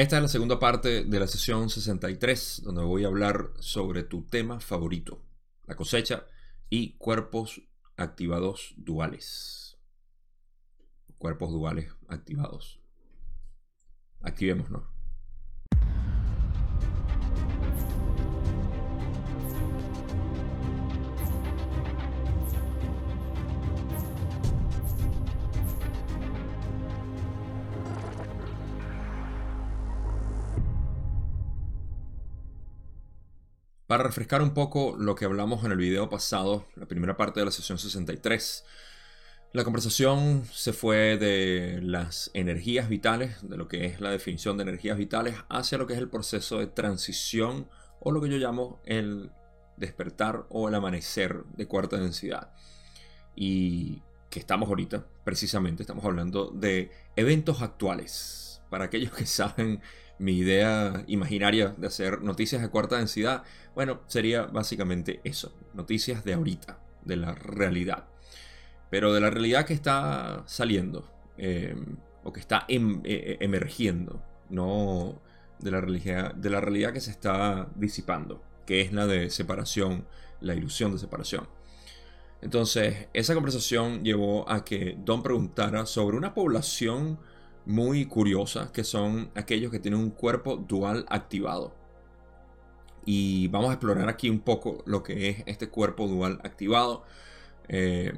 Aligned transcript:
Esta 0.00 0.16
es 0.16 0.22
la 0.22 0.28
segunda 0.28 0.58
parte 0.58 1.04
de 1.04 1.20
la 1.20 1.26
sesión 1.26 1.68
63, 1.68 2.62
donde 2.64 2.82
voy 2.82 3.04
a 3.04 3.08
hablar 3.08 3.50
sobre 3.58 4.02
tu 4.02 4.24
tema 4.24 4.58
favorito, 4.58 5.22
la 5.66 5.76
cosecha 5.76 6.24
y 6.70 6.96
cuerpos 6.96 7.60
activados 7.98 8.72
duales. 8.78 9.76
Cuerpos 11.18 11.52
duales 11.52 11.92
activados. 12.08 12.80
Activémonos. 14.22 14.84
Para 33.90 34.04
refrescar 34.04 34.40
un 34.40 34.54
poco 34.54 34.94
lo 34.96 35.16
que 35.16 35.24
hablamos 35.24 35.64
en 35.64 35.72
el 35.72 35.76
video 35.76 36.08
pasado, 36.08 36.64
la 36.76 36.86
primera 36.86 37.16
parte 37.16 37.40
de 37.40 37.46
la 37.46 37.50
sesión 37.50 37.76
63, 37.76 38.64
la 39.52 39.64
conversación 39.64 40.44
se 40.52 40.72
fue 40.72 41.18
de 41.18 41.80
las 41.82 42.30
energías 42.32 42.88
vitales, 42.88 43.38
de 43.42 43.56
lo 43.56 43.66
que 43.66 43.86
es 43.86 44.00
la 44.00 44.12
definición 44.12 44.56
de 44.56 44.62
energías 44.62 44.96
vitales, 44.96 45.34
hacia 45.48 45.76
lo 45.76 45.88
que 45.88 45.94
es 45.94 45.98
el 45.98 46.08
proceso 46.08 46.60
de 46.60 46.68
transición 46.68 47.68
o 47.98 48.12
lo 48.12 48.20
que 48.20 48.28
yo 48.28 48.36
llamo 48.36 48.80
el 48.84 49.32
despertar 49.76 50.46
o 50.50 50.68
el 50.68 50.76
amanecer 50.76 51.42
de 51.56 51.66
cuarta 51.66 51.96
densidad. 51.96 52.52
Y 53.34 54.04
que 54.30 54.38
estamos 54.38 54.68
ahorita, 54.68 55.04
precisamente, 55.24 55.82
estamos 55.82 56.04
hablando 56.04 56.52
de 56.52 56.92
eventos 57.16 57.60
actuales. 57.60 58.62
Para 58.70 58.84
aquellos 58.84 59.10
que 59.10 59.26
saben 59.26 59.82
mi 60.20 60.36
idea 60.36 61.02
imaginaria 61.06 61.74
de 61.78 61.86
hacer 61.86 62.20
noticias 62.20 62.60
de 62.60 62.68
cuarta 62.68 62.98
densidad, 62.98 63.42
bueno, 63.74 64.02
sería 64.06 64.42
básicamente 64.42 65.20
eso, 65.24 65.58
noticias 65.72 66.24
de 66.24 66.34
ahorita, 66.34 66.78
de 67.02 67.16
la 67.16 67.34
realidad. 67.34 68.04
Pero 68.90 69.14
de 69.14 69.20
la 69.22 69.30
realidad 69.30 69.64
que 69.64 69.72
está 69.72 70.42
saliendo, 70.46 71.10
eh, 71.38 71.74
o 72.22 72.34
que 72.34 72.40
está 72.40 72.66
em, 72.68 73.00
e, 73.02 73.38
e, 73.40 73.44
emergiendo, 73.44 74.22
no 74.50 75.22
de 75.58 75.70
la, 75.70 75.80
realidad, 75.80 76.34
de 76.34 76.50
la 76.50 76.60
realidad 76.60 76.92
que 76.92 77.00
se 77.00 77.12
está 77.12 77.70
disipando, 77.74 78.42
que 78.66 78.82
es 78.82 78.92
la 78.92 79.06
de 79.06 79.30
separación, 79.30 80.06
la 80.42 80.54
ilusión 80.54 80.92
de 80.92 80.98
separación. 80.98 81.48
Entonces, 82.42 83.08
esa 83.14 83.32
conversación 83.32 84.04
llevó 84.04 84.46
a 84.50 84.66
que 84.66 84.98
Don 84.98 85.22
preguntara 85.22 85.86
sobre 85.86 86.18
una 86.18 86.34
población 86.34 87.18
muy 87.70 88.06
curiosas, 88.06 88.70
que 88.70 88.84
son 88.84 89.30
aquellos 89.34 89.70
que 89.70 89.78
tienen 89.78 90.00
un 90.00 90.10
cuerpo 90.10 90.56
dual 90.56 91.06
activado. 91.08 91.74
Y 93.06 93.48
vamos 93.48 93.70
a 93.70 93.74
explorar 93.74 94.08
aquí 94.08 94.28
un 94.28 94.40
poco 94.40 94.82
lo 94.86 95.02
que 95.02 95.28
es 95.30 95.42
este 95.46 95.68
cuerpo 95.68 96.06
dual 96.06 96.40
activado. 96.44 97.04
Eh, 97.68 98.12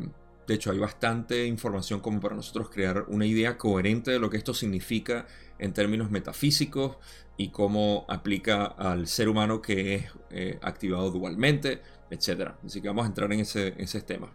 de 0.46 0.54
hecho, 0.54 0.72
hay 0.72 0.78
bastante 0.78 1.46
información 1.46 2.00
como 2.00 2.20
para 2.20 2.34
nosotros 2.34 2.68
crear 2.70 3.04
una 3.08 3.26
idea 3.26 3.56
coherente 3.56 4.10
de 4.10 4.18
lo 4.18 4.28
que 4.28 4.38
esto 4.38 4.54
significa 4.54 5.26
en 5.58 5.72
términos 5.72 6.10
metafísicos 6.10 6.96
y 7.36 7.50
cómo 7.50 8.04
aplica 8.08 8.64
al 8.64 9.06
ser 9.06 9.28
humano 9.28 9.62
que 9.62 9.94
es 9.94 10.04
eh, 10.30 10.58
activado 10.62 11.10
dualmente, 11.10 11.80
etc. 12.10 12.52
Así 12.64 12.80
que 12.80 12.88
vamos 12.88 13.04
a 13.04 13.08
entrar 13.08 13.32
en 13.32 13.40
ese, 13.40 13.74
ese 13.76 14.00
tema. 14.00 14.32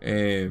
Eh, 0.00 0.50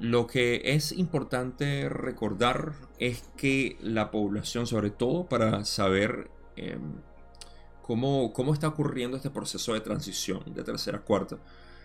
lo 0.00 0.26
que 0.26 0.62
es 0.64 0.92
importante 0.92 1.88
recordar 1.88 2.72
es 2.98 3.24
que 3.36 3.76
la 3.80 4.10
población, 4.10 4.66
sobre 4.66 4.90
todo 4.90 5.26
para 5.26 5.64
saber 5.64 6.30
em, 6.56 7.00
cómo, 7.82 8.32
está 8.52 8.68
ocurriendo 8.68 9.16
este 9.16 9.30
proceso 9.30 9.74
de 9.74 9.80
transición 9.80 10.42
de 10.46 10.64
tercera 10.64 10.98
a 10.98 11.00
cuarta, 11.02 11.38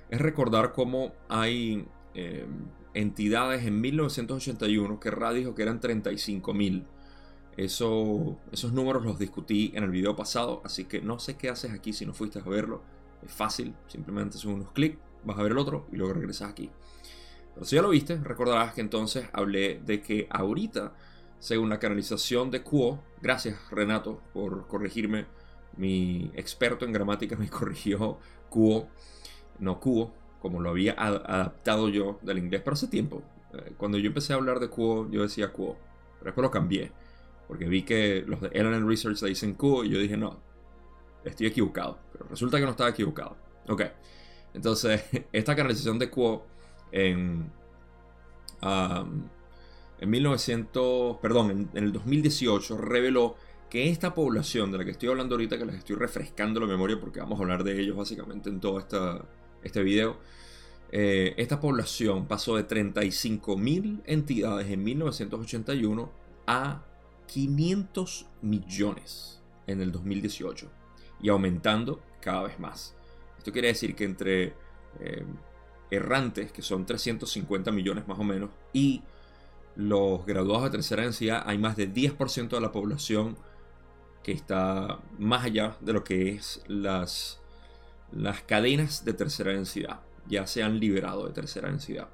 es 0.09 0.19
recordar 0.19 0.73
cómo 0.73 1.13
hay 1.27 1.87
em, 2.13 2.67
entidades 2.93 3.65
en 3.65 3.79
1981 3.81 4.99
que 4.99 5.11
Ra 5.11 5.33
dijo 5.33 5.55
que 5.55 5.63
eran 5.63 5.79
35.000. 5.79 6.85
Eso, 7.57 8.39
esos 8.51 8.71
números 8.71 9.03
los 9.03 9.19
discutí 9.19 9.71
en 9.75 9.83
el 9.83 9.89
video 9.89 10.15
pasado, 10.15 10.61
así 10.63 10.85
que 10.85 11.01
no 11.01 11.19
sé 11.19 11.35
qué 11.35 11.49
haces 11.49 11.71
aquí 11.71 11.91
si 11.91 12.05
no 12.05 12.13
fuiste 12.13 12.39
a 12.39 12.43
verlo. 12.43 12.81
Es 13.21 13.31
fácil, 13.31 13.75
simplemente 13.87 14.37
haces 14.37 14.45
unos 14.45 14.71
clics, 14.71 14.97
vas 15.25 15.37
a 15.37 15.43
ver 15.43 15.51
el 15.51 15.57
otro 15.57 15.85
y 15.91 15.97
luego 15.97 16.13
regresas 16.13 16.49
aquí. 16.49 16.71
Pero 17.53 17.65
si 17.65 17.75
ya 17.75 17.81
lo 17.81 17.89
viste, 17.89 18.17
recordarás 18.17 18.73
que 18.73 18.81
entonces 18.81 19.27
hablé 19.33 19.81
de 19.85 20.01
que 20.01 20.27
ahorita, 20.29 20.93
según 21.39 21.69
la 21.69 21.79
canalización 21.79 22.51
de 22.51 22.63
Quo, 22.63 23.03
gracias 23.21 23.57
Renato 23.71 24.21
por 24.33 24.67
corregirme, 24.67 25.25
mi 25.77 26.31
experto 26.35 26.85
en 26.85 26.93
gramática 26.93 27.35
me 27.35 27.49
corrigió 27.49 28.17
Quo, 28.49 28.87
no 29.59 29.79
Quo, 29.79 30.13
como 30.41 30.61
lo 30.61 30.69
había 30.69 30.93
adaptado 30.93 31.89
yo 31.89 32.19
del 32.21 32.37
inglés, 32.37 32.61
pero 32.63 32.73
hace 32.73 32.87
tiempo. 32.87 33.21
Eh, 33.53 33.73
cuando 33.77 33.97
yo 33.97 34.07
empecé 34.07 34.33
a 34.33 34.37
hablar 34.37 34.59
de 34.59 34.69
Quo, 34.69 35.09
yo 35.09 35.23
decía 35.23 35.51
Quo, 35.51 35.77
pero 36.19 36.25
después 36.25 36.43
lo 36.43 36.51
cambié, 36.51 36.91
porque 37.47 37.65
vi 37.67 37.83
que 37.83 38.23
los 38.25 38.41
de 38.41 38.49
LN 38.49 38.87
Research 38.87 39.21
le 39.21 39.29
dicen 39.29 39.55
Quo 39.55 39.83
y 39.83 39.89
yo 39.89 39.99
dije 39.99 40.17
no, 40.17 40.39
estoy 41.23 41.47
equivocado, 41.47 41.99
pero 42.11 42.25
resulta 42.29 42.57
que 42.57 42.65
no 42.65 42.71
estaba 42.71 42.89
equivocado. 42.89 43.37
Ok, 43.67 43.83
entonces 44.53 45.03
esta 45.31 45.55
canalización 45.55 45.99
de 45.99 46.09
Quo 46.09 46.45
en, 46.91 47.51
en 48.61 50.09
1900, 50.09 51.17
perdón, 51.17 51.69
en, 51.73 51.83
el 51.83 51.91
2018 51.91 52.77
reveló 52.77 53.35
que 53.69 53.89
esta 53.89 54.13
población 54.13 54.71
de 54.71 54.79
la 54.79 54.85
que 54.85 54.91
estoy 54.91 55.09
hablando 55.09 55.35
ahorita, 55.35 55.57
que 55.57 55.65
les 55.65 55.75
estoy 55.75 55.95
refrescando 55.95 56.59
la 56.59 56.65
memoria 56.65 56.99
porque 56.99 57.19
vamos 57.19 57.39
a 57.39 57.43
hablar 57.43 57.63
de 57.63 57.79
ellos 57.79 57.95
básicamente 57.95 58.49
en 58.49 58.59
todo 58.59 58.79
esta, 58.79 59.23
este 59.63 59.83
video, 59.83 60.17
eh, 60.91 61.35
esta 61.37 61.59
población 61.59 62.27
pasó 62.27 62.55
de 62.55 62.67
35.000 62.67 64.01
entidades 64.05 64.71
en 64.71 64.83
1981 64.83 66.11
a 66.47 66.83
500 67.27 68.25
millones 68.41 69.41
en 69.67 69.81
el 69.81 69.91
2018 69.91 70.67
y 71.21 71.29
aumentando 71.29 72.01
cada 72.21 72.43
vez 72.43 72.59
más. 72.59 72.95
Esto 73.37 73.51
quiere 73.51 73.67
decir 73.67 73.95
que 73.95 74.03
entre 74.05 74.53
eh, 74.99 75.23
errantes, 75.91 76.51
que 76.51 76.61
son 76.61 76.85
350 76.85 77.71
millones 77.71 78.07
más 78.07 78.19
o 78.19 78.23
menos, 78.23 78.49
y 78.73 79.01
los 79.75 80.25
graduados 80.25 80.65
de 80.65 80.69
tercera 80.71 81.03
densidad, 81.03 81.43
hay 81.45 81.57
más 81.57 81.75
de 81.77 81.91
10% 81.91 82.49
de 82.49 82.61
la 82.61 82.71
población 82.71 83.37
que 84.23 84.31
está 84.31 84.99
más 85.17 85.45
allá 85.45 85.77
de 85.79 85.93
lo 85.93 86.03
que 86.03 86.31
es 86.33 86.61
las, 86.67 87.39
las 88.11 88.41
cadenas 88.41 89.05
de 89.05 89.13
tercera 89.13 89.51
densidad, 89.51 90.01
ya 90.27 90.45
se 90.47 90.63
han 90.63 90.79
liberado 90.79 91.25
de 91.25 91.33
tercera 91.33 91.69
densidad. 91.69 92.09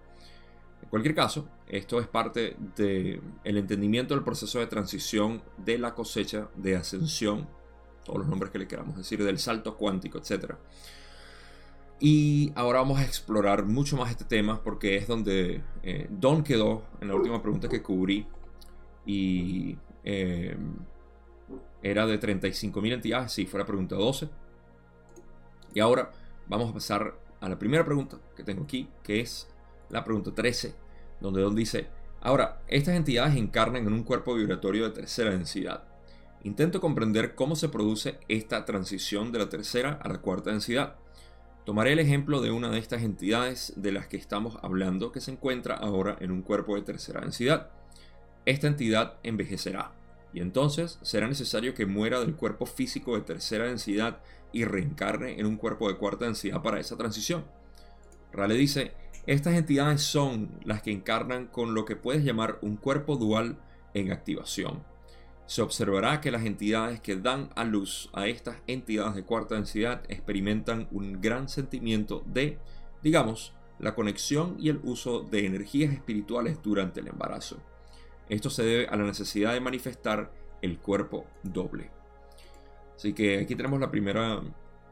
En 0.82 0.90
cualquier 0.90 1.16
caso, 1.16 1.48
esto 1.68 2.00
es 2.00 2.08
parte 2.08 2.56
del 2.76 3.22
el 3.44 3.58
entendimiento 3.58 4.14
del 4.14 4.24
proceso 4.24 4.60
de 4.60 4.68
transición 4.68 5.42
de 5.58 5.80
la 5.80 5.96
cosecha, 5.96 6.50
de 6.56 6.76
ascensión, 6.76 7.48
todos 8.04 8.20
los 8.20 8.28
nombres 8.28 8.52
que 8.52 8.60
le 8.60 8.68
queramos 8.68 8.96
decir, 8.96 9.24
del 9.24 9.40
salto 9.40 9.76
cuántico, 9.76 10.20
etc. 10.20 10.54
Y 12.00 12.52
ahora 12.56 12.80
vamos 12.80 13.00
a 13.00 13.04
explorar 13.04 13.66
mucho 13.66 13.96
más 13.96 14.12
este 14.12 14.26
tema 14.26 14.62
porque 14.62 14.98
es 14.98 15.08
donde 15.08 15.64
eh, 15.82 16.08
Don 16.10 16.44
quedó 16.44 16.84
en 17.00 17.08
la 17.08 17.16
última 17.16 17.42
pregunta 17.42 17.70
que 17.70 17.82
cubrí. 17.82 18.28
Y 19.06 19.78
eh, 20.04 20.58
era 21.82 22.06
de 22.06 22.20
35.000 22.20 22.94
entidades, 22.94 23.32
si 23.32 23.46
fuera 23.46 23.66
pregunta 23.66 23.96
12. 23.96 24.28
Y 25.74 25.80
ahora 25.80 26.12
vamos 26.48 26.72
a 26.72 26.74
pasar 26.74 27.16
a 27.40 27.50
la 27.50 27.60
primera 27.60 27.86
pregunta 27.86 28.18
que 28.36 28.44
tengo 28.44 28.64
aquí, 28.64 28.90
que 29.04 29.22
es 29.22 29.48
la 29.90 30.04
pregunta 30.04 30.34
13, 30.34 30.74
donde 31.22 31.42
Don 31.42 31.56
dice, 31.56 31.88
ahora, 32.22 32.62
estas 32.68 32.96
entidades 32.96 33.36
encarnan 33.36 33.86
en 33.86 33.94
un 33.94 34.04
cuerpo 34.04 34.34
vibratorio 34.34 34.86
de 34.86 34.96
tercera 34.96 35.32
densidad. 35.32 35.84
Intento 36.44 36.80
comprender 36.82 37.36
cómo 37.36 37.56
se 37.56 37.70
produce 37.70 38.20
esta 38.28 38.66
transición 38.66 39.32
de 39.32 39.40
la 39.40 39.50
tercera 39.50 40.00
a 40.02 40.10
la 40.10 40.22
cuarta 40.22 40.52
densidad. 40.52 40.96
Tomaré 41.66 41.94
el 41.94 42.00
ejemplo 42.00 42.42
de 42.42 42.52
una 42.52 42.70
de 42.70 42.78
estas 42.78 43.02
entidades 43.02 43.74
de 43.76 43.92
las 43.92 44.06
que 44.06 44.18
estamos 44.18 44.60
hablando 44.62 45.12
que 45.12 45.20
se 45.20 45.32
encuentra 45.32 45.74
ahora 45.74 46.16
en 46.20 46.30
un 46.30 46.44
cuerpo 46.44 46.76
de 46.76 46.84
tercera 46.84 47.22
densidad. 47.22 47.72
Esta 48.46 48.68
entidad 48.68 49.16
envejecerá 49.24 49.92
y 50.32 50.42
entonces 50.42 51.00
será 51.02 51.28
necesario 51.28 51.74
que 51.74 51.88
muera 51.88 52.20
del 52.20 52.36
cuerpo 52.36 52.68
físico 52.68 53.16
de 53.16 53.24
tercera 53.24 53.66
densidad 53.66 54.20
y 54.54 54.64
reencarne 54.64 55.40
en 55.40 55.48
un 55.48 55.58
cuerpo 55.58 55.88
de 55.88 55.98
cuarta 55.98 56.26
densidad 56.26 56.62
para 56.62 56.80
esa 56.80 56.98
transición. 56.98 57.46
Rale 58.32 58.54
dice, 58.54 58.92
estas 59.26 59.56
entidades 59.56 60.04
son 60.04 60.60
las 60.64 60.84
que 60.84 60.92
encarnan 60.92 61.48
con 61.48 61.74
lo 61.74 61.86
que 61.86 61.96
puedes 61.96 62.24
llamar 62.24 62.60
un 62.62 62.78
cuerpo 62.78 63.16
dual 63.16 63.58
en 63.96 64.12
activación 64.12 64.84
se 65.46 65.62
observará 65.62 66.22
que 66.22 66.32
las 66.32 66.46
entidades 66.46 67.00
que 67.02 67.16
dan 67.16 67.50
a 67.56 67.64
luz 67.64 68.10
a 68.14 68.28
estas 68.28 68.58
entidades 68.68 69.16
de 69.16 69.24
cuarta 69.24 69.56
densidad 69.56 70.04
experimentan 70.10 70.88
un 70.92 71.22
gran 71.22 71.50
sentimiento 71.50 72.24
de, 72.26 72.58
digamos, 73.04 73.54
la 73.80 73.94
conexión 73.94 74.56
y 74.60 74.70
el 74.70 74.80
uso 74.84 75.22
de 75.22 75.46
energías 75.46 75.94
espirituales 75.94 76.62
durante 76.64 77.02
el 77.02 77.08
embarazo. 77.08 77.62
Esto 78.30 78.50
se 78.50 78.64
debe 78.64 78.88
a 78.88 78.96
la 78.96 79.04
necesidad 79.04 79.54
de 79.54 79.60
manifestar 79.60 80.32
el 80.62 80.80
cuerpo 80.80 81.26
doble. 81.44 81.92
Así 82.96 83.14
que 83.14 83.40
aquí 83.40 83.56
tenemos 83.56 83.80
la 83.80 83.92
primera 83.92 84.42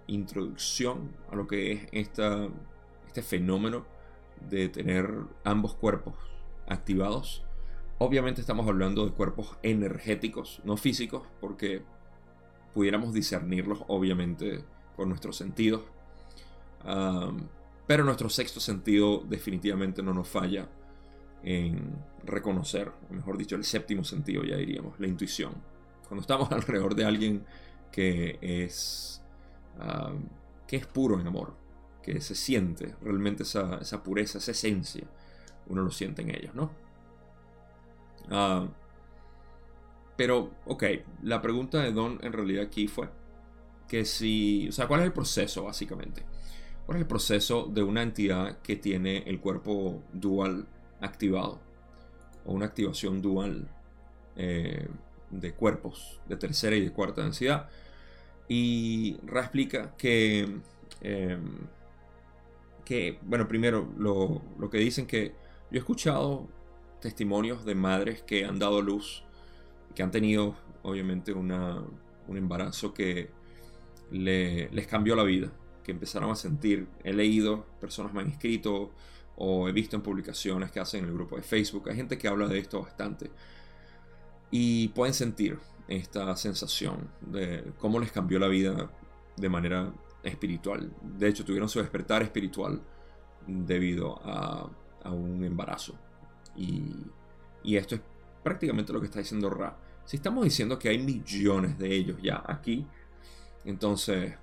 introducción 0.08 1.16
a 1.32 1.36
lo 1.36 1.48
que 1.48 1.72
es 1.72 1.88
esta, 1.92 2.48
este 3.08 3.24
fenómeno 3.24 3.86
de 4.50 4.70
tener 4.70 5.10
ambos 5.44 5.74
cuerpos 5.74 6.16
activados. 6.68 7.44
Obviamente 8.00 8.42
estamos 8.42 8.68
hablando 8.68 9.06
de 9.06 9.12
cuerpos 9.12 9.58
energéticos, 9.64 10.62
no 10.64 10.78
físicos, 10.78 11.24
porque 11.40 11.84
pudiéramos 12.74 13.14
discernirlos 13.14 13.84
obviamente 13.88 14.64
con 14.96 15.10
nuestros 15.10 15.38
sentidos. 15.38 15.82
pero 17.88 18.04
nuestro 18.04 18.30
sexto 18.30 18.60
sentido 18.60 19.24
definitivamente 19.28 20.02
no 20.02 20.14
nos 20.14 20.28
falla 20.28 20.68
en 21.44 21.96
reconocer, 22.24 22.92
o 23.10 23.14
mejor 23.14 23.38
dicho, 23.38 23.56
el 23.56 23.66
séptimo 23.66 24.04
sentido 24.04 24.44
ya 24.44 24.58
diríamos, 24.58 25.00
la 25.00 25.08
intuición. 25.08 25.54
Cuando 26.08 26.22
estamos 26.22 26.52
alrededor 26.52 26.96
de 26.96 27.06
alguien 27.06 27.46
que 27.92 28.40
es, 28.42 29.22
que 30.68 30.78
es 30.78 30.88
puro 30.88 31.20
en 31.20 31.28
amor, 31.28 31.56
que 32.02 32.20
se 32.22 32.36
siente 32.36 32.96
realmente 33.02 33.44
esa, 33.44 33.78
esa 33.78 34.04
pureza, 34.04 34.40
esa 34.40 34.52
esencia, 34.52 35.04
uno 35.68 35.84
lo 35.84 35.92
siente 35.92 36.22
en 36.22 36.32
ellos, 36.32 36.56
¿no? 36.56 36.83
Ah, 38.30 38.68
pero, 40.16 40.52
ok, 40.66 40.84
la 41.24 41.42
pregunta 41.42 41.82
de 41.82 41.92
Don 41.92 42.20
en 42.24 42.34
realidad 42.34 42.66
aquí 42.66 42.88
fue 42.88 43.10
que 43.88 44.06
si, 44.06 44.68
o 44.70 44.72
sea, 44.72 44.88
¿cuál 44.88 45.02
es 45.02 45.08
el 45.08 45.14
proceso 45.14 45.64
básicamente? 45.64 46.24
¿Cuál 46.86 46.98
es 46.98 47.02
el 47.02 47.08
proceso 47.08 47.66
de 47.66 47.84
una 47.84 48.02
entidad 48.02 48.60
que 48.62 48.76
tiene 48.76 49.24
el 49.28 49.40
cuerpo 49.40 50.02
dual 50.14 50.68
activado? 51.02 51.60
O 52.46 52.54
una 52.54 52.66
activación 52.66 53.22
dual 53.22 53.68
eh, 54.36 54.88
de 55.30 55.54
cuerpos 55.54 56.20
de 56.28 56.38
tercera 56.38 56.76
y 56.76 56.82
de 56.82 56.92
cuarta 56.92 57.22
densidad. 57.24 57.70
Y 58.48 59.18
Ra 59.26 59.42
explica 59.42 59.96
que, 59.98 60.48
em, 61.02 61.68
que 62.86 63.20
bueno, 63.24 63.48
primero 63.48 63.88
lo, 63.98 64.42
lo 64.60 64.70
que 64.70 64.78
dicen 64.78 65.08
que 65.08 65.30
yo 65.72 65.78
he 65.78 65.80
escuchado 65.80 66.48
testimonios 67.04 67.66
de 67.66 67.76
madres 67.76 68.24
que 68.24 68.46
han 68.46 68.58
dado 68.58 68.82
luz, 68.82 69.26
que 69.94 70.04
han 70.04 70.10
tenido 70.10 70.56
obviamente 70.84 71.34
un 71.34 71.52
embarazo 72.30 72.94
que 72.94 73.30
les 74.10 74.88
cambió 74.88 75.16
la 75.16 75.24
vida, 75.24 75.52
que 75.84 75.92
empezaron 75.92 76.32
a 76.32 76.36
sentir, 76.36 76.88
he 77.04 77.12
leído, 77.12 77.66
personas 77.82 78.14
me 78.14 78.22
han 78.22 78.30
escrito 78.30 78.92
o 79.36 79.68
he 79.68 79.74
visto 79.74 79.98
en 79.98 80.02
publicaciones 80.02 80.72
que 80.72 80.80
hacen 80.80 81.04
en 81.04 81.10
el 81.10 81.14
grupo 81.14 81.36
de 81.36 81.42
Facebook, 81.42 81.90
hay 81.90 81.98
gente 81.98 82.18
que 82.18 82.30
habla 82.30 82.48
de 82.48 82.58
esto 82.58 82.82
bastante 82.82 83.30
y 84.50 84.88
pueden 84.90 85.14
sentir 85.14 85.60
esta 85.90 86.34
sensación 86.38 87.10
de 87.20 87.74
cómo 87.80 88.00
les 88.00 88.14
cambió 88.14 88.40
la 88.40 88.48
vida 88.48 88.90
de 89.36 89.50
manera 89.50 89.92
espiritual. 90.24 90.90
De 91.02 91.28
hecho, 91.28 91.44
tuvieron 91.44 91.68
su 91.68 91.80
despertar 91.80 92.22
espiritual 92.22 92.82
debido 93.46 94.22
a 94.24 94.70
un 95.12 95.44
embarazo. 95.44 96.00
Y, 96.56 97.76
esto 97.76 97.96
es 97.96 98.02
prácticamente 98.44 98.92
lo 98.92 99.00
que 99.00 99.06
está 99.06 99.20
diciendo 99.20 99.50
Ra. 99.50 99.78
Si 100.06 100.18
estamos 100.18 100.44
diciendo 100.44 100.78
que 100.78 100.90
hay 100.90 101.00
millones 101.00 101.78
de 101.78 101.94
ellos 101.94 102.18
ya 102.22 102.44
aquí, 102.46 102.86
entonces 103.64 104.36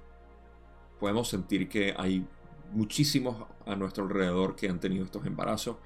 podemos 0.99 1.29
sentir 1.29 1.69
que 1.69 1.95
hay 1.97 2.27
muchísimos 2.73 3.47
a 3.67 3.77
nuestro 3.77 4.05
alrededor 4.05 4.57
que 4.57 4.69
han 4.69 4.81
tenido 4.81 5.05
estos 5.05 5.27
embarazos 5.27 5.77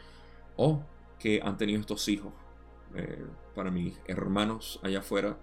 o 0.57 0.83
que 1.19 1.41
han 1.43 1.57
tenido 1.57 1.81
estos 1.81 2.09
hijos. 2.09 2.33
Eh, 2.95 3.27
para 3.57 3.73
mis 3.73 3.99
hermanos 4.07 4.79
allá 4.85 5.01
afuera 5.01 5.37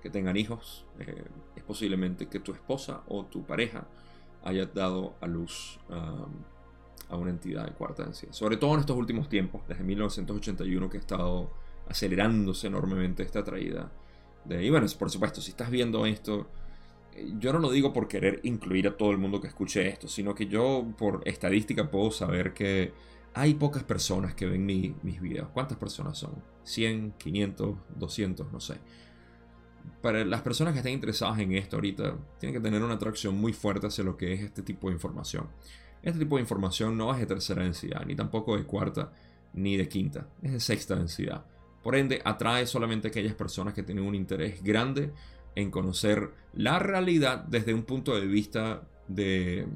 que 0.00 0.10
tengan 0.10 0.36
hijos, 0.36 0.86
eh, 1.00 1.24
es 1.56 1.62
posiblemente 1.64 2.28
que 2.28 2.38
tu 2.38 2.52
esposa 2.52 3.02
o 3.08 3.24
tu 3.24 3.44
pareja 3.44 3.86
haya 4.44 4.66
dado 4.66 5.14
a 5.20 5.26
luz 5.26 5.80
a 7.12 7.16
una 7.16 7.30
entidad 7.30 7.66
de 7.66 7.72
cuarta 7.72 8.04
densidad. 8.04 8.32
Sobre 8.32 8.56
todo 8.56 8.74
en 8.74 8.80
estos 8.80 8.96
últimos 8.96 9.28
tiempos, 9.28 9.62
desde 9.68 9.84
1981 9.84 10.88
que 10.90 10.96
ha 10.96 11.00
estado 11.00 11.50
acelerándose 11.88 12.66
enormemente 12.68 13.22
esta 13.22 13.44
traída. 13.44 13.92
De, 14.44 14.64
y 14.64 14.70
bueno, 14.70 14.86
por 14.98 15.10
supuesto, 15.10 15.40
si 15.40 15.50
estás 15.50 15.70
viendo 15.70 16.06
esto, 16.06 16.48
eh, 17.14 17.32
yo 17.38 17.52
no 17.52 17.58
lo 17.58 17.70
digo 17.70 17.92
por 17.92 18.08
querer 18.08 18.40
incluir 18.44 18.88
a 18.88 18.96
todo 18.96 19.10
el 19.10 19.18
mundo 19.18 19.40
que 19.40 19.48
escuche 19.48 19.86
esto, 19.88 20.08
sino 20.08 20.34
que 20.34 20.46
yo 20.46 20.86
por 20.96 21.20
estadística 21.26 21.90
puedo 21.90 22.10
saber 22.10 22.54
que 22.54 22.92
hay 23.34 23.54
pocas 23.54 23.84
personas 23.84 24.34
que 24.34 24.46
ven 24.46 24.64
mis 24.66 25.20
videos. 25.20 25.48
¿Cuántas 25.48 25.78
personas 25.78 26.18
son? 26.18 26.42
¿100, 26.64 27.16
500, 27.18 27.76
200? 27.96 28.52
No 28.52 28.60
sé. 28.60 28.76
Para 30.00 30.24
las 30.24 30.42
personas 30.42 30.72
que 30.72 30.80
estén 30.80 30.94
interesadas 30.94 31.38
en 31.38 31.52
esto 31.52 31.76
ahorita, 31.76 32.16
tienen 32.38 32.54
que 32.54 32.62
tener 32.62 32.82
una 32.82 32.94
atracción 32.94 33.36
muy 33.36 33.52
fuerte 33.52 33.86
hacia 33.86 34.04
lo 34.04 34.16
que 34.16 34.32
es 34.32 34.42
este 34.42 34.62
tipo 34.62 34.88
de 34.88 34.94
información. 34.94 35.48
Este 36.02 36.18
tipo 36.18 36.36
de 36.36 36.42
información 36.42 36.96
no 36.96 37.12
es 37.12 37.20
de 37.20 37.26
tercera 37.26 37.62
densidad, 37.62 38.04
ni 38.04 38.16
tampoco 38.16 38.56
de 38.56 38.64
cuarta, 38.64 39.12
ni 39.54 39.76
de 39.76 39.88
quinta, 39.88 40.26
es 40.42 40.52
de 40.52 40.60
sexta 40.60 40.96
densidad. 40.96 41.44
Por 41.82 41.94
ende, 41.96 42.20
atrae 42.24 42.66
solamente 42.66 43.08
a 43.08 43.10
aquellas 43.10 43.34
personas 43.34 43.74
que 43.74 43.82
tienen 43.82 44.04
un 44.04 44.14
interés 44.14 44.62
grande 44.62 45.12
en 45.54 45.70
conocer 45.70 46.30
la 46.54 46.78
realidad 46.78 47.44
desde 47.44 47.74
un 47.74 47.82
punto 47.82 48.14
de 48.18 48.26
vista 48.26 48.82
de, 49.08 49.66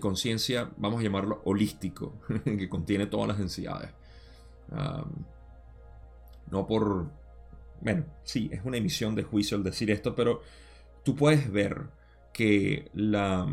conciencia, 0.00 0.70
vamos 0.76 1.00
a 1.00 1.02
llamarlo 1.02 1.42
holístico, 1.44 2.14
que 2.44 2.68
contiene 2.68 3.06
todas 3.06 3.28
las 3.28 3.38
densidades. 3.38 3.90
no 6.50 6.66
por... 6.66 7.10
Bueno, 7.80 8.06
sí, 8.24 8.50
es 8.52 8.64
una 8.64 8.76
emisión 8.76 9.14
de 9.14 9.22
juicio 9.22 9.56
el 9.56 9.62
decir 9.62 9.90
esto, 9.92 10.14
pero 10.14 10.42
tú 11.04 11.14
puedes 11.14 11.50
ver 11.50 11.90
que 12.32 12.90
la 12.92 13.46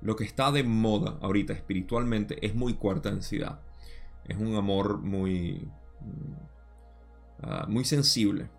lo 0.00 0.16
que 0.16 0.24
está 0.24 0.52
de 0.52 0.62
moda 0.62 1.18
ahorita 1.20 1.52
espiritualmente 1.52 2.44
es 2.46 2.54
muy 2.54 2.74
cuarta 2.74 3.10
densidad. 3.10 3.60
Es 4.24 4.36
un 4.36 4.54
amor 4.54 4.98
muy, 4.98 5.68
mm, 6.00 7.42
ah, 7.42 7.66
muy 7.68 7.84
sensible 7.84 8.50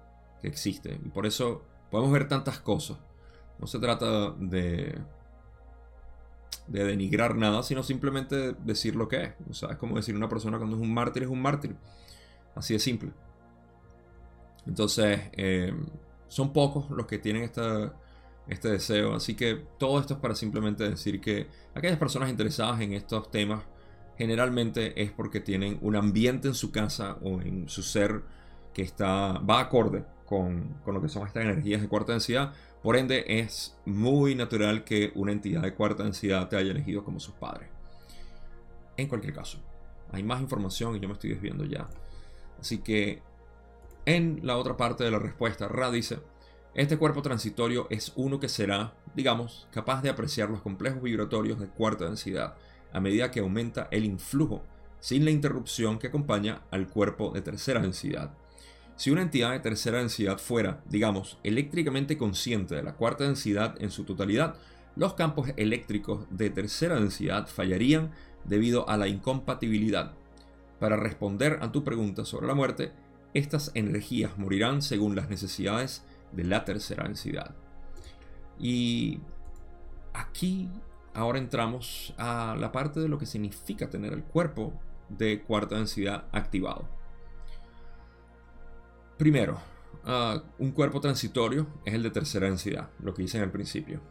que 0.41 0.47
existe. 0.47 0.99
Y 1.03 1.09
por 1.09 1.25
eso 1.25 1.63
podemos 1.91 2.11
ver 2.11 2.27
tantas 2.27 2.59
cosas. 2.59 2.97
No 3.59 3.67
se 3.67 3.79
trata 3.79 4.31
de, 4.31 4.99
de 6.67 6.83
denigrar 6.83 7.35
nada, 7.35 7.63
sino 7.63 7.83
simplemente 7.83 8.53
decir 8.53 8.95
lo 8.95 9.07
que 9.07 9.23
es. 9.23 9.33
O 9.49 9.53
sea, 9.53 9.69
es 9.71 9.77
como 9.77 9.95
decir 9.95 10.15
una 10.15 10.29
persona 10.29 10.57
cuando 10.57 10.75
es 10.75 10.81
un 10.81 10.93
mártir 10.93 11.23
es 11.23 11.29
un 11.29 11.41
mártir. 11.41 11.75
Así 12.55 12.73
de 12.73 12.79
simple. 12.79 13.11
Entonces, 14.65 15.19
eh, 15.33 15.73
son 16.27 16.53
pocos 16.53 16.89
los 16.91 17.05
que 17.05 17.17
tienen 17.17 17.43
esta 17.43 17.93
este 18.49 18.69
deseo. 18.69 19.15
Así 19.15 19.35
que 19.35 19.63
todo 19.77 19.99
esto 19.99 20.15
es 20.15 20.19
para 20.19 20.35
simplemente 20.35 20.89
decir 20.89 21.21
que 21.21 21.47
aquellas 21.75 21.97
personas 21.97 22.29
interesadas 22.29 22.81
en 22.81 22.93
estos 22.93 23.31
temas 23.31 23.63
generalmente 24.17 25.01
es 25.01 25.11
porque 25.11 25.39
tienen 25.39 25.77
un 25.81 25.95
ambiente 25.95 26.49
en 26.49 26.53
su 26.53 26.71
casa 26.71 27.17
o 27.21 27.41
en 27.41 27.69
su 27.69 27.83
ser 27.83 28.21
que 28.73 28.81
está, 28.81 29.39
va 29.39 29.61
acorde 29.61 30.03
con, 30.25 30.75
con 30.83 30.93
lo 30.93 31.01
que 31.01 31.09
son 31.09 31.25
estas 31.25 31.43
energías 31.43 31.81
de 31.81 31.87
cuarta 31.87 32.11
densidad. 32.11 32.53
Por 32.83 32.95
ende, 32.95 33.25
es 33.27 33.77
muy 33.85 34.35
natural 34.35 34.83
que 34.83 35.11
una 35.15 35.31
entidad 35.31 35.61
de 35.61 35.73
cuarta 35.73 36.03
densidad 36.03 36.49
te 36.49 36.57
haya 36.57 36.71
elegido 36.71 37.03
como 37.03 37.19
sus 37.19 37.33
padres. 37.35 37.69
En 38.97 39.07
cualquier 39.07 39.33
caso, 39.33 39.59
hay 40.11 40.23
más 40.23 40.41
información 40.41 40.95
y 40.95 40.99
yo 40.99 41.07
me 41.07 41.13
estoy 41.13 41.29
desviando 41.31 41.65
ya. 41.65 41.87
Así 42.59 42.79
que 42.79 43.21
en 44.05 44.39
la 44.43 44.57
otra 44.57 44.75
parte 44.75 45.03
de 45.03 45.11
la 45.11 45.19
respuesta, 45.19 45.67
Ra 45.67 45.91
dice, 45.91 46.19
este 46.75 46.97
cuerpo 46.97 47.21
transitorio 47.21 47.87
es 47.89 48.13
uno 48.15 48.39
que 48.39 48.47
será, 48.47 48.93
digamos, 49.15 49.67
capaz 49.71 50.01
de 50.01 50.09
apreciar 50.09 50.49
los 50.49 50.61
complejos 50.61 51.01
vibratorios 51.01 51.59
de 51.59 51.67
cuarta 51.67 52.05
densidad 52.05 52.55
a 52.93 52.99
medida 52.99 53.31
que 53.31 53.39
aumenta 53.39 53.87
el 53.91 54.05
influjo, 54.05 54.63
sin 54.99 55.25
la 55.25 55.31
interrupción 55.31 55.99
que 55.99 56.07
acompaña 56.07 56.61
al 56.71 56.87
cuerpo 56.87 57.31
de 57.31 57.41
tercera 57.41 57.81
densidad. 57.81 58.31
Si 58.95 59.11
una 59.11 59.21
entidad 59.21 59.51
de 59.51 59.59
tercera 59.59 59.99
densidad 59.99 60.37
fuera, 60.39 60.83
digamos, 60.89 61.39
eléctricamente 61.43 62.17
consciente 62.17 62.75
de 62.75 62.83
la 62.83 62.95
cuarta 62.95 63.23
densidad 63.23 63.81
en 63.81 63.91
su 63.91 64.03
totalidad, 64.03 64.55
los 64.95 65.13
campos 65.13 65.49
eléctricos 65.55 66.25
de 66.29 66.49
tercera 66.49 66.95
densidad 66.95 67.47
fallarían 67.47 68.11
debido 68.43 68.89
a 68.89 68.97
la 68.97 69.07
incompatibilidad. 69.07 70.13
Para 70.79 70.97
responder 70.97 71.59
a 71.61 71.71
tu 71.71 71.83
pregunta 71.83 72.25
sobre 72.25 72.47
la 72.47 72.55
muerte, 72.55 72.91
estas 73.33 73.71
energías 73.73 74.37
morirán 74.37 74.81
según 74.81 75.15
las 75.15 75.29
necesidades 75.29 76.03
de 76.31 76.43
la 76.43 76.65
tercera 76.65 77.03
densidad. 77.03 77.55
Y 78.59 79.19
aquí 80.13 80.69
ahora 81.13 81.39
entramos 81.39 82.13
a 82.17 82.55
la 82.59 82.71
parte 82.71 82.99
de 82.99 83.07
lo 83.07 83.17
que 83.17 83.25
significa 83.25 83.89
tener 83.89 84.13
el 84.13 84.23
cuerpo 84.23 84.73
de 85.09 85.41
cuarta 85.41 85.75
densidad 85.75 86.25
activado. 86.31 86.87
Primero, 89.17 89.59
ah, 90.05 90.41
un 90.59 90.71
cuerpo 90.71 91.01
transitorio 91.01 91.67
es 91.85 91.93
el 91.93 92.03
de 92.03 92.11
tercera 92.11 92.47
densidad, 92.47 92.89
lo 92.99 93.13
que 93.13 93.23
hice 93.23 93.37
en 93.37 93.43
el 93.43 93.51
principio. 93.51 94.01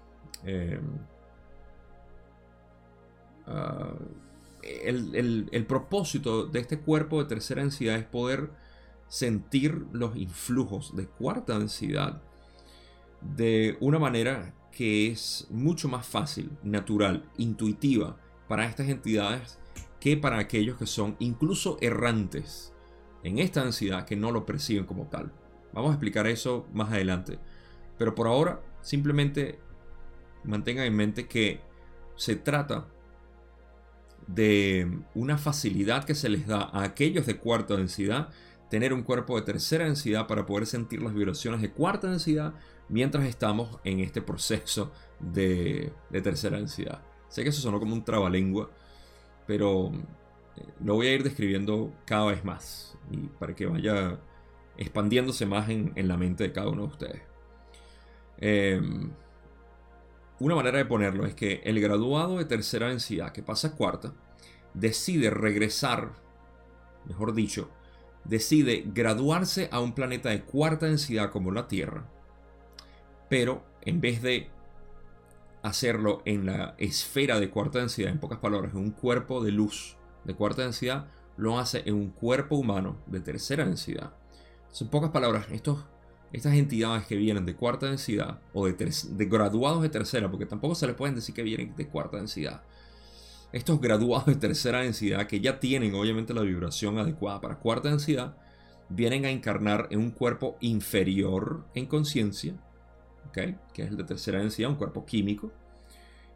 Em, 0.44 0.82
ah, 3.46 3.94
el, 4.62 5.48
el 5.50 5.66
propósito 5.66 6.46
de 6.46 6.60
este 6.60 6.80
cuerpo 6.80 7.22
de 7.22 7.28
tercera 7.28 7.62
densidad 7.62 7.96
es 7.96 8.04
poder 8.04 8.50
sentir 9.08 9.86
los 9.92 10.16
influjos 10.16 10.94
de 10.94 11.06
cuarta 11.06 11.58
densidad 11.58 12.22
de 13.20 13.76
una 13.80 13.98
manera 13.98 14.54
que 14.70 15.08
es 15.08 15.46
mucho 15.50 15.88
más 15.88 16.06
fácil, 16.06 16.50
natural, 16.62 17.28
intuitiva 17.36 18.16
para 18.48 18.66
estas 18.66 18.88
entidades 18.88 19.58
que 19.98 20.16
para 20.16 20.38
aquellos 20.38 20.76
que 20.76 20.86
son 20.86 21.16
incluso 21.18 21.78
errantes 21.80 22.72
en 23.24 23.38
esta 23.38 23.64
densidad 23.64 24.04
que 24.04 24.16
no 24.16 24.30
lo 24.30 24.46
perciben 24.46 24.84
como 24.84 25.06
tal. 25.06 25.32
Vamos 25.72 25.90
a 25.90 25.94
explicar 25.94 26.26
eso 26.26 26.66
más 26.72 26.90
adelante. 26.90 27.38
Pero 27.98 28.14
por 28.14 28.28
ahora, 28.28 28.62
simplemente 28.80 29.58
mantengan 30.44 30.86
en 30.86 30.96
mente 30.96 31.26
que 31.26 31.60
se 32.16 32.36
trata 32.36 32.86
de 34.26 35.00
una 35.14 35.38
facilidad 35.38 36.04
que 36.04 36.14
se 36.14 36.28
les 36.28 36.46
da 36.46 36.62
a 36.72 36.84
aquellos 36.84 37.26
de 37.26 37.38
cuarta 37.38 37.76
densidad 37.76 38.28
tener 38.68 38.92
un 38.92 39.02
cuerpo 39.02 39.36
de 39.36 39.42
tercera 39.42 39.84
densidad 39.84 40.26
para 40.26 40.46
poder 40.46 40.66
sentir 40.66 41.02
las 41.02 41.14
vibraciones 41.14 41.60
de 41.62 41.70
cuarta 41.70 42.08
densidad 42.08 42.54
mientras 42.88 43.24
estamos 43.26 43.78
en 43.84 44.00
este 44.00 44.22
proceso 44.22 44.92
de, 45.20 45.92
tercera 46.10 46.56
densidad. 46.56 47.02
Sé 47.28 47.42
que 47.42 47.50
eso 47.50 47.60
sonó 47.60 47.78
como 47.78 47.94
un 47.94 48.04
trabalengua, 48.04 48.70
pero 49.46 49.92
eh, 50.56 50.64
lo 50.84 50.94
voy 50.94 51.08
a 51.08 51.14
ir 51.14 51.22
describiendo 51.22 51.92
cada 52.04 52.26
vez 52.26 52.44
más 52.44 52.96
y 53.10 53.28
para 53.38 53.54
que 53.54 53.66
vaya 53.66 54.18
expandiéndose 54.76 55.44
más 55.44 55.68
en, 55.68 55.92
la 55.96 56.16
mente 56.16 56.44
de 56.44 56.52
cada 56.52 56.68
uno 56.68 56.82
de 56.82 56.88
ustedes. 56.88 57.22
Em, 58.38 59.10
una 60.40 60.54
manera 60.54 60.78
de 60.78 60.84
ponerlo 60.84 61.26
es 61.26 61.34
que 61.34 61.62
el 61.64 61.80
graduado 61.80 62.38
de 62.38 62.44
tercera 62.44 62.88
densidad 62.88 63.32
que 63.32 63.42
pasa 63.42 63.68
a 63.68 63.72
cuarta 63.72 64.14
decide 64.72 65.30
regresar, 65.30 66.12
mejor 67.06 67.34
dicho, 67.34 67.70
decide 68.28 68.84
graduarse 68.86 69.68
a 69.72 69.80
un 69.80 69.94
planeta 69.94 70.28
de 70.28 70.42
cuarta 70.42 70.86
densidad 70.86 71.30
como 71.30 71.50
la 71.50 71.66
Tierra, 71.66 72.06
pero 73.28 73.64
en 73.82 74.00
vez 74.00 74.22
de 74.22 74.50
hacerlo 75.62 76.22
en 76.24 76.46
la 76.46 76.74
esfera 76.78 77.40
de 77.40 77.50
cuarta 77.50 77.78
densidad, 77.78 78.10
en 78.10 78.20
pocas 78.20 78.38
palabras, 78.38 78.72
en 78.72 78.78
un 78.78 78.90
cuerpo 78.90 79.42
de 79.42 79.52
luz 79.52 79.96
de 80.24 80.34
cuarta 80.34 80.62
densidad, 80.62 81.06
lo 81.36 81.58
hace 81.58 81.82
en 81.86 81.94
un 81.94 82.10
cuerpo 82.10 82.56
humano 82.56 82.96
de 83.06 83.20
tercera 83.20 83.64
densidad. 83.64 84.12
En 84.78 84.88
pocas 84.88 85.10
palabras, 85.10 85.46
estos, 85.50 85.84
estas 86.32 86.54
entidades 86.54 87.06
que 87.06 87.16
vienen 87.16 87.46
de 87.46 87.56
cuarta 87.56 87.86
densidad 87.86 88.40
o 88.52 88.66
de, 88.66 88.72
de 88.72 89.24
graduados 89.24 89.82
de 89.82 89.88
tercera, 89.88 90.30
porque 90.30 90.46
tampoco 90.46 90.74
se 90.74 90.86
les 90.86 90.96
pueden 90.96 91.14
decir 91.14 91.34
que 91.34 91.42
vienen 91.42 91.74
de 91.76 91.88
cuarta 91.88 92.18
densidad, 92.18 92.62
estos 93.52 93.80
graduados 93.80 94.26
de 94.26 94.36
tercera 94.36 94.80
densidad 94.80 95.26
que 95.26 95.40
ya 95.40 95.58
tienen 95.60 95.94
obviamente 95.94 96.34
la 96.34 96.42
vibración 96.42 96.98
adecuada 96.98 97.40
para 97.40 97.58
cuarta 97.58 97.88
densidad, 97.88 98.36
vienen 98.88 99.24
a 99.24 99.30
encarnar 99.30 99.88
en 99.90 100.00
un 100.00 100.10
cuerpo 100.10 100.56
inferior 100.60 101.64
en 101.74 101.86
conciencia, 101.86 102.54
que 103.32 103.56
es 103.76 103.88
el 103.88 103.96
de 103.96 104.04
tercera 104.04 104.38
densidad, 104.38 104.70
un 104.70 104.76
cuerpo 104.76 105.06
químico, 105.06 105.52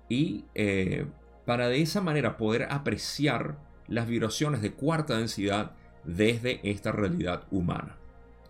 y 0.08 0.44
eh, 0.54 1.06
para 1.44 1.68
de 1.68 1.82
esa 1.82 2.00
manera 2.00 2.36
poder 2.36 2.68
apreciar 2.70 3.58
las 3.88 4.06
vibraciones 4.06 4.62
de 4.62 4.72
cuarta 4.72 5.16
densidad 5.18 5.72
desde 6.04 6.60
esta 6.68 6.92
realidad 6.92 7.44
humana. 7.50 7.96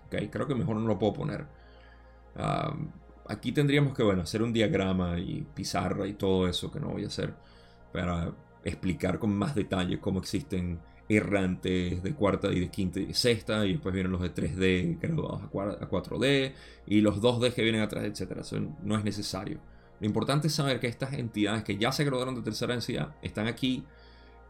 ¿okay? 0.07 0.29
Creo 0.29 0.47
que 0.47 0.55
mejor 0.55 0.77
no 0.77 0.87
lo 0.87 0.99
puedo 0.99 1.13
poner. 1.15 1.47
aquí 3.29 3.53
tendríamos 3.53 3.95
que 3.95 4.03
bueno, 4.03 4.23
hacer 4.23 4.43
un 4.43 4.53
diagrama 4.53 5.19
y 5.19 5.47
pizarra 5.55 6.07
y 6.07 6.15
todo 6.15 6.49
eso 6.49 6.71
que 6.71 6.81
no 6.81 6.89
voy 6.89 7.05
a 7.05 7.09
hacer 7.09 7.35
para 7.93 8.33
explicar 8.65 9.19
con 9.19 9.35
más 9.35 9.55
detalle 9.55 9.99
cómo 9.99 10.21
existen 10.21 10.81
errantes 11.09 12.03
de 12.03 12.15
cuarta 12.15 12.51
y 12.53 12.61
de 12.61 12.69
quinta 12.69 13.01
y 13.01 13.07
de 13.07 13.15
sexta, 13.15 13.67
y 13.67 13.73
después 13.73 13.93
vienen 13.93 14.13
los 14.13 14.23
de 14.23 14.33
3D 14.33 14.99
graduados 15.01 15.43
a 15.43 15.51
4D, 15.51 16.53
y 16.87 17.01
los 17.01 17.21
2D 17.21 17.53
que 17.53 17.63
vienen 17.63 17.83
atrás, 17.83 18.05
etc. 18.05 18.39
Eso 18.41 18.59
no 18.83 18.97
es 18.97 19.05
necesario. 19.05 19.59
Lo 20.01 20.07
importante 20.07 20.49
es 20.49 20.55
saber 20.55 20.81
que 20.81 20.89
estas 20.89 21.13
entidades 21.13 21.65
que 21.65 21.77
ya 21.77 21.93
se 21.93 22.05
graduaron 22.05 22.35
de 22.35 22.43
tercera 22.43 22.73
densidad 22.73 23.15
están 23.23 23.47
aquí 23.47 23.85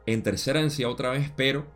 en 0.06 0.22
tercera 0.22 0.60
densidad 0.60 0.90
otra 0.90 1.10
vez, 1.10 1.30
pero 1.36 1.66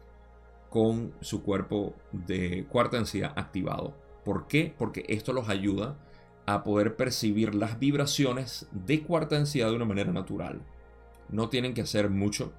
con 0.71 1.13
su 1.21 1.43
cuerpo 1.43 1.95
de 2.13 2.67
cuarta 2.69 2.97
densidad 2.97 3.33
activado. 3.37 3.95
¿Por 4.25 4.47
qué? 4.47 4.75
Porque 4.77 5.05
esto 5.09 5.33
los 5.33 5.49
ayuda 5.49 5.99
a 6.47 6.65
poder 6.65 6.97
percibir 6.97 7.55
las 7.55 7.79
vibraciones 7.79 8.69
de 8.73 9.03
cuarta 9.03 9.37
densidad 9.37 9.69
de 9.69 9.77
una 9.77 9.85
manera 9.85 10.13
natural. 10.13 10.63
No 11.29 11.49
tienen 11.49 11.75
que 11.75 11.83
hacer 11.83 12.11
mucho 12.11 12.53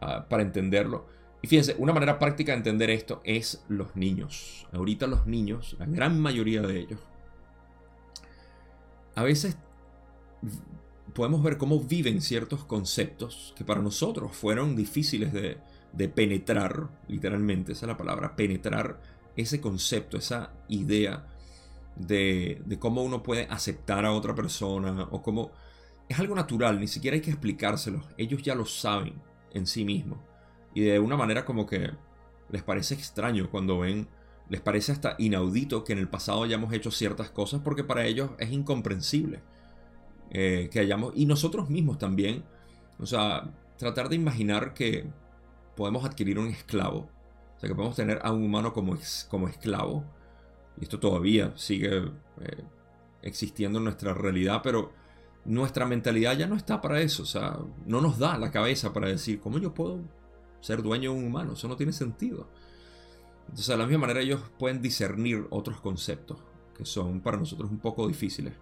ah, 0.00 0.26
para 0.28 0.42
entenderlo. 0.42 1.06
Y 1.42 1.48
fíjense, 1.48 1.76
una 1.78 1.92
manera 1.92 2.18
práctica 2.18 2.52
de 2.52 2.58
entender 2.58 2.90
esto 2.90 3.20
es 3.24 3.64
los 3.68 3.94
niños. 3.94 4.66
Ahorita 4.72 5.06
los 5.06 5.26
niños, 5.26 5.76
la 5.78 5.86
gran 5.86 6.20
mayoría 6.20 6.62
de 6.62 6.78
ellos, 6.78 7.00
a 9.14 9.22
veces 9.22 9.56
podemos 11.14 11.42
ver 11.42 11.56
cómo 11.56 11.80
viven 11.80 12.20
ciertos 12.20 12.64
conceptos 12.64 13.54
que 13.56 13.64
para 13.64 13.80
nosotros 13.80 14.36
fueron 14.36 14.76
difíciles 14.76 15.32
de, 15.32 15.58
penetrar, 16.08 16.88
literalmente, 17.08 17.72
esa 17.72 17.86
es 17.86 17.88
la 17.88 17.96
palabra, 17.96 18.36
penetrar 18.36 19.00
ese 19.34 19.60
concepto, 19.60 20.18
esa 20.18 20.52
idea 20.68 21.26
de, 21.96 22.60
de, 22.66 22.78
cómo 22.78 23.02
uno 23.02 23.22
puede 23.22 23.46
aceptar 23.48 24.04
a 24.04 24.12
otra 24.12 24.34
persona 24.34 25.08
o 25.10 25.22
cómo 25.22 25.52
es 26.08 26.18
algo 26.18 26.34
natural, 26.34 26.78
ni 26.80 26.86
siquiera 26.86 27.14
hay 27.14 27.20
que 27.20 27.30
explicárselo. 27.30 28.02
Ellos 28.16 28.42
ya 28.42 28.54
lo 28.54 28.64
saben 28.64 29.14
en 29.52 29.66
sí 29.66 29.84
mismos. 29.84 30.18
Y 30.74 30.82
de 30.82 30.98
una 31.00 31.16
manera 31.16 31.44
como 31.44 31.66
que 31.66 31.90
les 32.50 32.62
parece 32.62 32.94
extraño 32.94 33.50
cuando 33.50 33.80
ven, 33.80 34.08
les 34.48 34.60
parece 34.60 34.92
hasta 34.92 35.16
inaudito 35.18 35.84
que 35.84 35.92
en 35.92 35.98
el 35.98 36.08
pasado 36.08 36.44
hayamos 36.44 36.72
hecho 36.72 36.90
ciertas 36.90 37.30
cosas 37.30 37.60
porque 37.64 37.82
para 37.82 38.04
ellos 38.06 38.30
es 38.38 38.52
incomprensible 38.52 39.42
eh, 40.30 40.68
que 40.70 40.80
hayamos, 40.80 41.12
y 41.16 41.26
nosotros 41.26 41.70
mismos 41.70 41.98
también, 41.98 42.44
o 42.98 43.06
sea, 43.06 43.54
tratar 43.78 44.08
de 44.08 44.16
imaginar 44.16 44.74
que 44.74 45.06
podemos 45.76 46.04
adquirir 46.04 46.38
un 46.38 46.48
esclavo, 46.48 47.08
o 47.56 47.60
sea, 47.60 47.68
que 47.68 47.74
podemos 47.74 47.96
tener 47.96 48.20
a 48.22 48.32
un 48.32 48.42
humano 48.44 48.72
como, 48.72 48.98
como 49.28 49.48
esclavo, 49.48 50.04
y 50.80 50.84
esto 50.84 50.98
todavía 50.98 51.52
sigue 51.56 51.96
eh, 52.40 52.64
existiendo 53.22 53.78
en 53.78 53.84
nuestra 53.84 54.14
realidad, 54.14 54.60
pero 54.62 54.92
nuestra 55.46 55.86
mentalidad 55.86 56.36
ya 56.36 56.46
no 56.46 56.56
está 56.56 56.80
para 56.80 57.00
eso. 57.00 57.22
O 57.22 57.26
sea, 57.26 57.58
no 57.86 58.00
nos 58.00 58.18
da 58.18 58.36
la 58.38 58.50
cabeza 58.50 58.92
para 58.92 59.08
decir, 59.08 59.40
¿cómo 59.40 59.58
yo 59.58 59.72
puedo 59.72 60.00
ser 60.60 60.82
dueño 60.82 61.12
de 61.12 61.18
un 61.18 61.24
humano? 61.24 61.52
Eso 61.52 61.68
no 61.68 61.76
tiene 61.76 61.92
sentido. 61.92 62.48
Entonces, 63.42 63.68
de 63.68 63.76
la 63.76 63.86
misma 63.86 64.06
manera, 64.06 64.20
ellos 64.20 64.40
pueden 64.58 64.82
discernir 64.82 65.46
otros 65.50 65.80
conceptos 65.80 66.38
que 66.76 66.84
son 66.84 67.20
para 67.20 67.38
nosotros 67.38 67.70
un 67.70 67.78
poco 67.78 68.06
difíciles. 68.06 68.52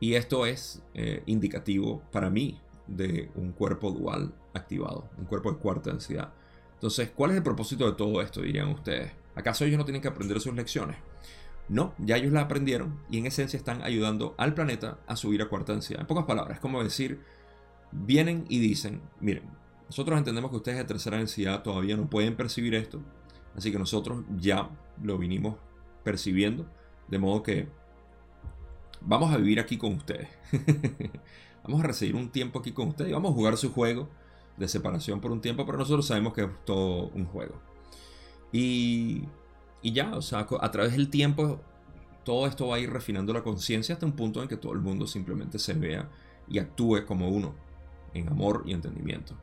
Y 0.00 0.14
esto 0.14 0.46
es 0.46 0.82
eh, 0.94 1.22
indicativo 1.26 2.02
para 2.12 2.30
mí 2.30 2.60
de 2.86 3.30
un 3.34 3.52
cuerpo 3.52 3.90
dual 3.90 4.32
activado, 4.54 5.10
un 5.18 5.24
cuerpo 5.24 5.52
de 5.52 5.58
cuarta 5.58 5.90
densidad. 5.90 6.32
Entonces, 6.74 7.10
¿cuál 7.10 7.32
es 7.32 7.36
el 7.38 7.42
propósito 7.42 7.86
de 7.86 7.96
todo 7.96 8.22
esto, 8.22 8.40
dirían 8.40 8.68
ustedes? 8.68 9.12
¿Acaso 9.34 9.64
ellos 9.64 9.78
no 9.78 9.84
tienen 9.84 10.00
que 10.00 10.08
aprender 10.08 10.40
sus 10.40 10.54
lecciones? 10.54 10.96
No, 11.68 11.94
ya 11.98 12.16
ellos 12.16 12.32
la 12.32 12.42
aprendieron 12.42 12.98
y 13.10 13.18
en 13.18 13.26
esencia 13.26 13.58
están 13.58 13.82
ayudando 13.82 14.34
al 14.38 14.54
planeta 14.54 14.98
a 15.06 15.16
subir 15.16 15.42
a 15.42 15.48
cuarta 15.48 15.72
densidad. 15.72 16.00
En 16.00 16.06
pocas 16.06 16.24
palabras, 16.24 16.56
es 16.56 16.60
como 16.60 16.82
decir, 16.82 17.20
vienen 17.92 18.46
y 18.48 18.58
dicen, 18.58 19.02
miren, 19.20 19.44
nosotros 19.86 20.16
entendemos 20.18 20.50
que 20.50 20.56
ustedes 20.56 20.78
de 20.78 20.84
tercera 20.84 21.18
densidad 21.18 21.62
todavía 21.62 21.96
no 21.96 22.08
pueden 22.08 22.36
percibir 22.36 22.74
esto, 22.74 23.02
así 23.54 23.70
que 23.70 23.78
nosotros 23.78 24.24
ya 24.38 24.70
lo 25.02 25.18
vinimos 25.18 25.56
percibiendo, 26.04 26.66
de 27.08 27.18
modo 27.18 27.42
que 27.42 27.68
vamos 29.00 29.32
a 29.32 29.36
vivir 29.36 29.60
aquí 29.60 29.76
con 29.76 29.94
ustedes. 29.94 30.28
vamos 31.62 31.80
a 31.80 31.86
recibir 31.86 32.16
un 32.16 32.30
tiempo 32.30 32.58
aquí 32.58 32.72
con 32.72 32.88
ustedes 32.88 33.10
y 33.10 33.14
vamos 33.14 33.32
a 33.32 33.34
jugar 33.34 33.56
su 33.56 33.72
juego 33.72 34.08
de 34.56 34.68
separación 34.68 35.20
por 35.20 35.32
un 35.32 35.40
tiempo, 35.40 35.64
pero 35.66 35.78
nosotros 35.78 36.06
sabemos 36.06 36.32
que 36.32 36.42
es 36.44 36.50
todo 36.64 37.08
un 37.14 37.26
juego. 37.26 37.60
Y 38.52 39.24
y 39.82 39.92
ya, 39.92 40.14
o 40.14 40.22
sea, 40.22 40.46
a 40.60 40.70
través 40.70 40.92
del 40.92 41.10
tiempo 41.10 41.60
todo 42.24 42.46
esto 42.46 42.68
va 42.68 42.76
a 42.76 42.78
ir 42.78 42.90
refinando 42.90 43.32
la 43.32 43.42
conciencia 43.42 43.94
hasta 43.94 44.04
un 44.04 44.12
punto 44.12 44.42
en 44.42 44.48
que 44.48 44.56
todo 44.56 44.72
el 44.72 44.80
mundo 44.80 45.06
simplemente 45.06 45.58
se 45.58 45.72
vea 45.72 46.10
y 46.46 46.58
actúe 46.58 47.06
como 47.06 47.28
uno, 47.28 47.54
en 48.12 48.28
amor 48.28 48.64
y 48.66 48.72
entendimiento. 48.72 49.34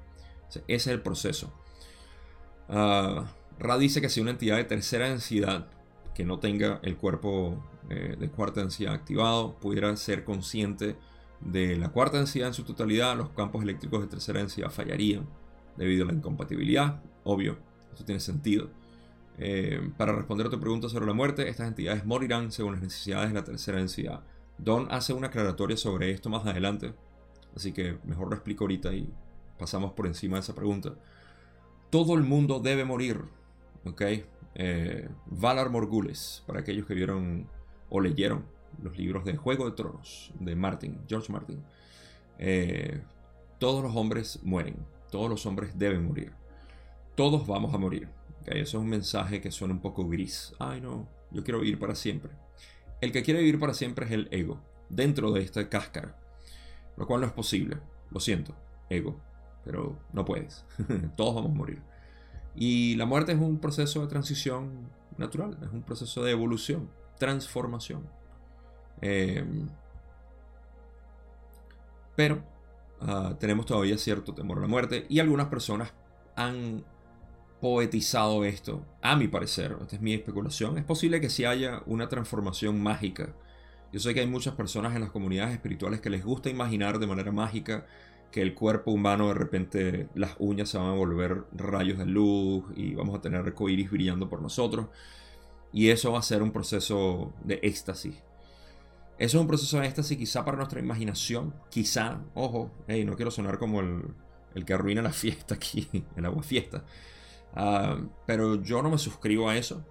ese 0.47 0.63
es 0.67 0.87
el 0.87 1.01
proceso. 1.01 1.51
Uh, 2.69 3.23
Ra 3.57 3.77
dice 3.77 4.01
que 4.01 4.09
si 4.09 4.21
una 4.21 4.31
entidad 4.31 4.57
de 4.57 4.65
tercera 4.65 5.09
densidad 5.09 5.67
que 6.13 6.25
no 6.25 6.39
tenga 6.39 6.79
el 6.83 6.97
cuerpo 6.97 7.63
eh, 7.89 8.15
de 8.19 8.29
cuarta 8.29 8.61
densidad 8.61 8.93
activado 8.93 9.55
pudiera 9.59 9.95
ser 9.95 10.23
consciente 10.23 10.95
de 11.41 11.77
la 11.77 11.89
cuarta 11.89 12.17
densidad 12.17 12.49
en 12.49 12.53
su 12.53 12.63
totalidad, 12.63 13.17
los 13.17 13.29
campos 13.29 13.63
eléctricos 13.63 14.01
de 14.01 14.07
tercera 14.07 14.39
densidad 14.39 14.69
fallarían 14.69 15.27
debido 15.77 16.03
a 16.03 16.07
la 16.07 16.13
incompatibilidad. 16.13 17.01
Obvio, 17.23 17.57
esto 17.91 18.05
tiene 18.05 18.19
sentido. 18.19 18.69
Eh, 19.37 19.91
para 19.97 20.13
responder 20.13 20.47
a 20.47 20.49
tu 20.49 20.59
pregunta 20.59 20.87
sobre 20.89 21.05
la 21.05 21.13
muerte, 21.13 21.49
estas 21.49 21.67
entidades 21.67 22.05
morirán 22.05 22.51
según 22.51 22.73
las 22.73 22.81
necesidades 22.81 23.29
de 23.29 23.35
la 23.35 23.43
tercera 23.43 23.77
densidad. 23.77 24.23
Don 24.57 24.87
hace 24.91 25.13
una 25.13 25.27
aclaratoria 25.27 25.75
sobre 25.75 26.11
esto 26.11 26.29
más 26.29 26.45
adelante, 26.45 26.93
así 27.55 27.73
que 27.73 27.97
mejor 28.05 28.29
lo 28.29 28.35
explico 28.35 28.63
ahorita 28.63 28.93
y 28.93 29.11
pasamos 29.59 29.93
por 29.93 30.07
encima 30.07 30.37
de 30.37 30.41
esa 30.41 30.55
pregunta. 30.55 30.93
Todo 31.89 32.15
el 32.15 32.23
mundo 32.23 32.59
debe 32.59 32.85
morir, 32.85 33.21
¿ok? 33.85 34.01
Eh, 34.55 35.09
Valar 35.25 35.69
Morgulis, 35.69 36.43
para 36.47 36.61
aquellos 36.61 36.85
que 36.85 36.93
vieron 36.93 37.49
o 37.89 37.99
leyeron 37.99 38.45
los 38.81 38.97
libros 38.97 39.25
de 39.25 39.35
Juego 39.35 39.65
de 39.65 39.75
Tronos 39.75 40.31
de 40.39 40.55
Martin, 40.55 40.99
George 41.07 41.31
Martin. 41.31 41.63
Eh, 42.39 43.01
todos 43.59 43.83
los 43.83 43.95
hombres 43.95 44.39
mueren, 44.43 44.77
todos 45.11 45.29
los 45.29 45.45
hombres 45.45 45.77
deben 45.77 46.05
morir. 46.05 46.31
Todos 47.15 47.45
vamos 47.47 47.73
a 47.73 47.77
morir. 47.77 48.09
Eso 48.45 48.77
es 48.77 48.83
un 48.83 48.89
mensaje 48.89 49.41
que 49.41 49.51
suena 49.51 49.73
un 49.73 49.81
poco 49.81 50.07
gris. 50.07 50.53
Ay 50.59 50.81
no, 50.81 51.07
yo 51.31 51.43
quiero 51.43 51.59
vivir 51.59 51.79
para 51.79 51.95
siempre. 51.95 52.31
El 53.01 53.11
que 53.11 53.23
quiere 53.23 53.39
vivir 53.41 53.59
para 53.59 53.73
siempre 53.73 54.05
es 54.05 54.11
el 54.11 54.27
ego, 54.31 54.61
dentro 54.89 55.31
de 55.31 55.41
esta 55.41 55.67
cáscara. 55.69 56.17
Lo 56.97 57.07
cual 57.07 57.21
no 57.21 57.27
es 57.27 57.33
posible. 57.33 57.77
Lo 58.11 58.19
siento, 58.19 58.55
ego. 58.89 59.19
Pero 59.63 59.97
no 60.13 60.25
puedes. 60.25 60.63
Todos 61.17 61.35
vamos 61.35 61.51
a 61.51 61.55
morir. 61.55 61.81
Y 62.55 62.95
la 62.95 63.05
muerte 63.05 63.33
es 63.33 63.39
un 63.39 63.59
proceso 63.59 64.01
de 64.01 64.07
transición 64.07 64.89
natural, 65.17 65.57
es 65.61 65.71
un 65.71 65.81
proceso 65.81 66.23
de 66.23 66.31
evolución, 66.31 66.89
transformación. 67.17 68.07
Em, 69.01 69.67
pero 72.15 72.43
ah, 73.01 73.35
tenemos 73.39 73.65
todavía 73.65 73.97
cierto 73.97 74.33
temor 74.33 74.59
a 74.59 74.61
la 74.61 74.67
muerte 74.67 75.05
y 75.09 75.19
algunas 75.19 75.47
personas 75.47 75.91
han 76.35 76.85
poetizado 77.65 78.45
esto, 78.45 78.85
a 79.01 79.15
mi 79.15 79.27
parecer, 79.27 79.75
esta 79.81 79.95
es 79.95 80.01
mi 80.03 80.13
especulación, 80.13 80.77
es 80.77 80.83
posible 80.83 81.19
que 81.19 81.31
si 81.31 81.45
haya 81.45 81.81
una 81.87 82.09
transformación 82.09 82.79
mágica. 82.79 83.33
Yo 83.91 83.99
sé 83.99 84.13
que 84.13 84.19
hay 84.19 84.27
muchas 84.27 84.53
personas 84.53 84.93
en 84.93 85.01
las 85.01 85.09
comunidades 85.09 85.55
espirituales 85.55 85.99
que 85.99 86.11
les 86.11 86.23
gusta 86.23 86.51
imaginar 86.51 86.99
de 86.99 87.07
manera 87.07 87.31
mágica 87.31 87.87
que 88.31 88.43
el 88.43 88.53
cuerpo 88.53 88.91
humano 88.91 89.29
de 89.29 89.33
repente 89.33 90.09
las 90.13 90.35
uñas 90.37 90.69
se 90.69 90.77
van 90.77 90.89
a 90.89 90.93
volver 90.93 91.45
rayos 91.53 91.97
de 91.97 92.05
luz 92.05 92.65
y 92.75 92.93
vamos 92.93 93.17
a 93.17 93.21
tener 93.21 93.39
arcoíris 93.39 93.89
brillando 93.89 94.29
por 94.29 94.43
nosotros. 94.43 94.89
Y 95.73 95.89
eso 95.89 96.11
va 96.11 96.19
a 96.19 96.21
ser 96.21 96.43
un 96.43 96.51
proceso 96.51 97.33
de 97.43 97.59
éxtasis. 97.63 98.13
Eso 99.17 99.37
es 99.37 99.41
un 99.41 99.47
proceso 99.47 99.79
de 99.79 99.87
éxtasis 99.87 100.19
quizá 100.19 100.45
para 100.45 100.57
nuestra 100.57 100.79
imaginación, 100.79 101.55
quizá, 101.71 102.21
ojo, 102.35 102.69
hey, 102.87 103.05
no 103.05 103.15
quiero 103.15 103.31
sonar 103.31 103.57
como 103.57 103.79
el, 103.79 104.03
el 104.53 104.65
que 104.65 104.73
arruina 104.75 105.01
la 105.01 105.11
fiesta 105.11 105.55
aquí, 105.55 105.89
el 106.15 106.25
agua 106.25 106.43
fiesta. 106.43 106.83
Ah, 107.55 107.97
pero 108.25 108.61
yo 108.61 108.81
no 108.81 108.89
me 108.89 108.97
suscribo 108.97 109.49
a 109.49 109.57
eso. 109.57 109.85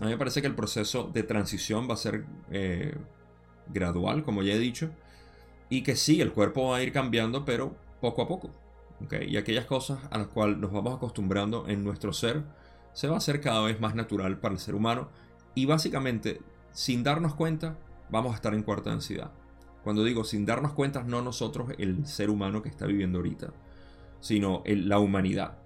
A 0.00 0.04
mí 0.04 0.10
me 0.10 0.18
parece 0.18 0.40
que 0.40 0.46
el 0.46 0.54
proceso 0.54 1.10
de 1.12 1.22
transición 1.22 1.88
va 1.88 1.94
a 1.94 1.96
ser 1.96 2.24
eh, 2.50 2.96
gradual, 3.68 4.22
como 4.22 4.42
ya 4.42 4.54
he 4.54 4.58
dicho 4.58 4.90
y 5.70 5.82
que 5.82 5.96
sí, 5.96 6.20
el 6.20 6.32
cuerpo 6.32 6.70
va 6.70 6.78
a 6.78 6.82
ir 6.82 6.92
cambiando, 6.92 7.44
pero 7.44 7.76
poco 8.00 8.22
a 8.22 8.28
poco. 8.28 8.50
¿okay? 9.04 9.28
Y 9.28 9.36
aquellas 9.36 9.66
cosas 9.66 9.98
a 10.10 10.18
las 10.18 10.28
cuales 10.28 10.58
nos 10.58 10.72
vamos 10.72 10.96
acostumbrando 10.96 11.68
en 11.68 11.84
nuestro 11.84 12.12
ser, 12.12 12.44
se 12.92 13.08
va 13.08 13.14
a 13.14 13.18
hacer 13.18 13.40
cada 13.40 13.62
vez 13.62 13.80
más 13.80 13.94
natural 13.94 14.38
para 14.38 14.54
el 14.54 14.60
ser 14.60 14.74
humano. 14.74 15.08
Y 15.54 15.66
básicamente, 15.66 16.40
sin 16.72 17.02
darnos 17.02 17.34
cuenta, 17.34 17.78
vamos 18.10 18.32
a 18.32 18.36
estar 18.36 18.54
en 18.54 18.62
cuarta 18.62 18.90
densidad. 18.90 19.32
Cuando 19.84 20.04
digo 20.04 20.24
sin 20.24 20.46
darnos 20.46 20.72
cuenta, 20.72 21.02
no 21.02 21.22
nosotros, 21.22 21.72
el 21.78 22.06
ser 22.06 22.30
humano 22.30 22.62
que 22.62 22.68
está 22.68 22.86
viviendo 22.86 23.18
ahorita, 23.18 23.52
sino 24.20 24.62
la 24.66 24.98
humanidad. 24.98 25.57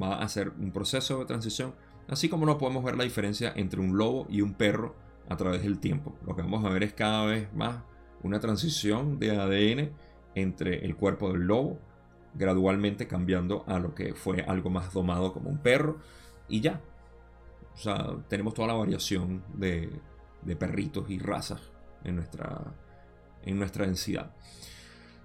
Va 0.00 0.20
a 0.20 0.28
ser 0.28 0.50
un 0.50 0.72
proceso 0.72 1.18
de 1.18 1.24
transición, 1.26 1.74
así 2.08 2.28
como 2.28 2.46
no 2.46 2.58
podemos 2.58 2.84
ver 2.84 2.96
la 2.96 3.04
diferencia 3.04 3.52
entre 3.56 3.80
un 3.80 3.96
lobo 3.96 4.26
y 4.30 4.40
un 4.40 4.54
perro 4.54 4.94
a 5.28 5.36
través 5.36 5.62
del 5.62 5.78
tiempo. 5.78 6.16
Lo 6.26 6.34
que 6.34 6.42
vamos 6.42 6.64
a 6.64 6.70
ver 6.70 6.82
es 6.82 6.94
cada 6.94 7.26
vez 7.26 7.52
más 7.54 7.82
una 8.22 8.40
transición 8.40 9.18
de 9.18 9.36
ADN 9.36 9.92
entre 10.34 10.84
el 10.84 10.96
cuerpo 10.96 11.32
del 11.32 11.42
lobo, 11.42 11.78
gradualmente 12.34 13.06
cambiando 13.06 13.64
a 13.66 13.78
lo 13.78 13.94
que 13.94 14.14
fue 14.14 14.42
algo 14.42 14.70
más 14.70 14.92
domado 14.92 15.32
como 15.32 15.50
un 15.50 15.58
perro, 15.58 15.98
y 16.48 16.60
ya. 16.60 16.80
O 17.74 17.78
sea, 17.78 18.16
tenemos 18.28 18.54
toda 18.54 18.68
la 18.68 18.74
variación 18.74 19.44
de, 19.54 20.00
perritos 20.58 21.08
y 21.10 21.18
razas 21.18 21.60
en 22.04 22.16
nuestra, 22.16 22.74
en 23.44 23.58
nuestra 23.58 23.86
densidad. 23.86 24.34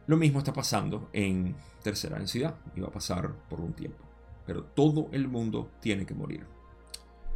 Lo 0.05 0.17
mismo 0.17 0.39
está 0.39 0.53
pasando 0.53 1.09
en 1.13 1.55
tercera 1.81 2.17
densidad 2.17 2.55
y 2.75 2.81
va 2.81 2.89
a 2.89 2.91
pasar 2.91 3.33
por 3.49 3.61
un 3.61 3.73
tiempo. 3.73 4.12
Pero 4.45 4.63
todo 4.63 5.09
el 5.11 5.27
mundo 5.27 5.71
tiene 5.79 6.05
que 6.05 6.13
morir. 6.13 6.45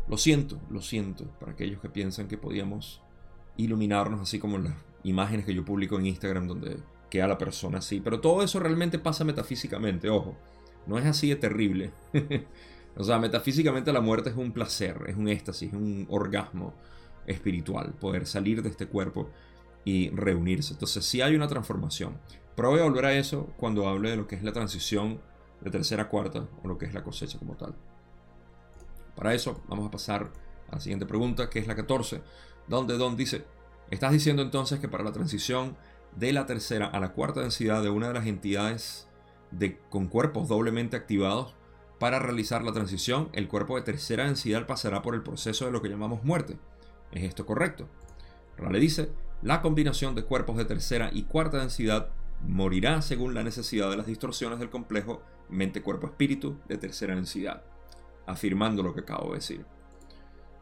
Lo 0.07 0.17
siento, 0.17 0.59
lo 0.69 0.81
siento 0.81 1.25
para 1.39 1.51
aquellos 1.51 1.81
que 1.81 1.89
piensan 1.89 2.27
que 2.27 2.37
podíamos 2.37 3.01
iluminarnos 3.57 4.21
así 4.21 4.39
como 4.39 4.57
las 4.57 4.75
imágenes 5.03 5.45
que 5.45 5.53
yo 5.53 5.65
publico 5.65 5.97
en 5.97 6.05
Instagram 6.05 6.47
donde 6.47 6.77
queda 7.09 7.27
la 7.27 7.37
persona 7.37 7.79
así. 7.79 7.99
Pero 7.99 8.19
todo 8.19 8.43
eso 8.43 8.59
realmente 8.59 8.99
pasa 8.99 9.23
metafísicamente, 9.23 10.09
ojo. 10.09 10.37
No 10.85 10.97
es 10.97 11.05
así 11.05 11.29
de 11.29 11.35
terrible. 11.35 11.91
o 12.95 13.03
sea, 13.03 13.19
metafísicamente 13.19 13.91
la 13.91 14.01
muerte 14.01 14.29
es 14.29 14.37
un 14.37 14.53
placer, 14.53 15.03
es 15.07 15.17
un 15.17 15.27
éxtasis, 15.27 15.69
es 15.69 15.75
un 15.75 16.07
orgasmo 16.09 16.73
espiritual, 17.25 17.93
poder 17.99 18.25
salir 18.25 18.63
de 18.63 18.69
este 18.69 18.87
cuerpo 18.87 19.29
y 19.83 20.09
reunirse. 20.09 20.73
Entonces 20.73 21.05
sí 21.05 21.21
hay 21.21 21.35
una 21.35 21.47
transformación. 21.47 22.17
Pero 22.55 22.69
voy 22.69 22.79
a 22.79 22.83
volver 22.83 23.05
a 23.05 23.13
eso 23.13 23.53
cuando 23.57 23.87
hable 23.87 24.11
de 24.11 24.17
lo 24.17 24.27
que 24.27 24.35
es 24.35 24.43
la 24.43 24.53
transición 24.53 25.19
de 25.61 25.71
tercera 25.71 26.03
a 26.03 26.09
cuarta 26.09 26.47
o 26.63 26.67
lo 26.67 26.77
que 26.77 26.85
es 26.85 26.93
la 26.93 27.03
cosecha 27.03 27.39
como 27.39 27.55
tal. 27.55 27.75
Para 29.15 29.33
eso 29.33 29.61
vamos 29.67 29.87
a 29.87 29.91
pasar 29.91 30.31
a 30.69 30.75
la 30.75 30.79
siguiente 30.79 31.05
pregunta, 31.05 31.49
que 31.49 31.59
es 31.59 31.67
la 31.67 31.75
14, 31.75 32.21
donde 32.67 32.97
Don 32.97 33.15
dice, 33.15 33.45
Estás 33.89 34.11
diciendo 34.11 34.41
entonces 34.41 34.79
que 34.79 34.89
para 34.89 35.05
la 35.05 35.13
transición 35.13 35.77
de 36.15 36.33
la 36.33 36.45
tercera 36.45 36.87
a 36.87 36.99
la 36.99 37.13
cuarta 37.13 37.39
densidad 37.39 37.81
de 37.81 37.89
una 37.89 38.09
de 38.09 38.15
las 38.15 38.27
entidades 38.27 39.07
de, 39.51 39.79
con 39.89 40.07
cuerpos 40.07 40.49
doblemente 40.49 40.97
activados, 40.97 41.55
para 41.97 42.19
realizar 42.19 42.63
la 42.63 42.73
transición, 42.73 43.29
el 43.33 43.47
cuerpo 43.47 43.75
de 43.75 43.81
tercera 43.81 44.25
densidad 44.25 44.67
pasará 44.67 45.01
por 45.01 45.15
el 45.15 45.23
proceso 45.23 45.65
de 45.65 45.71
lo 45.71 45.81
que 45.81 45.89
llamamos 45.89 46.23
muerte. 46.23 46.57
¿Es 47.11 47.23
esto 47.23 47.45
correcto? 47.45 47.87
Rale 48.57 48.79
dice, 48.79 49.09
la 49.41 49.61
combinación 49.61 50.15
de 50.15 50.25
cuerpos 50.25 50.57
de 50.57 50.65
tercera 50.65 51.09
y 51.13 51.23
cuarta 51.23 51.57
densidad 51.57 52.09
morirá 52.45 53.01
según 53.01 53.33
la 53.33 53.43
necesidad 53.43 53.89
de 53.89 53.97
las 53.97 54.05
distorsiones 54.05 54.59
del 54.59 54.69
complejo 54.69 55.21
mente-cuerpo-espíritu 55.49 56.57
de 56.67 56.77
tercera 56.77 57.15
densidad, 57.15 57.63
afirmando 58.25 58.83
lo 58.83 58.93
que 58.93 59.01
acabo 59.01 59.29
de 59.29 59.35
decir. 59.35 59.65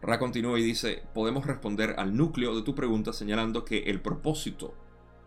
Ra 0.02 0.19
continúa 0.19 0.60
y 0.60 0.63
dice, 0.63 1.04
podemos 1.13 1.45
responder 1.45 1.95
al 1.98 2.15
núcleo 2.15 2.56
de 2.56 2.62
tu 2.62 2.76
pregunta 2.76 3.13
señalando 3.13 3.65
que 3.65 3.84
el 3.84 4.02
propósito 4.02 4.76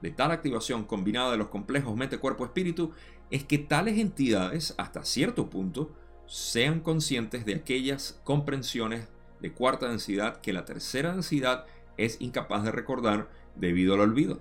de 0.02 0.10
tal 0.10 0.30
activación 0.30 0.84
combinada 0.84 1.32
de 1.32 1.38
los 1.38 1.48
complejos 1.48 1.96
mente, 1.96 2.18
cuerpo, 2.18 2.44
espíritu 2.44 2.92
es 3.30 3.44
que 3.44 3.58
tales 3.58 3.98
entidades, 3.98 4.74
hasta 4.78 5.04
cierto 5.04 5.50
punto, 5.50 5.92
sean 6.26 6.80
conscientes 6.80 7.44
de 7.44 7.56
aquellas 7.56 8.20
comprensiones 8.24 9.08
de 9.40 9.52
cuarta 9.52 9.88
densidad 9.88 10.40
que 10.40 10.52
la 10.52 10.64
tercera 10.64 11.12
densidad 11.12 11.66
es 11.96 12.20
incapaz 12.20 12.64
de 12.64 12.70
recordar 12.70 13.28
debido 13.56 13.94
al 13.94 14.00
olvido. 14.00 14.40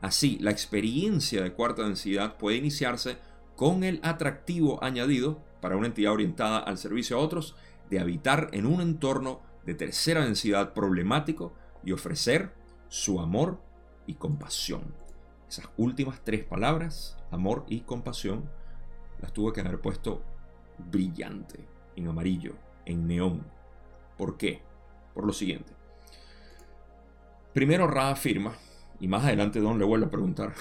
Así, 0.00 0.38
la 0.40 0.50
experiencia 0.50 1.42
de 1.42 1.52
cuarta 1.52 1.82
densidad 1.82 2.38
puede 2.38 2.56
iniciarse 2.56 3.18
con 3.60 3.84
el 3.84 4.00
atractivo 4.02 4.82
añadido 4.82 5.38
para 5.60 5.76
una 5.76 5.88
entidad 5.88 6.14
orientada 6.14 6.60
al 6.60 6.78
servicio 6.78 7.18
a 7.18 7.20
otros 7.20 7.56
de 7.90 8.00
habitar 8.00 8.48
en 8.52 8.64
un 8.64 8.80
entorno 8.80 9.42
de 9.66 9.74
tercera 9.74 10.24
densidad 10.24 10.72
problemático 10.72 11.52
y 11.84 11.92
ofrecer 11.92 12.54
su 12.88 13.20
amor 13.20 13.60
y 14.06 14.14
compasión. 14.14 14.94
Esas 15.46 15.68
últimas 15.76 16.24
tres 16.24 16.42
palabras, 16.42 17.18
amor 17.30 17.66
y 17.68 17.80
compasión, 17.80 18.48
las 19.20 19.34
tuve 19.34 19.52
que 19.52 19.60
haber 19.60 19.78
puesto 19.78 20.22
brillante, 20.78 21.62
en 21.96 22.08
amarillo, 22.08 22.54
en 22.86 23.06
neón. 23.06 23.44
¿Por 24.16 24.38
qué? 24.38 24.62
Por 25.12 25.26
lo 25.26 25.34
siguiente. 25.34 25.74
Primero 27.52 27.86
Ra 27.86 28.08
afirma, 28.08 28.54
y 29.00 29.06
más 29.06 29.24
adelante 29.24 29.60
Don 29.60 29.78
le 29.78 29.84
vuelve 29.84 30.06
a 30.06 30.10
preguntar, 30.10 30.54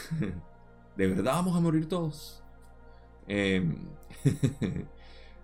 ¿de 0.98 1.08
verdad 1.08 1.36
vamos 1.36 1.56
a 1.56 1.62
morir 1.62 1.88
todos? 1.88 2.39
Eh, 3.30 3.64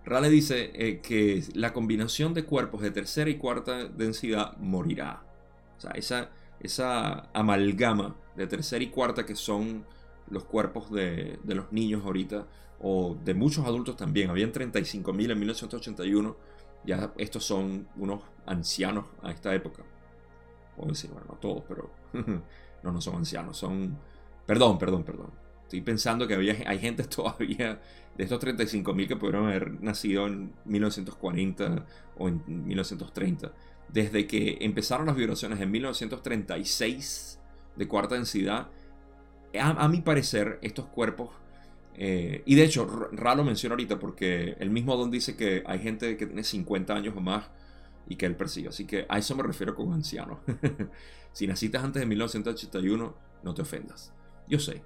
Rale 0.05 0.29
dice 0.29 0.71
eh, 0.73 0.99
que 1.01 1.43
la 1.53 1.73
combinación 1.73 2.33
de 2.33 2.45
cuerpos 2.45 2.81
de 2.81 2.91
tercera 2.91 3.29
y 3.29 3.37
cuarta 3.37 3.85
densidad 3.85 4.55
morirá. 4.57 5.23
O 5.77 5.81
sea, 5.81 5.91
esa, 5.91 6.29
esa 6.59 7.29
amalgama 7.33 8.15
de 8.35 8.47
tercera 8.47 8.83
y 8.83 8.89
cuarta 8.89 9.25
que 9.25 9.35
son 9.35 9.85
los 10.29 10.43
cuerpos 10.43 10.91
de, 10.91 11.39
los 11.45 11.71
niños 11.71 12.03
ahorita, 12.05 12.47
o 12.79 13.17
de 13.23 13.33
muchos 13.33 13.65
adultos 13.65 13.95
también. 13.95 14.29
Habían 14.29 14.51
35.000 14.51 15.31
en 15.31 15.39
1981. 15.39 16.37
Ya 16.85 17.13
estos 17.17 17.43
son 17.43 17.87
unos 17.95 18.21
ancianos 18.45 19.05
a 19.23 19.31
esta 19.31 19.55
época. 19.55 19.83
Puedo 20.75 20.89
decir, 20.89 21.09
bueno, 21.09 21.27
no 21.29 21.35
todos, 21.35 21.63
pero 21.67 21.89
no, 22.83 22.91
no 22.91 23.01
son 23.01 23.15
ancianos, 23.15 23.57
son... 23.57 23.97
Perdón, 24.45 24.77
perdón, 24.77 25.03
perdón. 25.03 25.44
Estoy 25.65 25.81
pensando 25.81 26.27
que 26.27 26.35
había, 26.35 26.55
hay 26.67 26.79
gente 26.79 27.03
todavía 27.05 27.81
de 28.17 28.23
estos 28.23 28.41
35.000 28.41 29.07
que 29.07 29.15
pudieron 29.15 29.47
haber 29.47 29.81
nacido 29.81 30.27
en 30.27 30.53
1940 30.65 31.85
o 32.17 32.27
en 32.29 32.43
1930. 32.47 33.51
Desde 33.89 34.27
que 34.27 34.57
empezaron 34.61 35.07
las 35.07 35.15
vibraciones 35.15 35.59
en 35.59 35.71
1936 35.71 37.39
de 37.75 37.87
cuarta 37.87 38.15
densidad, 38.15 38.69
a, 39.59 39.87
mi 39.87 40.01
parecer, 40.01 40.59
estos 40.61 40.85
cuerpos, 40.85 41.29
eh, 41.95 42.43
y 42.45 42.55
de 42.55 42.63
hecho, 42.63 42.85
Ra 43.13 43.35
lo 43.35 43.43
menciona 43.43 43.73
ahorita 43.73 43.99
porque 43.99 44.55
el 44.59 44.69
mismo 44.69 44.97
Don 44.97 45.11
dice 45.11 45.35
que 45.35 45.63
hay 45.65 45.79
gente 45.79 46.17
que 46.17 46.25
tiene 46.25 46.43
50 46.43 46.93
años 46.93 47.13
o 47.15 47.21
más 47.21 47.49
y 48.07 48.15
que 48.15 48.25
Él 48.25 48.35
persiga. 48.35 48.69
Así 48.69 48.85
que 48.85 49.05
a 49.07 49.17
eso 49.17 49.35
me 49.35 49.43
refiero 49.43 49.75
con 49.75 49.93
anciano. 49.93 50.41
si 51.31 51.47
naciste 51.47 51.77
antes 51.77 52.01
de 52.01 52.05
1981, 52.05 53.15
no 53.43 53.53
te 53.53 53.61
ofendas. 53.61 54.13
Yo 54.47 54.59
sé, 54.59 54.81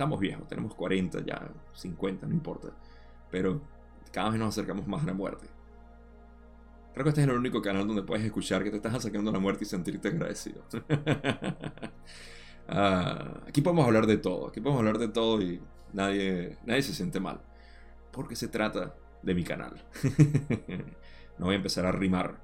estamos 0.00 0.18
viejos, 0.18 0.48
tenemos 0.48 0.74
40 0.74 1.26
ya, 1.26 1.46
50, 1.74 2.26
no 2.26 2.32
importa. 2.32 2.68
Pero 3.30 3.60
cada 4.10 4.30
vez 4.30 4.38
nos 4.38 4.48
acercamos 4.48 4.86
más 4.86 5.02
a 5.02 5.06
la 5.06 5.12
muerte. 5.12 5.46
Creo 6.94 7.04
que 7.04 7.10
este 7.10 7.20
es 7.20 7.28
el 7.28 7.34
único 7.34 7.60
canal 7.60 7.86
donde 7.86 8.02
puedes 8.02 8.24
escuchar 8.24 8.64
que 8.64 8.70
te 8.70 8.76
estás 8.76 8.94
acercando 8.94 9.28
a 9.28 9.34
la 9.34 9.40
muerte 9.40 9.64
y 9.64 9.66
sentirte 9.66 10.08
agradecido. 10.08 10.64
Ah, 12.72 13.40
aquí 13.48 13.62
podemos 13.62 13.84
hablar 13.84 14.06
de 14.06 14.16
todo, 14.16 14.46
aquí 14.46 14.60
podemos 14.60 14.78
hablar 14.78 14.98
de 14.98 15.08
todo 15.08 15.42
y 15.42 15.60
nadie, 15.92 16.56
nadie 16.64 16.82
se 16.82 16.94
siente 16.94 17.18
mal. 17.18 17.40
Porque 18.12 18.36
se 18.36 18.46
trata 18.46 18.94
de 19.22 19.34
mi 19.34 19.42
canal. 19.42 19.84
no 21.38 21.46
voy 21.46 21.54
a 21.54 21.56
empezar 21.56 21.84
a 21.84 21.90
rimar 21.90 22.38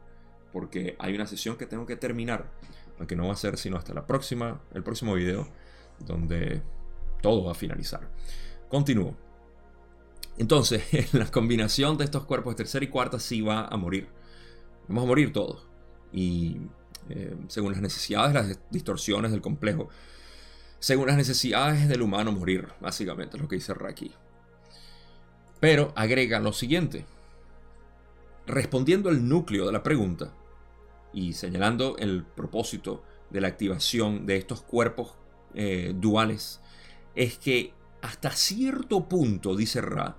porque 0.53 0.97
hay 0.99 1.15
una 1.15 1.27
sesión 1.27 1.57
que 1.57 1.67
tengo 1.67 1.87
que 1.87 1.95
terminar, 1.95 2.51
aunque 2.99 3.15
no 3.15 3.29
va 3.29 3.35
a 3.35 3.37
ser 3.37 3.57
sino 3.57 3.77
hasta 3.77 3.95
la 3.95 4.05
próxima, 4.05 4.61
el 4.75 4.83
próximo 4.83 5.15
video, 5.15 5.47
donde 6.01 6.61
todo 7.21 7.45
va 7.45 7.53
a 7.53 7.55
finalizar. 7.55 8.11
Continúo. 8.69 9.17
Entonces, 10.39 10.83
la 11.15 11.31
combinación 11.31 11.97
de 11.97 12.05
estos 12.05 12.25
cuerpos 12.25 12.57
tercera 12.57 12.85
y 12.85 12.89
cuarta 12.89 13.19
sí 13.19 13.41
va 13.41 13.67
a 13.67 13.77
morir. 13.77 14.09
Vamos 14.89 15.05
a 15.05 15.07
morir 15.07 15.33
todos. 15.33 15.67
Y 16.13 16.59
eh, 17.09 17.37
según 17.49 17.73
las 17.73 17.81
necesidades, 17.81 18.35
las 18.35 18.59
distorsiones 18.71 19.31
del 19.31 19.41
complejo, 19.41 19.89
según 20.79 21.07
las 21.07 21.17
necesidades 21.17 21.89
del 21.89 22.03
humano 22.03 22.33
morir, 22.33 22.69
básicamente, 22.81 23.37
es 23.37 23.43
lo 23.43 23.49
que 23.49 23.57
dice 23.57 23.75
Raki. 23.75 24.13
Pero 25.61 25.93
agrega 25.97 26.39
lo 26.39 26.53
siguiente. 26.53 27.07
Respondiendo 28.47 29.09
al 29.09 29.29
núcleo 29.29 29.67
de 29.67 29.73
la 29.73 29.83
pregunta 29.83 30.33
y 31.13 31.33
señalando 31.33 31.97
el 31.99 32.25
propósito 32.25 33.03
de 33.31 33.41
la 33.41 33.49
activación 33.49 34.27
de 34.27 34.37
estos 34.37 34.63
cuerpos 34.63 35.15
eh, 35.55 35.95
duales, 35.97 36.61
es 37.17 37.39
que 37.39 37.73
hasta 38.03 38.31
cierto 38.31 39.09
punto, 39.09 39.57
dice 39.57 39.81
Ra, 39.81 40.17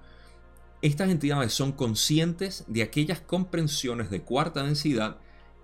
estas 0.82 1.10
entidades 1.10 1.54
son 1.54 1.72
conscientes 1.72 2.66
de 2.68 2.84
aquellas 2.84 3.22
comprensiones 3.22 4.10
de 4.10 4.22
cuarta 4.22 4.64
densidad 4.64 5.18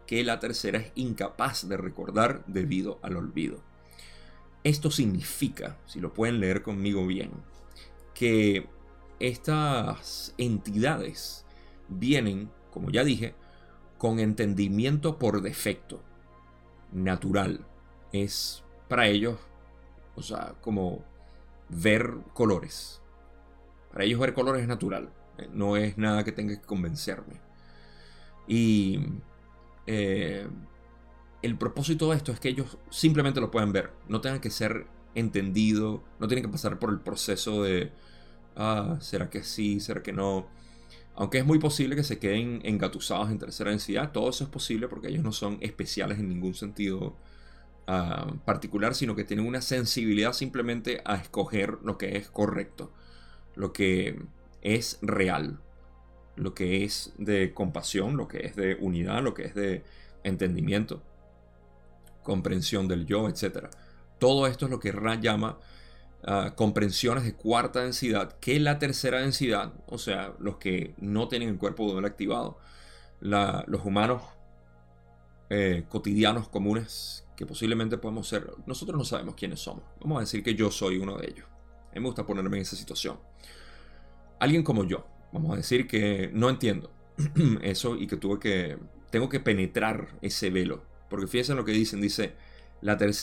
que 0.07 0.23
la 0.23 0.39
tercera 0.39 0.79
es 0.79 0.91
incapaz 0.95 1.67
de 1.67 1.77
recordar 1.77 2.43
debido 2.47 2.99
al 3.01 3.17
olvido. 3.17 3.61
Esto 4.63 4.89
significa, 4.89 5.77
si 5.85 5.99
lo 5.99 6.13
pueden 6.13 6.39
leer 6.39 6.63
conmigo 6.63 7.05
bien, 7.05 7.31
que 8.13 8.69
estas 9.19 10.33
entidades 10.37 11.45
vienen, 11.89 12.49
como 12.71 12.89
ya 12.89 13.03
dije, 13.03 13.35
con 13.97 14.19
entendimiento 14.19 15.19
por 15.19 15.41
defecto, 15.41 16.01
natural. 16.91 17.65
Es 18.11 18.63
para 18.87 19.07
ellos, 19.07 19.39
o 20.15 20.21
sea, 20.21 20.55
como 20.61 21.03
ver 21.81 22.15
colores. 22.33 23.01
Para 23.91 24.05
ellos 24.05 24.19
ver 24.19 24.33
colores 24.33 24.61
es 24.61 24.67
natural, 24.67 25.09
eh, 25.37 25.49
no 25.53 25.77
es 25.77 25.97
nada 25.97 26.23
que 26.23 26.31
tenga 26.31 26.55
que 26.55 26.65
convencerme. 26.65 27.41
Y 28.47 28.99
eh, 29.87 30.47
el 31.41 31.57
propósito 31.57 32.09
de 32.09 32.17
esto 32.17 32.31
es 32.31 32.39
que 32.39 32.49
ellos 32.49 32.77
simplemente 32.89 33.39
lo 33.41 33.51
puedan 33.51 33.71
ver, 33.71 33.91
no 34.07 34.21
tengan 34.21 34.39
que 34.39 34.49
ser 34.49 34.87
entendido, 35.15 36.03
no 36.19 36.27
tienen 36.27 36.43
que 36.43 36.51
pasar 36.51 36.79
por 36.79 36.89
el 36.89 36.99
proceso 36.99 37.63
de, 37.63 37.91
ah, 38.55 38.97
¿será 39.01 39.29
que 39.29 39.43
sí? 39.43 39.79
¿Será 39.79 40.01
que 40.01 40.13
no? 40.13 40.47
Aunque 41.15 41.37
es 41.37 41.45
muy 41.45 41.59
posible 41.59 41.95
que 41.95 42.03
se 42.03 42.17
queden 42.17 42.61
engatusados 42.63 43.29
en 43.29 43.37
tercera 43.37 43.69
densidad, 43.69 44.11
todo 44.11 44.29
eso 44.29 44.43
es 44.45 44.49
posible 44.49 44.87
porque 44.87 45.09
ellos 45.09 45.23
no 45.23 45.31
son 45.31 45.57
especiales 45.61 46.17
en 46.17 46.29
ningún 46.29 46.55
sentido 46.55 47.15
ah, 47.87 48.33
particular, 48.45 48.95
sino 48.95 49.15
que 49.15 49.23
tienen 49.23 49.47
una 49.47 49.61
sensibilidad 49.61 50.33
simplemente 50.33 51.01
a 51.05 51.15
escoger 51.15 51.79
lo 51.83 51.97
que 51.97 52.17
es 52.17 52.29
correcto, 52.29 52.91
lo 53.55 53.73
que 53.73 54.21
es 54.61 54.99
real, 55.01 55.59
lo 56.35 56.53
que 56.53 56.83
es 56.83 57.13
de 57.17 57.53
compasión, 57.53 58.17
lo 58.17 58.27
que 58.27 58.45
es 58.45 58.55
de 58.55 58.75
unidad, 58.75 59.21
lo 59.21 59.33
que 59.33 59.45
es 59.45 59.55
de 59.55 59.83
entendimiento 60.23 61.03
comprensión 62.23 62.87
del 62.87 63.05
yo, 63.05 63.27
etc. 63.29 63.67
Todo 64.17 64.47
esto 64.47 64.65
es 64.65 64.71
lo 64.71 64.79
que 64.79 64.91
Ra 64.91 65.15
llama 65.15 65.59
ah, 66.25 66.53
comprensiones 66.55 67.25
de 67.25 67.35
cuarta 67.35 67.81
densidad, 67.81 68.37
que 68.39 68.59
la 68.59 68.79
tercera 68.79 69.19
densidad, 69.19 69.73
o 69.87 69.97
sea, 69.97 70.33
los 70.39 70.57
que 70.57 70.95
no 70.97 71.27
tienen 71.27 71.49
el 71.49 71.57
cuerpo 71.57 71.91
dual 71.91 72.05
activado, 72.05 72.57
los 73.19 73.85
humanos 73.85 74.23
eh, 75.49 75.85
cotidianos 75.87 76.49
comunes 76.49 77.22
que 77.35 77.45
posiblemente 77.45 77.97
podemos 77.97 78.27
ser, 78.27 78.51
nosotros 78.65 78.97
no 78.97 79.03
sabemos 79.03 79.35
quiénes 79.35 79.59
somos. 79.59 79.83
Vamos 80.01 80.17
a 80.17 80.21
decir 80.21 80.43
que 80.43 80.55
yo 80.55 80.71
soy 80.71 80.97
uno 80.97 81.17
de 81.17 81.27
ellos. 81.27 81.47
A 81.91 81.95
mí 81.95 82.01
me 82.01 82.07
gusta 82.07 82.25
ponerme 82.25 82.57
en 82.57 82.61
esa 82.63 82.75
situación. 82.75 83.19
Alguien 84.39 84.63
como 84.63 84.83
yo, 84.83 85.05
vamos 85.31 85.53
a 85.53 85.57
decir 85.57 85.87
que 85.87 86.29
no 86.33 86.49
entiendo 86.49 86.91
eso 87.61 87.95
y 87.95 88.07
que 88.07 88.17
tuve 88.17 88.39
que, 88.39 88.77
tengo 89.09 89.29
que 89.29 89.39
penetrar 89.39 90.17
ese 90.21 90.49
velo 90.49 90.93
porque 91.13 91.27
fíjense 91.27 91.51
en 91.51 91.59
lo 91.59 91.63
que 91.63 91.73
dicen, 91.73 92.01
dice 92.01 92.33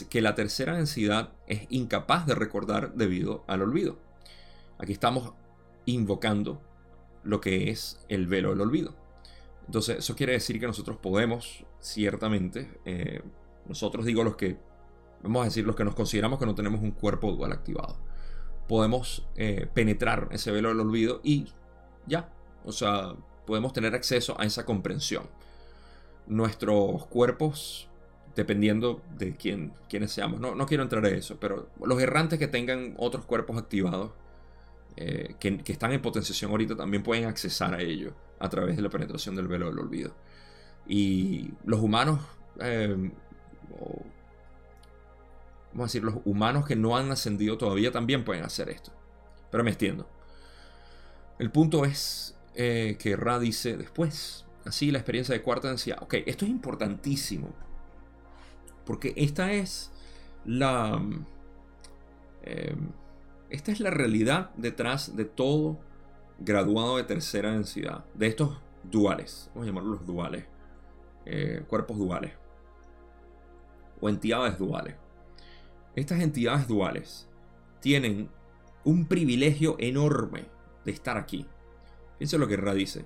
que 0.09 0.20
la 0.20 0.37
tercera 0.37 0.77
densidad 0.77 1.33
es 1.49 1.66
incapaz 1.70 2.25
de 2.25 2.37
recordar 2.37 2.94
debido 2.94 3.42
al 3.49 3.62
olvido. 3.62 3.99
Aquí 4.79 4.92
estamos 4.92 5.33
invocando 5.87 6.62
lo 7.25 7.40
que 7.40 7.68
es 7.68 7.99
el 8.09 8.29
velo 8.29 8.51
del 8.51 8.61
olvido. 8.61 8.94
Entonces, 9.66 9.99
eso 9.99 10.14
quiere 10.14 10.35
decir 10.35 10.61
que 10.61 10.68
nosotros 10.68 10.99
podemos, 10.99 11.64
ciertamente, 11.81 12.79
eh, 12.85 13.23
nosotros 13.70 14.04
digo 14.04 14.22
los 14.22 14.37
que, 14.37 14.59
vamos 15.22 15.42
a 15.42 15.44
decir, 15.46 15.64
los 15.64 15.76
que 15.76 15.85
nos 15.85 15.94
consideramos 15.94 16.38
que 16.38 16.44
no 16.44 16.54
tenemos 16.54 16.83
un 16.83 16.90
cuerpo 16.90 17.33
dual 17.33 17.52
activado, 17.52 17.96
podemos 18.68 19.26
eh, 19.37 19.66
penetrar 19.72 20.28
ese 20.33 20.50
velo 20.50 20.68
del 20.68 20.80
olvido 20.80 21.20
y 21.24 21.46
ya, 22.06 22.33
o 22.64 22.72
sea, 22.72 23.14
podemos 23.46 23.72
tener 23.72 23.94
acceso 23.94 24.38
a 24.38 24.44
esa 24.44 24.66
comprensión 24.66 25.24
nuestros 26.26 27.06
cuerpos, 27.06 27.88
dependiendo 28.37 29.02
de 29.16 29.37
quién, 29.37 29.72
quiénes 29.88 30.12
seamos. 30.12 30.40
No, 30.40 30.54
no 30.54 30.66
quiero 30.66 30.83
entrar 30.83 31.04
en 31.06 31.16
eso, 31.16 31.38
pero 31.40 31.68
los 31.85 32.00
errantes 32.00 32.38
que 32.38 32.48
tengan 32.48 32.94
otros 32.98 33.24
cuerpos 33.24 33.59
activados, 33.59 34.12
eh, 34.96 35.35
que, 35.38 35.62
están 35.66 35.92
en 35.92 36.02
potenciación 36.02 36.50
ahorita, 36.50 36.76
también 36.76 37.02
pueden 37.02 37.24
accesar 37.26 37.74
a 37.74 37.80
ello 37.80 38.14
a 38.38 38.48
través 38.48 38.76
de 38.76 38.83
la 38.83 38.88
penetración 38.88 39.35
del 39.35 39.48
velo 39.48 39.66
del 39.66 39.78
olvido. 39.78 40.14
Y 40.87 41.50
los 41.64 41.80
humanos, 41.80 42.20
eh, 42.61 43.11
vamos 45.72 45.80
a 45.80 45.83
decir, 45.85 46.02
los 46.02 46.16
humanos 46.24 46.66
que 46.66 46.76
no 46.76 46.96
han 46.96 47.11
ascendido 47.11 47.59
todavía 47.59 47.92
también 47.92 48.24
pueden 48.24 48.44
hacer 48.44 48.68
esto. 48.68 48.92
Pero 49.50 49.64
me 49.64 49.70
extiendo. 49.70 50.09
El 51.38 51.50
punto 51.50 51.85
es 51.85 52.37
eh, 52.54 52.96
que 52.98 53.16
Ra 53.16 53.38
dice 53.38 53.76
después, 53.76 54.44
así 54.64 54.90
la 54.90 54.98
experiencia 54.98 55.35
de 55.35 55.42
cuarta 55.42 55.68
densidad. 55.68 55.98
Ok, 56.02 56.14
esto 56.26 56.44
es 56.44 56.50
importantísimo. 56.50 57.50
Porque 58.85 59.12
esta 59.16 59.52
es 59.52 59.90
la... 60.44 61.00
Eh, 62.42 62.76
esta 63.50 63.72
es 63.72 63.80
la 63.80 63.90
realidad 63.90 64.50
detrás 64.56 65.16
de 65.16 65.24
todo 65.24 65.80
graduado 66.38 66.96
de 66.96 67.04
tercera 67.04 67.52
densidad. 67.52 68.04
De 68.14 68.26
estos 68.26 68.61
duales. 68.85 69.50
Vamos 69.54 69.64
a 69.64 69.70
llamarlos 69.70 70.06
duales. 70.06 70.44
Eh, 71.26 71.64
cuerpos 71.66 71.98
duales. 71.98 72.33
O 74.00 74.08
entidades 74.08 74.58
duales. 74.58 74.96
Estas 75.94 76.20
entidades 76.20 76.68
duales 76.68 77.28
tienen 77.80 78.30
un 78.84 79.06
privilegio 79.06 79.76
enorme 79.78 80.46
de 80.84 80.92
estar 80.92 81.16
aquí. 81.16 81.46
Fíjense 82.18 82.38
lo 82.38 82.48
que 82.48 82.56
Ra 82.56 82.74
dice. 82.74 83.04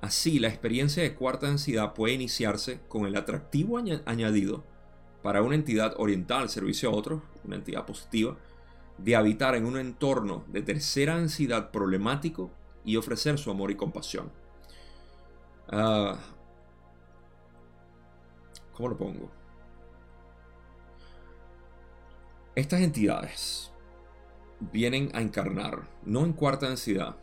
Así, 0.00 0.38
la 0.38 0.48
experiencia 0.48 1.02
de 1.02 1.14
cuarta 1.14 1.46
densidad 1.46 1.94
puede 1.94 2.14
iniciarse 2.14 2.80
con 2.88 3.06
el 3.06 3.16
atractivo 3.16 3.78
añadido 4.04 4.64
para 5.22 5.42
una 5.42 5.54
entidad 5.54 5.94
oriental 5.98 6.42
al 6.42 6.48
servicio 6.48 6.90
a 6.90 6.92
otros, 6.92 7.22
una 7.44 7.56
entidad 7.56 7.86
positiva, 7.86 8.36
de 8.98 9.16
habitar 9.16 9.54
en 9.54 9.66
un 9.66 9.78
entorno 9.78 10.44
de 10.48 10.62
tercera 10.62 11.16
densidad 11.16 11.70
problemático 11.70 12.50
y 12.84 12.96
ofrecer 12.96 13.38
su 13.38 13.50
amor 13.50 13.70
y 13.70 13.76
compasión. 13.76 14.30
Ah, 15.68 16.18
¿Cómo 18.72 18.90
lo 18.90 18.96
pongo? 18.96 19.30
Estas 22.56 22.80
entidades 22.80 23.70
vienen 24.72 25.10
a 25.14 25.20
encarnar, 25.20 25.88
no 26.04 26.24
en 26.24 26.32
cuarta 26.32 26.66
densidad, 26.66 27.16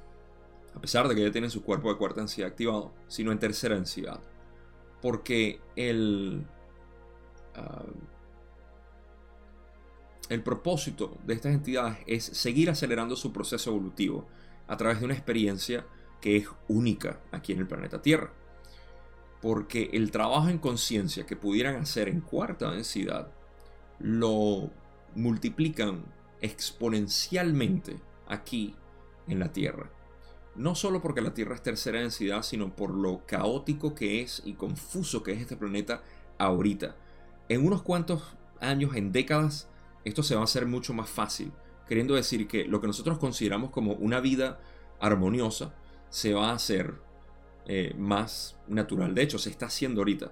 a 0.76 0.80
pesar 0.80 1.08
de 1.08 1.16
que 1.16 1.24
ya 1.24 1.32
tienen 1.32 1.50
su 1.50 1.64
cuerpo 1.64 1.90
de 1.90 1.98
cuarta 1.98 2.22
densidad 2.22 2.50
activado, 2.50 2.94
sino 3.08 3.32
en 3.32 3.40
tercera 3.40 3.76
densidad. 3.76 4.22
Porque 5.02 5.60
el, 5.76 6.46
ah, 7.56 7.84
el 10.30 10.44
propósito 10.44 11.18
de 11.26 11.34
estas 11.34 11.54
entidades 11.54 11.98
es 12.06 12.24
seguir 12.24 12.70
acelerando 12.70 13.16
su 13.16 13.34
proceso 13.34 13.72
evolutivo 13.72 14.28
a 14.68 14.78
través 14.78 15.00
de 15.00 15.06
una 15.06 15.16
experiencia 15.16 15.86
que 16.22 16.38
es 16.38 16.48
única 16.68 17.20
aquí 17.32 17.54
en 17.54 17.60
el 17.60 17.68
planeta 17.68 18.02
Tierra. 18.02 18.32
porque 19.42 19.90
el 19.92 20.10
trabajo 20.10 20.48
en 20.48 20.58
conciencia 20.58 21.26
que 21.26 21.36
pudieran 21.36 21.76
hacer 21.76 22.08
en 22.08 22.22
cuarta 22.22 22.72
densidad 22.72 23.30
lo 24.00 24.72
multiplican 25.16 26.04
exponencialmente 26.42 28.00
aquí 28.28 28.76
en 29.28 29.40
la 29.40 29.52
Tierra. 29.52 29.90
No 30.56 30.76
solo 30.76 31.02
porque 31.02 31.22
la 31.22 31.34
Tierra 31.34 31.56
es 31.56 31.64
tercera 31.64 32.00
densidad, 32.00 32.44
sino 32.44 32.76
por 32.76 32.94
lo 32.94 33.26
caótico 33.26 33.96
que 33.96 34.22
es 34.22 34.42
y 34.46 34.54
confuso 34.54 35.24
que 35.24 35.32
es 35.32 35.42
este 35.42 35.56
planeta 35.58 36.04
ahorita. 36.38 36.96
En 37.50 37.66
unos 37.66 37.82
cuantos 37.82 38.36
años, 38.60 38.96
en 38.96 39.12
décadas, 39.12 39.68
esto 40.06 40.22
se 40.22 40.36
va 40.36 40.42
a 40.42 40.46
hacer 40.46 40.66
mucho 40.66 40.94
más 40.94 41.10
fácil. 41.10 41.52
Queriendo 41.88 42.16
decir 42.16 42.48
que 42.48 42.66
lo 42.66 42.82
que 42.82 42.88
nosotros 42.88 43.18
consideramos 43.18 43.72
como 43.72 43.94
una 43.94 44.20
vida 44.20 44.60
armoniosa 45.00 45.74
se 46.10 46.34
va 46.34 46.52
a 46.52 46.56
hacer 46.56 46.96
eh, 47.66 47.94
más 47.98 48.58
natural. 48.68 49.16
De 49.16 49.24
hecho, 49.24 49.40
se 49.40 49.50
está 49.50 49.66
haciendo 49.66 50.02
ahorita. 50.02 50.32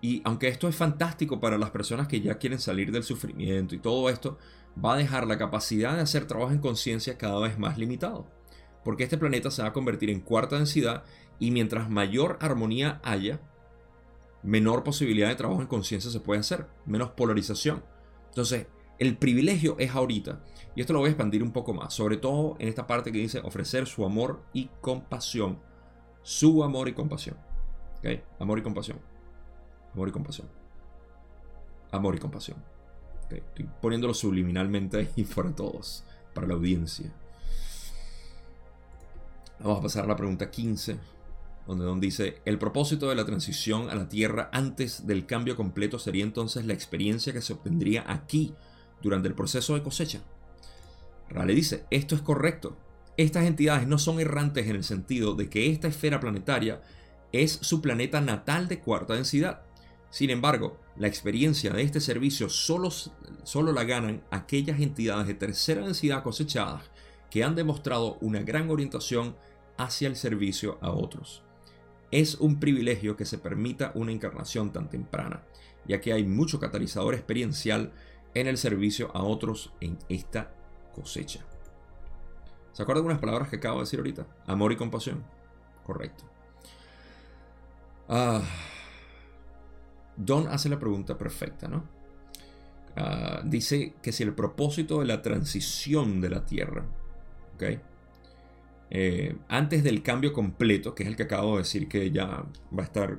Y 0.00 0.22
aunque 0.24 0.48
esto 0.48 0.68
es 0.68 0.76
fantástico 0.76 1.40
para 1.40 1.58
las 1.58 1.70
personas 1.70 2.08
que 2.08 2.20
ya 2.20 2.38
quieren 2.38 2.58
salir 2.58 2.90
del 2.90 3.02
sufrimiento 3.02 3.74
y 3.74 3.78
todo 3.78 4.08
esto, 4.08 4.38
va 4.82 4.94
a 4.94 4.98
dejar 4.98 5.26
la 5.26 5.38
capacidad 5.38 5.94
de 5.94 6.02
hacer 6.02 6.26
trabajo 6.26 6.52
en 6.52 6.58
conciencia 6.60 7.18
cada 7.18 7.38
vez 7.40 7.58
más 7.58 7.76
limitado. 7.76 8.26
Porque 8.84 9.04
este 9.04 9.18
planeta 9.18 9.50
se 9.50 9.62
va 9.62 9.68
a 9.68 9.72
convertir 9.72 10.10
en 10.10 10.20
cuarta 10.20 10.56
densidad 10.56 11.04
y 11.38 11.50
mientras 11.50 11.90
mayor 11.90 12.38
armonía 12.40 13.00
haya, 13.04 13.40
menor 14.42 14.84
posibilidad 14.84 15.28
de 15.28 15.34
trabajo 15.34 15.60
en 15.60 15.66
conciencia 15.66 16.10
se 16.10 16.20
puede 16.20 16.40
hacer, 16.40 16.66
menos 16.86 17.10
polarización. 17.10 17.84
Entonces, 18.28 18.68
el 18.98 19.16
privilegio 19.16 19.76
es 19.78 19.90
ahorita. 19.90 20.44
Y 20.76 20.80
esto 20.80 20.92
lo 20.92 21.00
voy 21.00 21.08
a 21.08 21.10
expandir 21.10 21.42
un 21.42 21.52
poco 21.52 21.74
más, 21.74 21.92
sobre 21.92 22.16
todo 22.16 22.56
en 22.58 22.68
esta 22.68 22.86
parte 22.86 23.12
que 23.12 23.18
dice 23.18 23.40
ofrecer 23.40 23.86
su 23.86 24.04
amor 24.04 24.42
y 24.52 24.70
compasión. 24.80 25.58
Su 26.22 26.62
amor 26.62 26.88
y 26.88 26.92
compasión. 26.92 27.36
Amor 28.38 28.58
y 28.58 28.62
compasión. 28.62 29.09
Amor 29.94 30.08
y 30.08 30.12
compasión. 30.12 30.48
Amor 31.90 32.14
y 32.14 32.18
compasión. 32.18 32.58
Estoy 33.30 33.68
poniéndolo 33.80 34.14
subliminalmente 34.14 34.98
ahí 34.98 35.24
para 35.34 35.54
todos, 35.54 36.04
para 36.34 36.46
la 36.46 36.54
audiencia. 36.54 37.12
Vamos 39.60 39.78
a 39.78 39.82
pasar 39.82 40.04
a 40.04 40.08
la 40.08 40.16
pregunta 40.16 40.50
15, 40.50 40.98
donde 41.66 41.84
Don 41.84 42.00
dice, 42.00 42.40
el 42.44 42.58
propósito 42.58 43.08
de 43.08 43.14
la 43.14 43.26
transición 43.26 43.90
a 43.90 43.94
la 43.94 44.08
Tierra 44.08 44.48
antes 44.52 45.06
del 45.06 45.26
cambio 45.26 45.54
completo 45.54 45.98
sería 45.98 46.24
entonces 46.24 46.64
la 46.64 46.72
experiencia 46.72 47.32
que 47.32 47.42
se 47.42 47.52
obtendría 47.52 48.04
aquí 48.10 48.54
durante 49.02 49.28
el 49.28 49.34
proceso 49.34 49.74
de 49.74 49.82
cosecha. 49.82 50.20
Rale 51.28 51.54
dice, 51.54 51.84
esto 51.90 52.14
es 52.14 52.22
correcto. 52.22 52.76
Estas 53.16 53.44
entidades 53.44 53.86
no 53.86 53.98
son 53.98 54.18
errantes 54.18 54.66
en 54.66 54.76
el 54.76 54.84
sentido 54.84 55.34
de 55.34 55.50
que 55.50 55.70
esta 55.70 55.88
esfera 55.88 56.20
planetaria 56.20 56.80
es 57.32 57.52
su 57.52 57.80
planeta 57.80 58.20
natal 58.20 58.66
de 58.66 58.80
cuarta 58.80 59.14
densidad. 59.14 59.62
Sin 60.10 60.30
embargo, 60.30 60.76
la 60.96 61.06
experiencia 61.06 61.72
de 61.72 61.82
este 61.82 62.00
servicio 62.00 62.48
solo, 62.48 62.90
solo 62.90 63.72
la 63.72 63.84
ganan 63.84 64.22
aquellas 64.30 64.80
entidades 64.80 65.26
de 65.28 65.34
tercera 65.34 65.84
densidad 65.84 66.22
cosechadas 66.22 66.90
que 67.30 67.44
han 67.44 67.54
demostrado 67.54 68.18
una 68.20 68.40
gran 68.42 68.70
orientación 68.70 69.36
hacia 69.76 70.08
el 70.08 70.16
servicio 70.16 70.78
a 70.80 70.90
otros. 70.90 71.42
Es 72.10 72.34
un 72.34 72.58
privilegio 72.58 73.16
que 73.16 73.24
se 73.24 73.38
permita 73.38 73.92
una 73.94 74.10
encarnación 74.10 74.72
tan 74.72 74.90
temprana, 74.90 75.44
ya 75.86 76.00
que 76.00 76.12
hay 76.12 76.24
mucho 76.24 76.58
catalizador 76.58 77.14
experiencial 77.14 77.92
en 78.34 78.48
el 78.48 78.58
servicio 78.58 79.10
a 79.14 79.22
otros 79.22 79.72
en 79.80 79.96
esta 80.08 80.52
cosecha. 80.92 81.46
¿Se 82.72 82.82
acuerdan 82.82 83.04
de 83.04 83.10
unas 83.10 83.20
palabras 83.20 83.48
que 83.48 83.56
acabo 83.56 83.78
de 83.78 83.84
decir 83.84 84.00
ahorita? 84.00 84.26
Amor 84.46 84.72
y 84.72 84.76
compasión. 84.76 85.24
Correcto. 85.86 86.24
Ah, 88.08 88.42
Don 90.22 90.48
hace 90.48 90.68
la 90.68 90.78
pregunta 90.78 91.16
perfecta, 91.16 91.66
¿no? 91.66 91.84
Ah, 92.94 93.40
dice 93.42 93.94
que 94.02 94.12
si 94.12 94.22
el 94.22 94.34
propósito 94.34 95.00
de 95.00 95.06
la 95.06 95.22
transición 95.22 96.20
de 96.20 96.28
la 96.28 96.44
Tierra, 96.44 96.84
¿ok? 97.54 97.62
Eh, 98.90 99.36
antes 99.48 99.82
del 99.82 100.02
cambio 100.02 100.34
completo, 100.34 100.94
que 100.94 101.04
es 101.04 101.08
el 101.08 101.16
que 101.16 101.22
acabo 101.22 101.52
de 101.52 101.62
decir 101.62 101.88
que 101.88 102.10
ya 102.10 102.44
va 102.76 102.82
a 102.82 102.86
estar 102.86 103.18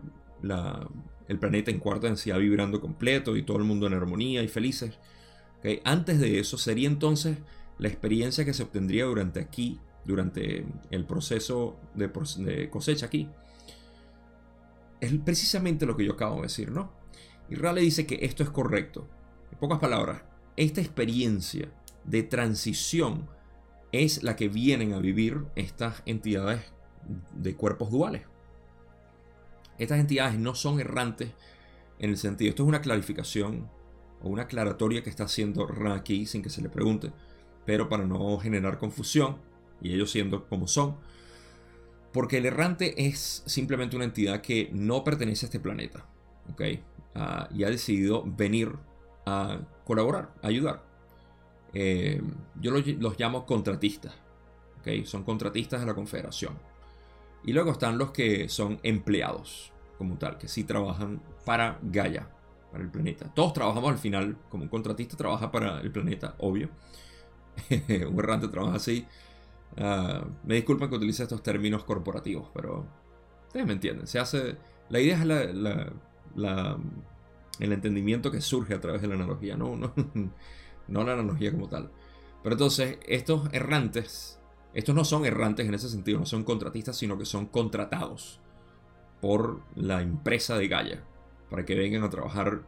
el 1.28 1.40
planeta 1.40 1.72
en 1.72 1.80
cuarta 1.80 2.08
densidad 2.08 2.38
vibrando 2.38 2.80
completo 2.80 3.36
y 3.36 3.44
todo 3.44 3.58
el 3.58 3.64
mundo 3.64 3.88
en 3.88 3.94
armonía 3.94 4.44
y 4.44 4.48
felices, 4.48 5.00
antes 5.84 6.20
de 6.20 6.40
eso 6.40 6.58
sería 6.58 6.88
entonces 6.88 7.38
la 7.80 7.88
experiencia 7.88 8.46
que 8.46 8.54
se 8.54 8.64
obtendría 8.64 9.06
durante 9.06 9.40
aquí, 9.40 9.80
durante 10.06 10.66
el 10.92 11.06
proceso 11.06 11.80
de 11.96 12.70
cosecha 12.70 13.06
aquí 13.08 13.28
es 15.02 15.12
precisamente 15.26 15.86
lo 15.86 15.98
que 15.98 16.06
yo 16.06 16.14
acabo 16.14 16.38
de 16.38 16.44
decir, 16.44 16.72
¿no? 16.72 16.94
Y 17.50 17.56
Raleigh 17.56 17.86
dice 17.86 18.06
que 18.06 18.20
esto 18.22 18.44
es 18.44 18.50
correcto. 18.50 19.10
En 19.52 19.58
pocas 19.58 19.80
palabras, 19.80 20.22
esta 20.56 20.80
experiencia 20.80 21.70
de 22.06 22.24
transición 22.24 23.28
es 23.92 24.24
la 24.24 24.36
que 24.36 24.48
vienen 24.48 24.94
a 24.94 25.00
vivir 25.00 25.46
estas 25.56 26.02
entidades 26.06 26.62
de 27.34 27.56
cuerpos 27.56 27.92
duales. 27.92 28.24
Estas 29.78 30.00
entidades 30.00 30.40
no 30.40 30.56
son 30.56 30.80
errantes 30.80 31.32
en 32.00 32.12
el 32.12 32.18
sentido, 32.18 32.50
esto 32.50 32.64
es 32.64 32.70
una 32.70 32.82
clarificación 32.82 33.70
o 34.22 34.30
una 34.30 34.44
aclaratoria 34.44 35.04
que 35.04 35.10
está 35.10 35.26
haciendo 35.26 35.68
Ra 35.68 35.96
aquí 35.96 36.26
sin 36.26 36.42
que 36.42 36.50
se 36.50 36.62
le 36.62 36.70
pregunte, 36.70 37.12
pero 37.66 37.90
para 37.90 38.06
no 38.06 38.38
generar 38.38 38.78
confusión 38.78 39.38
y 39.82 39.94
ellos 39.94 40.12
siendo 40.12 40.48
como 40.48 40.68
son, 40.68 40.98
porque 42.14 42.38
el 42.38 42.46
errante 42.46 43.08
es 43.08 43.44
simplemente 43.46 43.96
una 43.96 44.06
entidad 44.06 44.42
que 44.42 44.70
no 44.74 45.04
pertenece 45.04 45.46
a 45.46 45.48
este 45.48 45.60
planeta. 45.60 46.06
Ah, 47.16 47.48
y 47.54 47.64
ha 47.64 47.70
decidido 47.70 48.24
venir 48.26 48.74
a 49.26 49.60
colaborar, 49.86 50.34
a 50.42 50.48
ayudar. 50.48 50.84
Eh, 51.74 52.22
yo 52.60 52.72
los, 52.72 53.20
llamo 53.20 53.46
contratistas. 53.46 54.14
Son 55.06 55.24
contratistas 55.24 55.80
de 55.80 55.86
la 55.86 55.94
Confederación. 55.94 56.58
Y 57.44 57.54
luego 57.54 57.72
están 57.72 57.98
los 57.98 58.12
que 58.12 58.50
son 58.50 58.80
empleados, 58.84 59.72
como 59.98 60.18
tal, 60.18 60.38
que 60.38 60.48
sí 60.48 60.64
trabajan 60.64 61.22
para 61.46 61.80
Gaia, 61.82 62.28
para 62.72 62.84
el 62.84 62.90
planeta. 62.90 63.32
Todos 63.34 63.54
trabajamos 63.54 63.92
al 63.92 63.98
final, 63.98 64.38
como 64.50 64.64
un 64.64 64.70
contratista 64.70 65.18
trabaja 65.18 65.52
para 65.52 65.80
el 65.82 65.92
planeta, 65.92 66.36
obvio. 66.40 66.70
un 67.70 68.20
errante 68.20 68.48
trabaja 68.48 68.78
así. 68.78 69.06
Ah, 69.78 70.26
me 70.44 70.56
disculpan 70.56 70.90
que 70.90 70.96
utilice 70.96 71.24
estos 71.24 71.44
términos 71.44 71.84
corporativos, 71.84 72.50
pero 72.54 72.86
ustedes 73.48 73.66
me 73.66 73.74
entienden. 73.74 74.08
Se 74.08 74.20
hace. 74.20 74.58
La 74.90 75.00
idea 75.00 75.16
es 75.16 75.22
el 77.60 77.72
entendimiento 77.72 78.32
que 78.32 78.42
surge 78.42 78.74
a 78.74 78.82
través 78.82 79.02
de 79.02 79.08
la 79.08 79.16
analogía, 79.16 79.56
no, 79.56 79.76
no 80.88 81.04
la 81.04 81.14
analogía 81.14 81.52
como 81.52 81.70
tal. 81.70 81.92
Pero 82.44 82.56
entonces, 82.56 82.98
estos 83.08 83.54
errantes, 83.54 84.40
estos 84.74 84.96
no 84.96 85.06
son 85.06 85.26
errantes 85.26 85.68
en 85.68 85.74
ese 85.74 85.90
sentido, 85.90 86.20
no 86.20 86.26
son 86.26 86.44
contratistas, 86.44 86.98
sino 86.98 87.18
que 87.18 87.26
son 87.26 87.46
contratados 87.46 88.42
por 89.22 89.62
la 89.76 90.02
empresa 90.02 90.58
de 90.58 90.68
Gaia 90.68 91.04
para 91.50 91.66
que 91.66 91.76
vengan 91.76 92.04
a 92.04 92.10
trabajar 92.10 92.64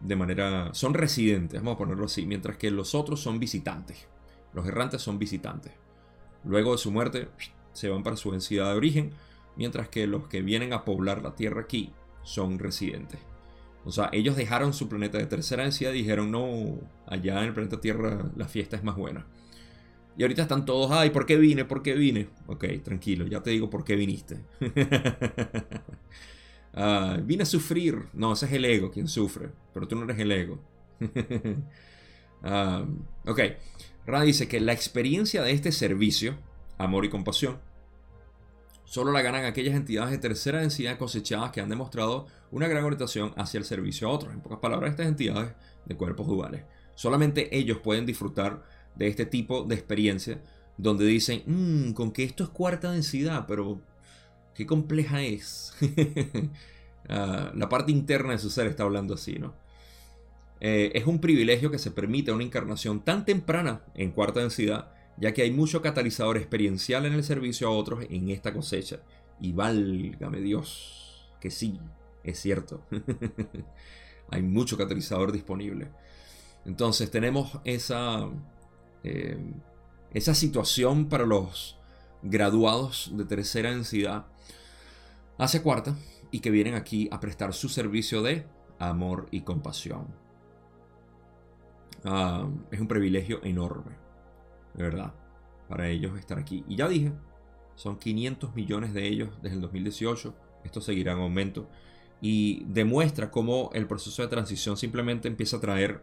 de 0.00 0.16
manera. 0.16 0.72
Son 0.72 0.94
residentes, 0.94 1.60
vamos 1.60 1.74
a 1.74 1.78
ponerlo 1.78 2.06
así, 2.06 2.24
mientras 2.24 2.56
que 2.56 2.70
los 2.70 2.94
otros 2.94 3.20
son 3.20 3.38
visitantes. 3.38 4.06
Los 4.54 4.66
errantes 4.66 5.02
son 5.02 5.18
visitantes. 5.18 5.72
Luego 6.44 6.72
de 6.72 6.78
su 6.78 6.90
muerte 6.90 7.28
se 7.72 7.88
van 7.88 8.02
para 8.02 8.16
su 8.16 8.30
densidad 8.30 8.70
de 8.70 8.76
origen, 8.76 9.12
mientras 9.56 9.88
que 9.88 10.06
los 10.06 10.28
que 10.28 10.42
vienen 10.42 10.72
a 10.72 10.84
poblar 10.84 11.22
la 11.22 11.34
Tierra 11.34 11.62
aquí 11.62 11.92
son 12.22 12.58
residentes. 12.58 13.20
O 13.84 13.92
sea, 13.92 14.10
ellos 14.12 14.36
dejaron 14.36 14.74
su 14.74 14.88
planeta 14.88 15.18
de 15.18 15.26
tercera 15.26 15.62
densidad 15.62 15.92
y 15.92 15.98
dijeron, 15.98 16.30
no, 16.30 16.78
allá 17.06 17.38
en 17.40 17.46
el 17.48 17.54
planeta 17.54 17.80
Tierra 17.80 18.30
la 18.36 18.46
fiesta 18.48 18.76
es 18.76 18.84
más 18.84 18.96
buena. 18.96 19.26
Y 20.16 20.22
ahorita 20.22 20.42
están 20.42 20.64
todos, 20.64 20.90
ay, 20.90 21.10
¿por 21.10 21.26
qué 21.26 21.36
vine? 21.36 21.64
¿Por 21.64 21.82
qué 21.82 21.94
vine? 21.94 22.28
Ok, 22.48 22.64
tranquilo, 22.82 23.26
ya 23.26 23.42
te 23.42 23.50
digo 23.50 23.70
por 23.70 23.84
qué 23.84 23.96
viniste. 23.96 24.40
Ah, 26.74 27.18
vine 27.24 27.42
a 27.42 27.46
sufrir. 27.46 28.06
No, 28.12 28.32
ese 28.34 28.46
es 28.46 28.52
el 28.52 28.64
ego 28.64 28.90
quien 28.90 29.08
sufre, 29.08 29.50
pero 29.74 29.88
tú 29.88 29.96
no 29.96 30.04
eres 30.04 30.18
el 30.18 30.30
ego. 30.32 30.60
Ah, 32.40 32.86
ok, 33.26 33.40
Ra 34.08 34.22
dice 34.22 34.48
que 34.48 34.58
la 34.58 34.72
experiencia 34.72 35.42
de 35.42 35.52
este 35.52 35.70
servicio, 35.70 36.38
amor 36.78 37.04
y 37.04 37.10
compasión, 37.10 37.58
solo 38.86 39.12
la 39.12 39.20
ganan 39.20 39.44
aquellas 39.44 39.74
entidades 39.74 40.12
de 40.12 40.16
tercera 40.16 40.60
densidad 40.60 40.96
cosechadas 40.96 41.50
que 41.50 41.60
han 41.60 41.68
demostrado 41.68 42.26
una 42.50 42.68
gran 42.68 42.84
orientación 42.84 43.34
hacia 43.36 43.58
el 43.58 43.66
servicio 43.66 44.08
a 44.08 44.12
otros. 44.12 44.32
En 44.32 44.40
pocas 44.40 44.60
palabras, 44.60 44.92
estas 44.92 45.08
entidades 45.08 45.52
de 45.84 45.94
cuerpos 45.94 46.26
duales. 46.26 46.62
Solamente 46.94 47.54
ellos 47.54 47.80
pueden 47.80 48.06
disfrutar 48.06 48.64
de 48.94 49.08
este 49.08 49.26
tipo 49.26 49.64
de 49.64 49.74
experiencia 49.74 50.40
donde 50.78 51.04
dicen, 51.04 51.42
mmm, 51.44 51.92
con 51.92 52.10
que 52.10 52.24
esto 52.24 52.44
es 52.44 52.48
cuarta 52.48 52.90
densidad, 52.90 53.44
pero 53.46 53.78
qué 54.54 54.64
compleja 54.66 55.20
es. 55.20 55.74
Ah, 57.10 57.52
la 57.54 57.70
parte 57.70 57.90
interna 57.90 58.32
de 58.32 58.38
su 58.38 58.50
ser 58.50 58.66
está 58.66 58.82
hablando 58.82 59.14
así, 59.14 59.38
¿no? 59.38 59.54
Eh, 60.60 60.92
es 60.94 61.06
un 61.06 61.20
privilegio 61.20 61.70
que 61.70 61.78
se 61.78 61.90
permite 61.90 62.32
una 62.32 62.44
encarnación 62.44 63.00
tan 63.00 63.24
temprana 63.24 63.82
en 63.94 64.10
cuarta 64.10 64.40
densidad, 64.40 64.92
ya 65.16 65.32
que 65.32 65.42
hay 65.42 65.50
mucho 65.50 65.82
catalizador 65.82 66.36
experiencial 66.36 67.06
en 67.06 67.12
el 67.12 67.24
servicio 67.24 67.68
a 67.68 67.72
otros 67.72 68.04
en 68.08 68.30
esta 68.30 68.52
cosecha. 68.52 69.00
Y 69.40 69.52
válgame 69.52 70.40
Dios. 70.40 71.28
que 71.40 71.50
sí, 71.50 71.78
es 72.24 72.40
cierto. 72.40 72.84
Hay 74.30 74.42
mucho 74.42 74.76
catalizador 74.76 75.32
disponible. 75.32 75.88
Entonces 76.64 77.10
tenemos 77.10 77.58
esa, 77.64 78.28
eh, 79.04 79.38
esa 80.12 80.34
situación 80.34 81.08
para 81.08 81.24
los 81.24 81.78
graduados 82.22 83.10
de 83.14 83.24
tercera 83.24 83.70
densidad 83.70 84.26
hacia 85.38 85.62
cuarta 85.62 85.96
y 86.30 86.40
que 86.40 86.50
vienen 86.50 86.74
aquí 86.74 87.08
a 87.12 87.20
prestar 87.20 87.54
su 87.54 87.68
servicio 87.68 88.22
de 88.22 88.44
amor 88.78 89.28
y 89.30 89.42
compasión. 89.42 90.08
Ah, 92.04 92.48
es 92.70 92.80
un 92.80 92.88
privilegio 92.88 93.40
enorme, 93.42 93.96
de 94.74 94.82
verdad, 94.82 95.14
para 95.68 95.88
ellos 95.88 96.18
estar 96.18 96.38
aquí. 96.38 96.64
Y 96.68 96.76
ya 96.76 96.88
dije, 96.88 97.12
son 97.74 97.98
500 97.98 98.54
millones 98.54 98.94
de 98.94 99.06
ellos 99.06 99.30
desde 99.42 99.56
el 99.56 99.62
2018, 99.62 100.34
esto 100.64 100.80
seguirá 100.80 101.12
en 101.12 101.20
aumento 101.20 101.68
y 102.20 102.64
demuestra 102.66 103.30
cómo 103.30 103.70
el 103.72 103.86
proceso 103.86 104.22
de 104.22 104.28
transición 104.28 104.76
simplemente 104.76 105.28
empieza 105.28 105.58
a 105.58 105.60
traer, 105.60 106.02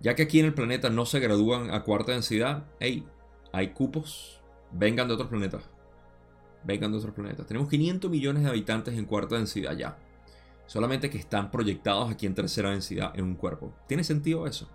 ya 0.00 0.14
que 0.14 0.22
aquí 0.22 0.40
en 0.40 0.46
el 0.46 0.54
planeta 0.54 0.90
no 0.90 1.06
se 1.06 1.20
gradúan 1.20 1.72
a 1.72 1.82
cuarta 1.82 2.12
densidad, 2.12 2.64
hey, 2.80 3.06
hay 3.52 3.68
cupos, 3.72 4.40
vengan 4.72 5.08
de 5.08 5.14
otros 5.14 5.28
planetas, 5.28 5.68
vengan 6.64 6.92
de 6.92 6.98
otros 6.98 7.14
planetas. 7.14 7.46
Tenemos 7.46 7.68
500 7.68 8.10
millones 8.10 8.42
de 8.42 8.50
habitantes 8.50 8.94
en 8.94 9.04
cuarta 9.04 9.36
densidad 9.36 9.76
ya, 9.76 9.98
solamente 10.70 11.10
que 11.10 11.18
están 11.18 11.50
proyectados 11.50 12.12
aquí 12.12 12.26
en 12.26 12.34
tercera 12.36 12.70
densidad 12.70 13.10
en 13.18 13.24
un 13.24 13.34
cuerpo. 13.34 13.74
¿Tiene 13.88 14.04
sentido 14.04 14.46
eso? 14.46 14.70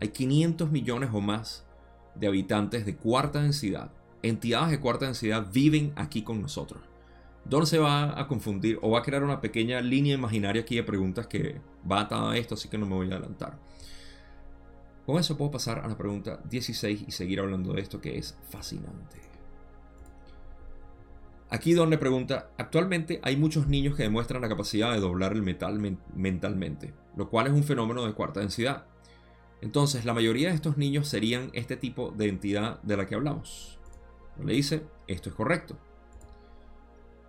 Hay 0.00 0.08
500 0.08 0.72
millones 0.72 1.10
o 1.12 1.20
más 1.20 1.64
de 2.16 2.26
habitantes 2.26 2.84
de 2.84 2.96
cuarta 2.96 3.40
densidad, 3.40 3.92
entidades 4.24 4.72
de 4.72 4.80
cuarta 4.80 5.04
densidad 5.04 5.46
viven 5.52 5.92
aquí 5.94 6.22
con 6.22 6.42
nosotros. 6.42 6.82
Don 7.44 7.68
se 7.68 7.78
va 7.78 8.20
a 8.20 8.26
confundir 8.26 8.80
o 8.82 8.90
va 8.90 8.98
a 8.98 9.02
crear 9.02 9.22
una 9.22 9.40
pequeña 9.40 9.80
línea 9.80 10.16
imaginaria 10.16 10.62
aquí 10.62 10.74
de 10.74 10.82
preguntas 10.82 11.28
que 11.28 11.60
va 11.88 12.00
atada 12.00 12.32
a 12.32 12.36
esto, 12.36 12.54
así 12.54 12.68
que 12.68 12.76
no 12.76 12.86
me 12.86 12.96
voy 12.96 13.06
a 13.12 13.14
adelantar. 13.14 13.60
Con 15.06 15.20
eso 15.20 15.36
puedo 15.36 15.52
pasar 15.52 15.78
a 15.78 15.86
la 15.86 15.96
pregunta 15.96 16.40
16 16.50 17.04
y 17.06 17.12
seguir 17.12 17.38
hablando 17.38 17.74
de 17.74 17.80
esto 17.80 18.00
que 18.00 18.18
es 18.18 18.36
fascinante. 18.50 19.27
Aquí 21.50 21.72
Don 21.72 21.90
le 21.90 21.98
pregunta, 21.98 22.50
actualmente 22.58 23.20
hay 23.22 23.36
muchos 23.36 23.68
niños 23.68 23.96
que 23.96 24.02
demuestran 24.02 24.42
la 24.42 24.48
capacidad 24.48 24.92
de 24.92 25.00
doblar 25.00 25.32
el 25.32 25.42
metal 25.42 25.80
mentalmente, 26.14 26.94
lo 27.16 27.30
cual 27.30 27.46
es 27.46 27.52
un 27.52 27.64
fenómeno 27.64 28.04
de 28.04 28.12
cuarta 28.12 28.40
densidad. 28.40 28.86
Entonces, 29.60 30.04
la 30.04 30.14
mayoría 30.14 30.50
de 30.50 30.54
estos 30.54 30.76
niños 30.76 31.08
serían 31.08 31.50
este 31.54 31.76
tipo 31.76 32.12
de 32.16 32.28
entidad 32.28 32.80
de 32.82 32.96
la 32.96 33.06
que 33.06 33.14
hablamos. 33.14 33.78
Le 34.44 34.52
dice, 34.52 34.84
esto 35.06 35.30
es 35.30 35.34
correcto 35.34 35.78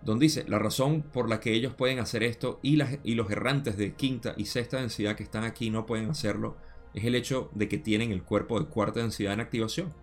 donde 0.02 0.24
dice 0.24 0.44
la 0.48 0.58
razón 0.58 1.02
por 1.02 1.28
la 1.28 1.40
que 1.40 1.52
ellos 1.52 1.74
pueden 1.74 1.98
hacer 1.98 2.22
esto 2.22 2.58
y, 2.62 2.76
los 2.76 3.30
errantes 3.30 3.76
de 3.76 3.94
quinta 3.94 4.34
y 4.36 4.46
sexta 4.46 4.78
densidad 4.78 5.16
que 5.16 5.22
están 5.22 5.44
aquí 5.44 5.70
no 5.70 5.86
pueden 5.86 6.10
hacerlo 6.10 6.56
es 6.94 7.04
el 7.04 7.14
hecho 7.14 7.50
de 7.54 7.68
que 7.68 7.78
tienen 7.78 8.10
el 8.10 8.22
cuerpo 8.22 8.58
de 8.58 8.66
cuarta 8.66 9.00
densidad 9.00 9.34
en 9.34 9.40
activación. 9.40 9.94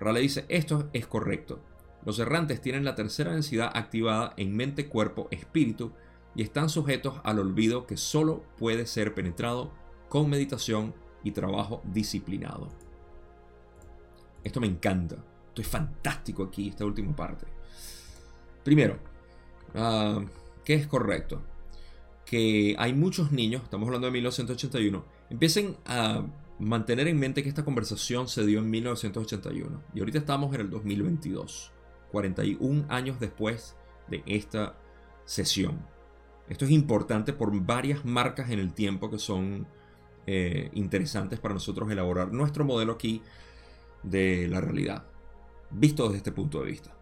Rale 0.00 0.20
dice 0.20 0.44
esto 0.48 0.90
es 0.92 1.06
correcto. 1.06 1.60
Los 2.04 2.18
errantes 2.18 2.60
tienen 2.60 2.84
la 2.84 2.94
tercera 2.94 3.32
densidad 3.32 3.70
activada 3.74 4.34
en 4.36 4.56
mente, 4.56 4.88
cuerpo, 4.88 5.28
espíritu 5.30 5.92
y 6.34 6.42
están 6.42 6.68
sujetos 6.68 7.20
al 7.24 7.38
olvido 7.38 7.86
que 7.86 7.96
solo 7.96 8.44
puede 8.58 8.86
ser 8.86 9.14
penetrado 9.14 9.72
con 10.08 10.28
meditación 10.28 10.94
y 11.22 11.30
trabajo 11.30 11.82
disciplinado. 11.84 12.68
Esto 14.42 14.60
me 14.60 14.66
encanta. 14.66 15.16
Esto 15.48 15.62
es 15.62 15.68
fantástico 15.68 16.42
aquí, 16.42 16.68
esta 16.68 16.84
última 16.84 17.14
parte. 17.14 17.46
Primero, 18.64 18.98
uh, 19.74 20.24
¿qué 20.64 20.74
es 20.74 20.86
correcto? 20.86 21.42
Que 22.26 22.74
hay 22.78 22.92
muchos 22.92 23.30
niños, 23.30 23.62
estamos 23.62 23.86
hablando 23.86 24.06
de 24.06 24.12
1981, 24.12 25.04
empiecen 25.30 25.76
a 25.86 26.26
mantener 26.58 27.08
en 27.08 27.18
mente 27.18 27.42
que 27.42 27.48
esta 27.48 27.64
conversación 27.64 28.26
se 28.28 28.44
dio 28.44 28.60
en 28.60 28.70
1981 28.70 29.82
y 29.94 30.00
ahorita 30.00 30.18
estamos 30.18 30.54
en 30.54 30.62
el 30.62 30.70
2022, 30.70 31.72
41 32.14 32.86
años 32.88 33.18
después 33.18 33.74
de 34.06 34.22
esta 34.26 34.76
sesión. 35.24 35.84
Esto 36.48 36.64
es 36.64 36.70
importante 36.70 37.32
por 37.32 37.52
varias 37.60 38.04
marcas 38.04 38.50
en 38.50 38.60
el 38.60 38.72
tiempo 38.72 39.10
que 39.10 39.18
son 39.18 39.66
eh, 40.28 40.70
interesantes 40.74 41.40
para 41.40 41.54
nosotros 41.54 41.90
elaborar 41.90 42.32
nuestro 42.32 42.64
modelo 42.64 42.92
aquí 42.92 43.20
de 44.04 44.46
la 44.46 44.60
realidad, 44.60 45.04
visto 45.72 46.04
desde 46.04 46.18
este 46.18 46.30
punto 46.30 46.60
de 46.60 46.70
vista. 46.70 46.94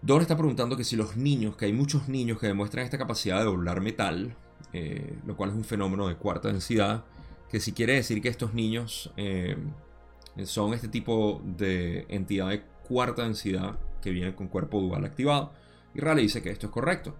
Don 0.00 0.22
está 0.22 0.38
preguntando 0.38 0.74
que 0.74 0.84
si 0.84 0.96
los 0.96 1.18
niños, 1.18 1.54
que 1.56 1.66
hay 1.66 1.74
muchos 1.74 2.08
niños 2.08 2.38
que 2.38 2.46
demuestran 2.46 2.86
esta 2.86 2.96
capacidad 2.96 3.40
de 3.40 3.44
doblar 3.44 3.82
metal, 3.82 4.36
eh, 4.72 5.18
lo 5.26 5.36
cual 5.36 5.50
es 5.50 5.56
un 5.56 5.64
fenómeno 5.64 6.08
de 6.08 6.16
cuarta 6.16 6.48
densidad, 6.48 7.04
que 7.50 7.60
si 7.60 7.72
quiere 7.72 7.92
decir 7.92 8.22
que 8.22 8.30
estos 8.30 8.54
niños 8.54 9.12
eh, 9.18 9.58
son 10.44 10.72
este 10.72 10.88
tipo 10.88 11.42
de 11.44 12.06
entidad 12.08 12.48
de 12.48 12.69
cuarta 12.90 13.22
densidad 13.22 13.78
que 14.02 14.10
viene 14.10 14.34
con 14.34 14.48
cuerpo 14.48 14.80
dual 14.80 15.04
activado. 15.04 15.52
Y 15.94 16.00
Raleigh 16.00 16.24
dice 16.24 16.42
que 16.42 16.50
esto 16.50 16.66
es 16.66 16.72
correcto. 16.72 17.14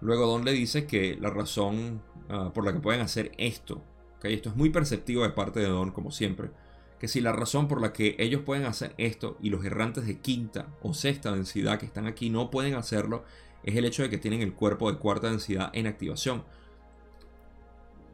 Luego 0.00 0.26
Don 0.26 0.46
le 0.46 0.52
dice 0.52 0.86
que 0.86 1.14
la 1.20 1.28
razón 1.28 2.00
ah, 2.30 2.52
por 2.54 2.64
la 2.64 2.72
que 2.72 2.80
pueden 2.80 3.02
hacer 3.02 3.32
esto, 3.36 3.82
okay, 4.16 4.32
esto 4.32 4.48
es 4.48 4.56
muy 4.56 4.70
perceptivo 4.70 5.24
de 5.24 5.30
parte 5.30 5.60
de 5.60 5.68
Don 5.68 5.90
como 5.90 6.10
siempre, 6.10 6.50
que 6.98 7.06
si 7.06 7.20
la 7.20 7.32
razón 7.32 7.68
por 7.68 7.82
la 7.82 7.92
que 7.92 8.16
ellos 8.18 8.40
pueden 8.46 8.64
hacer 8.64 8.94
esto 8.96 9.36
y 9.42 9.50
los 9.50 9.62
errantes 9.62 10.06
de 10.06 10.20
quinta 10.20 10.68
o 10.82 10.94
sexta 10.94 11.32
densidad 11.32 11.78
que 11.78 11.86
están 11.86 12.06
aquí 12.06 12.30
no 12.30 12.50
pueden 12.50 12.74
hacerlo, 12.74 13.24
es 13.64 13.76
el 13.76 13.84
hecho 13.84 14.02
de 14.02 14.08
que 14.08 14.16
tienen 14.16 14.40
el 14.40 14.54
cuerpo 14.54 14.90
de 14.90 14.98
cuarta 14.98 15.28
densidad 15.28 15.70
en 15.74 15.86
activación. 15.86 16.44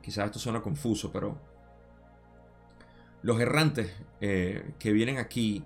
Quizás 0.03 0.27
esto 0.27 0.41
suena 0.41 0.61
confuso, 0.61 1.13
pero 1.13 1.39
los 3.23 3.41
errantes 3.41 3.93
eh, 4.21 4.73
que 4.81 4.93
vienen 4.93 5.19
aquí 5.19 5.65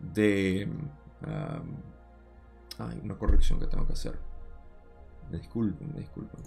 de... 0.00 0.68
hay 2.78 3.00
una 3.02 3.16
corrección 3.16 3.58
que 3.58 3.66
tengo 3.66 3.86
que 3.86 3.94
hacer. 3.94 4.18
Disculpen, 5.30 5.94
disculpen. 5.94 6.40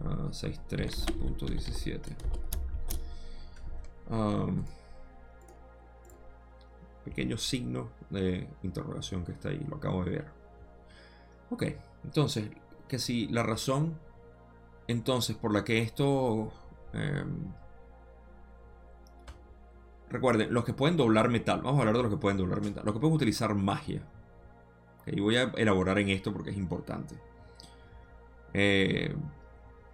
63.17. 0.00 2.00
Ah, 4.10 4.46
pequeño 7.04 7.36
signo 7.36 7.90
de 8.08 8.48
interrogación 8.62 9.24
que 9.24 9.32
está 9.32 9.50
ahí, 9.50 9.62
lo 9.68 9.76
acabo 9.76 10.04
de 10.04 10.10
ver. 10.10 10.26
Ok, 11.50 11.64
entonces, 12.04 12.48
que 12.88 12.98
si 12.98 13.28
la 13.28 13.42
razón 13.42 13.98
entonces 14.90 15.36
por 15.36 15.52
la 15.52 15.64
que 15.64 15.82
esto... 15.82 16.52
Em, 16.92 17.52
recuerden, 20.10 20.52
los 20.52 20.64
que 20.64 20.74
pueden 20.74 20.96
doblar 20.96 21.28
metal, 21.28 21.62
vamos 21.62 21.78
a 21.78 21.80
hablar 21.80 21.96
de 21.96 22.02
los 22.02 22.12
que 22.12 22.18
pueden 22.18 22.38
doblar 22.38 22.60
metal, 22.60 22.84
los 22.84 22.94
que 22.94 23.00
pueden 23.00 23.16
utilizar 23.16 23.54
magia. 23.54 24.02
Y 25.06 25.20
voy 25.20 25.36
a 25.36 25.44
elaborar 25.56 25.98
en 25.98 26.10
esto 26.10 26.32
porque 26.32 26.50
es 26.50 26.56
importante. 26.56 27.16
Eh, 28.52 29.14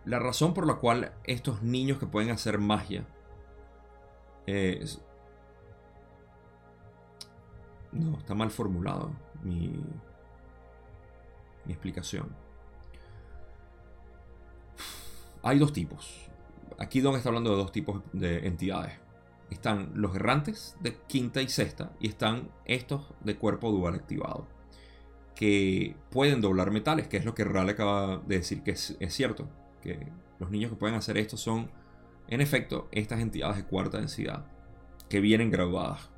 la 0.05 0.18
razón 0.18 0.55
por 0.55 0.66
la 0.66 0.74
cual 0.74 1.12
estos 1.24 1.62
niños 1.62 1.98
que 1.98 2.07
pueden 2.07 2.31
hacer 2.31 2.59
magia 2.59 3.07
no, 7.92 8.18
está 8.18 8.35
mal 8.35 8.50
formulado 8.50 9.11
mi, 9.42 9.85
mi 11.64 11.72
explicación. 11.72 12.35
Hay 15.42 15.59
dos 15.59 15.72
tipos. 15.72 16.29
Aquí 16.79 17.00
Don 17.00 17.14
está 17.16 17.29
hablando 17.29 17.50
de 17.50 17.57
dos 17.57 17.72
tipos 17.72 18.02
de 18.12 18.46
entidades. 18.46 19.06
Están 19.50 19.92
los 19.94 20.14
errantes 20.16 20.76
de 20.80 20.96
quinta 21.06 21.40
y 21.40 21.48
sexta 21.48 21.92
y 22.00 22.09
están 22.09 22.50
estos 22.64 23.14
de 23.20 23.37
cuerpo 23.37 23.70
dual 23.70 23.94
activado. 23.94 24.46
Que 25.35 25.94
pueden 26.10 26.40
doblar 26.40 26.71
metales, 26.71 27.08
que 27.08 27.18
es 27.18 27.25
lo 27.25 27.35
que 27.35 27.44
Ral 27.44 27.68
acaba 27.68 28.18
de 28.27 28.38
decir 28.38 28.62
que 28.62 28.73
es, 28.73 28.96
cierto. 29.08 29.48
Que 29.83 30.08
los 30.38 30.50
niños 30.50 30.71
que 30.71 30.77
pueden 30.77 30.96
hacer 30.96 31.18
esto 31.18 31.37
son 31.37 31.71
en 32.29 32.40
efecto, 32.40 32.88
estas 32.90 33.21
entidades 33.21 33.56
de 33.56 33.64
cuarta 33.64 33.98
densidad 33.98 34.46
que 35.08 35.21
vienen 35.21 35.50
graduadas. 35.50 36.10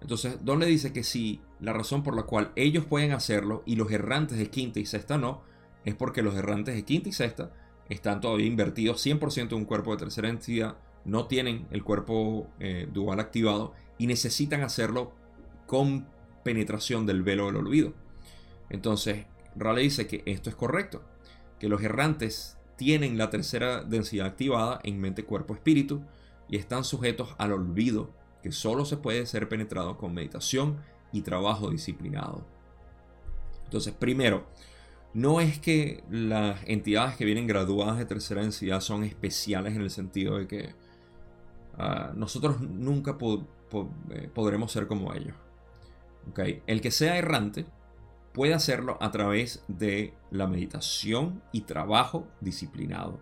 Entonces, 0.00 0.44
Don 0.44 0.60
le 0.60 0.66
dice 0.66 0.92
que 0.92 1.02
si 1.02 1.40
la 1.60 1.72
razón 1.72 2.02
por 2.02 2.14
la 2.14 2.24
cual 2.24 2.52
ellos 2.56 2.84
pueden 2.84 3.12
hacerlo 3.12 3.62
y 3.66 3.76
los 3.76 3.90
errantes 3.90 4.38
de 4.38 4.50
quinta 4.50 4.80
y 4.80 4.86
sexta 4.86 5.18
no, 5.18 5.42
es 5.84 5.94
porque 5.94 6.22
los 6.22 6.34
errantes 6.36 6.74
de 6.74 6.84
quinta 6.84 7.08
y 7.08 7.12
sexta 7.12 7.52
están 7.88 8.20
todavía 8.20 8.46
invertidos 8.46 9.04
100% 9.04 9.48
en 9.48 9.54
un 9.54 9.64
cuerpo 9.64 9.92
de 9.92 9.98
tercera 9.98 10.28
entidad, 10.28 10.76
no 11.04 11.26
tienen 11.26 11.66
el 11.70 11.82
cuerpo 11.82 12.48
eh, 12.60 12.88
dual 12.92 13.20
activado 13.20 13.72
y 13.98 14.06
necesitan 14.06 14.62
hacerlo 14.62 15.12
con 15.66 16.06
penetración 16.44 17.06
del 17.06 17.22
velo 17.22 17.46
del 17.46 17.56
olvido. 17.56 17.94
Entonces, 18.70 19.26
Raleigh 19.56 19.84
dice 19.84 20.06
que 20.06 20.22
esto 20.26 20.50
es 20.50 20.56
correcto, 20.56 21.02
que 21.58 21.68
los 21.68 21.82
errantes 21.82 22.58
tienen 22.76 23.18
la 23.18 23.30
tercera 23.30 23.82
densidad 23.82 24.26
activada 24.26 24.80
en 24.82 25.00
mente, 25.00 25.24
cuerpo, 25.24 25.54
espíritu 25.54 26.02
y 26.48 26.56
están 26.56 26.84
sujetos 26.84 27.34
al 27.38 27.52
olvido 27.52 28.10
que 28.42 28.52
solo 28.52 28.84
se 28.84 28.96
puede 28.96 29.24
ser 29.26 29.48
penetrado 29.48 29.96
con 29.98 30.14
meditación 30.14 30.78
y 31.12 31.22
trabajo 31.22 31.70
disciplinado. 31.70 32.44
Entonces, 33.64 33.94
primero, 33.94 34.46
no 35.14 35.40
es 35.40 35.58
que 35.58 36.02
las 36.10 36.60
entidades 36.66 37.16
que 37.16 37.24
vienen 37.24 37.46
graduadas 37.46 37.98
de 37.98 38.06
tercera 38.06 38.42
densidad 38.42 38.80
son 38.80 39.04
especiales 39.04 39.74
en 39.74 39.82
el 39.82 39.90
sentido 39.90 40.38
de 40.38 40.46
que 40.46 40.74
ah, 41.78 42.12
nosotros 42.14 42.60
nunca 42.60 43.16
eh, 44.10 44.30
podremos 44.32 44.72
ser 44.72 44.86
como 44.86 45.12
ellos. 45.14 45.36
El 46.66 46.80
que 46.80 46.90
sea 46.90 47.18
errante 47.18 47.66
puede 48.32 48.54
hacerlo 48.54 48.96
a 49.00 49.10
través 49.10 49.64
de 49.68 50.14
la 50.30 50.46
meditación 50.46 51.42
y 51.52 51.62
trabajo 51.62 52.28
disciplinado. 52.40 53.20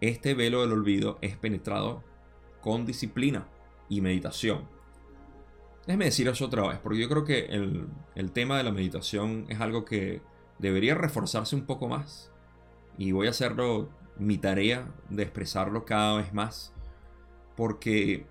Este 0.00 0.34
velo 0.34 0.62
del 0.62 0.72
olvido 0.72 1.18
es 1.20 1.36
penetrado 1.36 2.02
con 2.60 2.86
disciplina 2.86 3.48
y 3.88 4.00
meditación. 4.00 4.68
Déjeme 5.86 6.06
decir 6.06 6.28
eso 6.28 6.46
otra 6.46 6.66
vez, 6.68 6.78
porque 6.78 7.00
yo 7.00 7.08
creo 7.08 7.24
que 7.24 7.46
el 8.14 8.32
tema 8.32 8.56
de 8.56 8.64
la 8.64 8.72
meditación 8.72 9.46
es 9.48 9.60
algo 9.60 9.84
que 9.84 10.22
debería 10.58 10.94
reforzarse 10.94 11.54
un 11.56 11.66
poco 11.66 11.88
más. 11.88 12.30
Y 12.96 13.12
voy 13.12 13.26
a 13.26 13.30
hacerlo 13.30 13.90
mi 14.18 14.38
tarea 14.38 14.92
de 15.10 15.24
expresarlo 15.24 15.84
cada 15.84 16.16
vez 16.16 16.32
más. 16.32 16.72
Porque, 17.56 18.26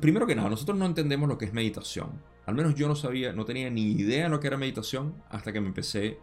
primero 0.00 0.26
que 0.26 0.34
nada, 0.34 0.48
nosotros 0.48 0.78
no 0.78 0.86
entendemos 0.86 1.28
lo 1.28 1.38
que 1.38 1.46
es 1.46 1.52
meditación. 1.52 2.10
Al 2.46 2.54
menos 2.54 2.74
yo 2.74 2.88
no 2.88 2.96
sabía, 2.96 3.32
no 3.32 3.44
tenía 3.44 3.70
ni 3.70 3.92
idea 3.92 4.24
de 4.24 4.30
lo 4.30 4.40
que 4.40 4.48
era 4.48 4.56
meditación 4.56 5.14
hasta 5.28 5.52
que 5.52 5.60
me 5.60 5.68
empecé 5.68 6.18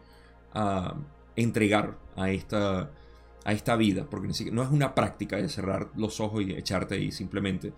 a 0.52 0.94
entregar 1.36 1.98
a 2.16 2.30
esta, 2.30 2.90
a 3.44 3.52
esta 3.52 3.76
vida. 3.76 4.06
Porque 4.08 4.28
no 4.50 4.62
es 4.62 4.70
una 4.70 4.94
práctica 4.94 5.36
de 5.36 5.48
cerrar 5.48 5.90
los 5.96 6.20
ojos 6.20 6.42
y 6.42 6.52
echarte 6.52 6.96
ahí 6.96 7.12
simplemente. 7.12 7.72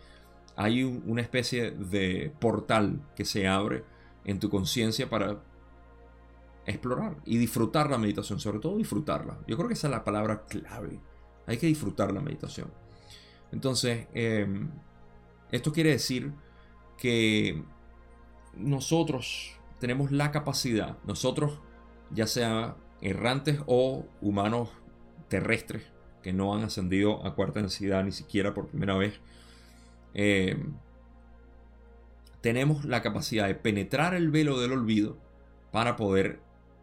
Hay 0.57 0.83
una 0.83 1.23
especie 1.23 1.71
de 1.71 2.33
portal 2.39 3.01
que 3.15 3.25
se 3.25 3.47
abre 3.47 3.85
en 4.25 4.39
tu 4.39 4.51
conciencia 4.51 5.09
para 5.09 5.41
explorar 6.67 7.17
y 7.25 7.39
disfrutar 7.39 7.91
la 7.91 7.99
meditación, 7.99 8.41
sobre 8.41 8.59
todo 8.59 8.77
disfrutarla. 8.77 9.39
Yo 9.47 9.57
creo 9.57 9.69
que 9.69 9.75
esa 9.75 9.89
es 9.89 9.93
la 9.93 10.05
palabra 10.05 10.45
clave. 10.47 11.01
Hay 11.47 11.57
que 11.57 11.67
disfrutar 11.67 12.13
la 12.13 12.21
meditación. 12.21 12.71
Entonces, 13.53 14.07
em, 14.15 14.71
esto 15.51 15.73
quiere 15.73 15.91
decir 15.91 16.33
que 16.99 17.63
nosotros 18.55 19.59
tenemos 19.79 20.11
la 20.13 20.31
capacidad, 20.31 20.99
nosotros, 21.05 21.61
ya 22.11 22.27
sea 22.27 22.77
errantes 23.01 23.61
o 23.67 24.07
humanos 24.21 24.69
terrestres, 25.29 25.85
que 26.23 26.33
no 26.33 26.55
han 26.55 26.65
ascendido 26.65 27.27
a 27.27 27.35
cuarta 27.35 27.61
densidad 27.61 28.05
ni 28.05 28.13
siquiera 28.13 28.53
por 28.53 28.69
primera 28.69 28.95
vez, 28.97 29.21
em, 30.15 30.75
tenemos 32.41 32.85
la 32.85 33.03
capacidad 33.03 33.47
de 33.47 33.55
penetrar 33.55 34.15
el 34.15 34.31
velo 34.31 34.61
del 34.61 34.73
olvido 34.73 35.19
para 35.73 35.97
poder 35.97 36.41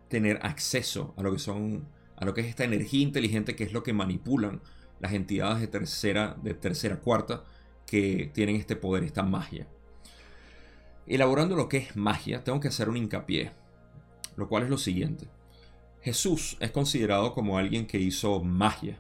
tener 0.08 0.40
acceso 0.44 1.14
a 1.18 1.24
lo 1.24 1.32
que 1.34 1.40
son 1.40 1.88
a 2.16 2.26
lo 2.26 2.34
que 2.34 2.42
es 2.42 2.48
esta 2.48 2.64
energía 2.64 3.02
inteligente 3.02 3.56
que 3.56 3.64
es 3.64 3.74
lo 3.74 3.84
que 3.84 3.94
manipulan 3.94 4.62
las 5.00 5.14
entidades 5.14 5.62
de 5.62 5.68
tercera 5.68 6.36
de 6.42 6.54
tercera 6.54 7.00
cuarta 7.00 7.44
que 7.86 8.32
tienen 8.34 8.56
este 8.56 8.76
poder 8.76 9.04
esta 9.04 9.24
magia. 9.24 9.68
Elaborando 11.06 11.56
lo 11.56 11.70
que 11.70 11.78
es 11.78 11.96
magia 11.96 12.44
tengo 12.44 12.60
que 12.60 12.68
hacer 12.68 12.90
un 12.90 12.98
hincapié 12.98 13.52
lo 14.36 14.48
cual 14.48 14.64
es 14.64 14.70
lo 14.70 14.78
siguiente. 14.78 15.28
Jesús 16.02 16.58
es 16.60 16.72
considerado 16.72 17.34
como 17.34 17.58
alguien 17.58 17.88
que 17.88 17.98
hizo 17.98 18.42
magia 18.42 19.00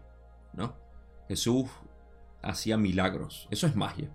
no 0.54 0.76
Jesús 1.28 1.70
hacía 2.42 2.78
milagros 2.78 3.48
eso 3.52 3.68
es 3.68 3.76
magia. 3.76 4.10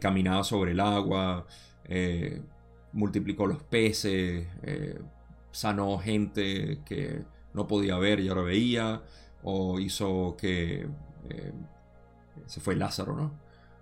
Caminaba 0.00 0.44
sobre 0.44 0.72
el 0.72 0.80
agua 0.80 1.46
eh, 1.84 2.42
multiplicó 2.92 3.46
los 3.46 3.62
peces 3.62 4.46
eh, 4.62 4.98
sanó 5.50 5.98
gente 5.98 6.80
que 6.86 7.22
no 7.52 7.68
podía 7.68 7.96
ver 7.98 8.18
y 8.20 8.28
ahora 8.28 8.42
veía, 8.42 9.02
o 9.44 9.78
hizo 9.78 10.36
que 10.36 10.88
eh, 11.28 11.52
se 12.46 12.60
fue 12.60 12.76
Lázaro, 12.76 13.14
¿no? 13.14 13.32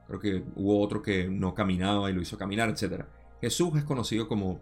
Creo 0.07 0.21
que 0.21 0.45
hubo 0.57 0.81
otro 0.81 1.03
que 1.03 1.29
no 1.29 1.55
caminaba 1.55 2.11
y 2.11 2.13
lo 2.13 2.21
hizo 2.21 2.37
caminar, 2.37 2.69
etc. 2.69 3.05
Jesús 3.41 3.77
es 3.77 3.85
conocido 3.85 4.29
como 4.29 4.61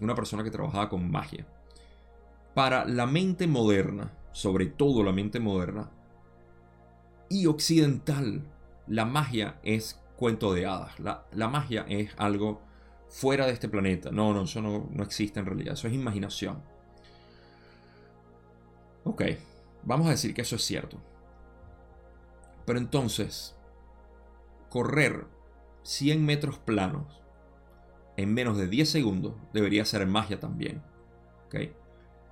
una 0.00 0.14
persona 0.14 0.42
que 0.42 0.50
trabajaba 0.50 0.88
con 0.88 1.10
magia. 1.10 1.46
Para 2.54 2.84
la 2.86 3.06
mente 3.06 3.46
moderna, 3.46 4.12
sobre 4.32 4.66
todo 4.66 5.02
la 5.02 5.12
mente 5.12 5.40
moderna, 5.40 5.90
y 7.28 7.46
occidental, 7.46 8.42
la 8.86 9.04
magia 9.04 9.58
es 9.62 10.00
cuento 10.16 10.54
de 10.54 10.66
hadas. 10.66 10.98
La, 11.00 11.26
la 11.32 11.48
magia 11.48 11.84
es 11.88 12.10
algo 12.16 12.60
fuera 13.08 13.46
de 13.46 13.52
este 13.52 13.68
planeta. 13.68 14.10
No, 14.10 14.32
no, 14.32 14.42
eso 14.42 14.60
no, 14.60 14.88
existe 15.02 15.40
en 15.40 15.46
realidad. 15.46 15.74
Eso 15.74 15.88
es 15.88 15.94
imaginación. 15.94 16.62
Ok, 19.04 19.22
vamos 19.86 20.08
a 20.08 20.10
decir 20.10 20.34
que 20.34 20.42
eso 20.42 20.56
es 20.56 20.62
cierto. 20.62 21.00
Pero 22.66 22.78
entonces, 22.78 23.56
correr 24.68 25.26
100 25.84 26.24
metros 26.24 26.58
planos 26.58 27.22
en 28.16 28.34
menos 28.34 28.58
de 28.58 28.68
10 28.68 28.90
segundos 28.90 29.34
debería 29.52 29.84
ser 29.84 30.06
magia 30.06 30.40
también. 30.40 30.82
¿Ok? 31.46 31.56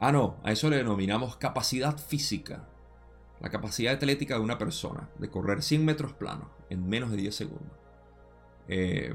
Ah, 0.00 0.12
no, 0.12 0.36
a 0.42 0.52
eso 0.52 0.68
le 0.68 0.76
denominamos 0.76 1.36
capacidad 1.36 1.96
física. 1.96 2.68
La 3.40 3.50
capacidad 3.50 3.94
atlética 3.94 4.34
de 4.34 4.40
una 4.40 4.58
persona 4.58 5.08
de 5.18 5.30
correr 5.30 5.62
100 5.62 5.84
metros 5.84 6.12
planos 6.12 6.48
en 6.70 6.88
menos 6.88 7.10
de 7.10 7.16
10 7.18 7.34
segundos. 7.34 7.78
Eh, 8.68 9.14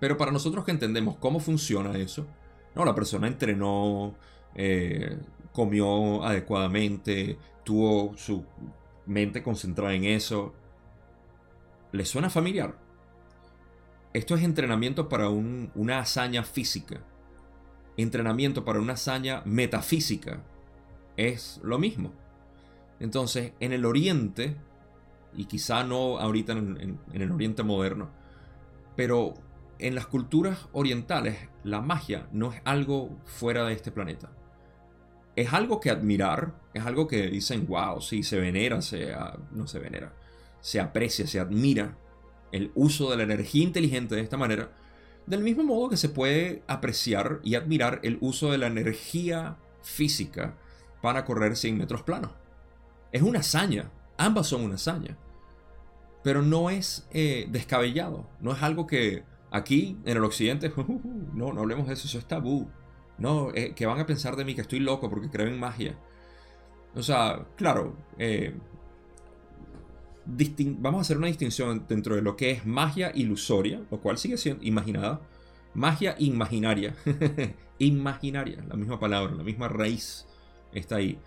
pero 0.00 0.16
para 0.16 0.32
nosotros 0.32 0.64
que 0.64 0.70
entendemos 0.72 1.16
cómo 1.16 1.40
funciona 1.40 1.96
eso, 1.96 2.26
no, 2.74 2.84
la 2.84 2.94
persona 2.94 3.26
entrenó, 3.26 4.14
eh, 4.54 5.18
comió 5.56 6.22
adecuadamente, 6.22 7.38
tuvo 7.64 8.14
su 8.18 8.44
mente 9.06 9.42
concentrada 9.42 9.94
en 9.94 10.04
eso. 10.04 10.52
¿Le 11.92 12.04
suena 12.04 12.28
familiar? 12.28 12.78
Esto 14.12 14.34
es 14.34 14.42
entrenamiento 14.42 15.08
para 15.08 15.30
una 15.30 15.98
hazaña 15.98 16.42
física. 16.42 17.00
Entrenamiento 17.96 18.66
para 18.66 18.80
una 18.80 18.92
hazaña 18.92 19.40
metafísica. 19.46 20.42
Es 21.16 21.58
lo 21.64 21.78
mismo. 21.78 22.12
Entonces, 23.00 23.54
en 23.58 23.72
el 23.72 23.86
Oriente, 23.86 24.58
y 25.34 25.46
quizá 25.46 25.84
no 25.84 26.18
ahorita 26.18 26.52
en 26.52 27.00
el 27.14 27.32
Oriente 27.32 27.62
moderno, 27.62 28.10
pero 28.94 29.32
en 29.78 29.94
las 29.94 30.06
culturas 30.06 30.68
orientales 30.72 31.48
la 31.64 31.80
magia 31.80 32.28
no 32.30 32.52
es 32.52 32.60
algo 32.66 33.16
fuera 33.24 33.64
de 33.64 33.72
este 33.72 33.90
planeta. 33.90 34.30
Es 35.36 35.52
algo 35.52 35.80
que 35.80 35.90
admirar, 35.90 36.54
es 36.74 36.84
algo 36.84 37.06
que 37.06 37.28
dicen, 37.28 37.66
wow, 37.66 38.00
sí, 38.00 38.22
se 38.22 38.40
venera, 38.40 38.82
se, 38.82 39.14
no 39.52 39.66
se 39.68 39.78
venera, 39.78 40.12
se 40.60 40.80
aprecia, 40.80 41.26
se 41.26 41.38
admira 41.38 41.96
el 42.52 42.72
uso 42.74 43.10
de 43.10 43.18
la 43.18 43.22
energía 43.22 43.62
inteligente 43.62 44.16
de 44.16 44.22
esta 44.22 44.36
manera, 44.36 44.72
del 45.26 45.42
mismo 45.42 45.62
modo 45.62 45.90
que 45.90 45.96
se 45.96 46.08
puede 46.08 46.62
apreciar 46.66 47.40
y 47.44 47.54
admirar 47.54 48.00
el 48.02 48.18
uso 48.20 48.50
de 48.50 48.58
la 48.58 48.66
energía 48.66 49.56
física 49.82 50.56
para 51.02 51.24
correr 51.24 51.56
100 51.56 51.76
metros 51.76 52.02
planos. 52.02 52.32
Es 53.12 53.22
una 53.22 53.40
hazaña, 53.40 53.90
ambas 54.16 54.46
son 54.46 54.62
una 54.62 54.76
hazaña, 54.76 55.18
pero 56.24 56.42
no 56.42 56.70
es 56.70 57.06
eh, 57.12 57.46
descabellado, 57.50 58.28
no 58.40 58.52
es 58.52 58.62
algo 58.62 58.86
que 58.86 59.22
Aquí, 59.50 59.96
en 60.04 60.16
el 60.16 60.24
occidente, 60.24 60.72
no, 61.34 61.52
no 61.52 61.60
hablemos 61.60 61.86
de 61.86 61.94
eso, 61.94 62.06
eso 62.06 62.18
es 62.18 62.26
tabú. 62.26 62.68
No, 63.18 63.50
eh, 63.54 63.72
que 63.74 63.86
van 63.86 63.98
a 63.98 64.06
pensar 64.06 64.36
de 64.36 64.44
mí 64.44 64.54
que 64.54 64.60
estoy 64.60 64.80
loco 64.80 65.08
porque 65.08 65.30
creo 65.30 65.46
en 65.46 65.58
magia. 65.58 65.96
O 66.94 67.02
sea, 67.02 67.46
claro, 67.56 67.94
eh, 68.18 68.54
vamos 70.26 70.98
a 70.98 71.02
hacer 71.02 71.18
una 71.18 71.26
distinción 71.26 71.84
dentro 71.88 72.14
de 72.16 72.22
lo 72.22 72.36
que 72.36 72.50
es 72.50 72.66
magia 72.66 73.12
ilusoria, 73.14 73.82
lo 73.90 74.00
cual 74.00 74.18
sigue 74.18 74.36
siendo 74.36 74.64
imaginada. 74.64 75.20
Magia 75.74 76.16
imaginaria. 76.18 76.94
imaginaria, 77.78 78.64
la 78.68 78.76
misma 78.76 78.98
palabra, 78.98 79.34
la 79.34 79.42
misma 79.42 79.68
raíz 79.68 80.26
está 80.72 80.96
ahí. 80.96 81.18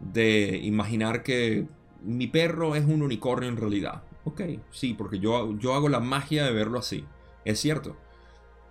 De 0.00 0.60
imaginar 0.62 1.22
que 1.22 1.66
mi 2.02 2.26
perro 2.26 2.74
es 2.74 2.84
un 2.84 3.02
unicornio 3.02 3.48
en 3.48 3.56
realidad. 3.56 4.02
Ok, 4.24 4.40
sí, 4.70 4.94
porque 4.94 5.18
yo, 5.18 5.56
yo 5.58 5.74
hago 5.74 5.88
la 5.88 6.00
magia 6.00 6.44
de 6.44 6.52
verlo 6.52 6.78
así. 6.78 7.04
Es 7.44 7.60
cierto, 7.60 7.96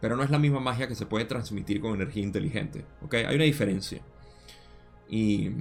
pero 0.02 0.18
no 0.18 0.24
es 0.24 0.32
la 0.32 0.40
misma 0.40 0.60
magia 0.60 0.88
que 0.88 0.96
se 0.96 1.06
puede 1.06 1.26
transmitir 1.26 1.80
con 1.80 1.94
energía 1.94 2.24
inteligente. 2.24 2.84
Hay 3.12 3.36
una 3.36 3.46
diferencia. 3.46 4.02
Y 5.08 5.52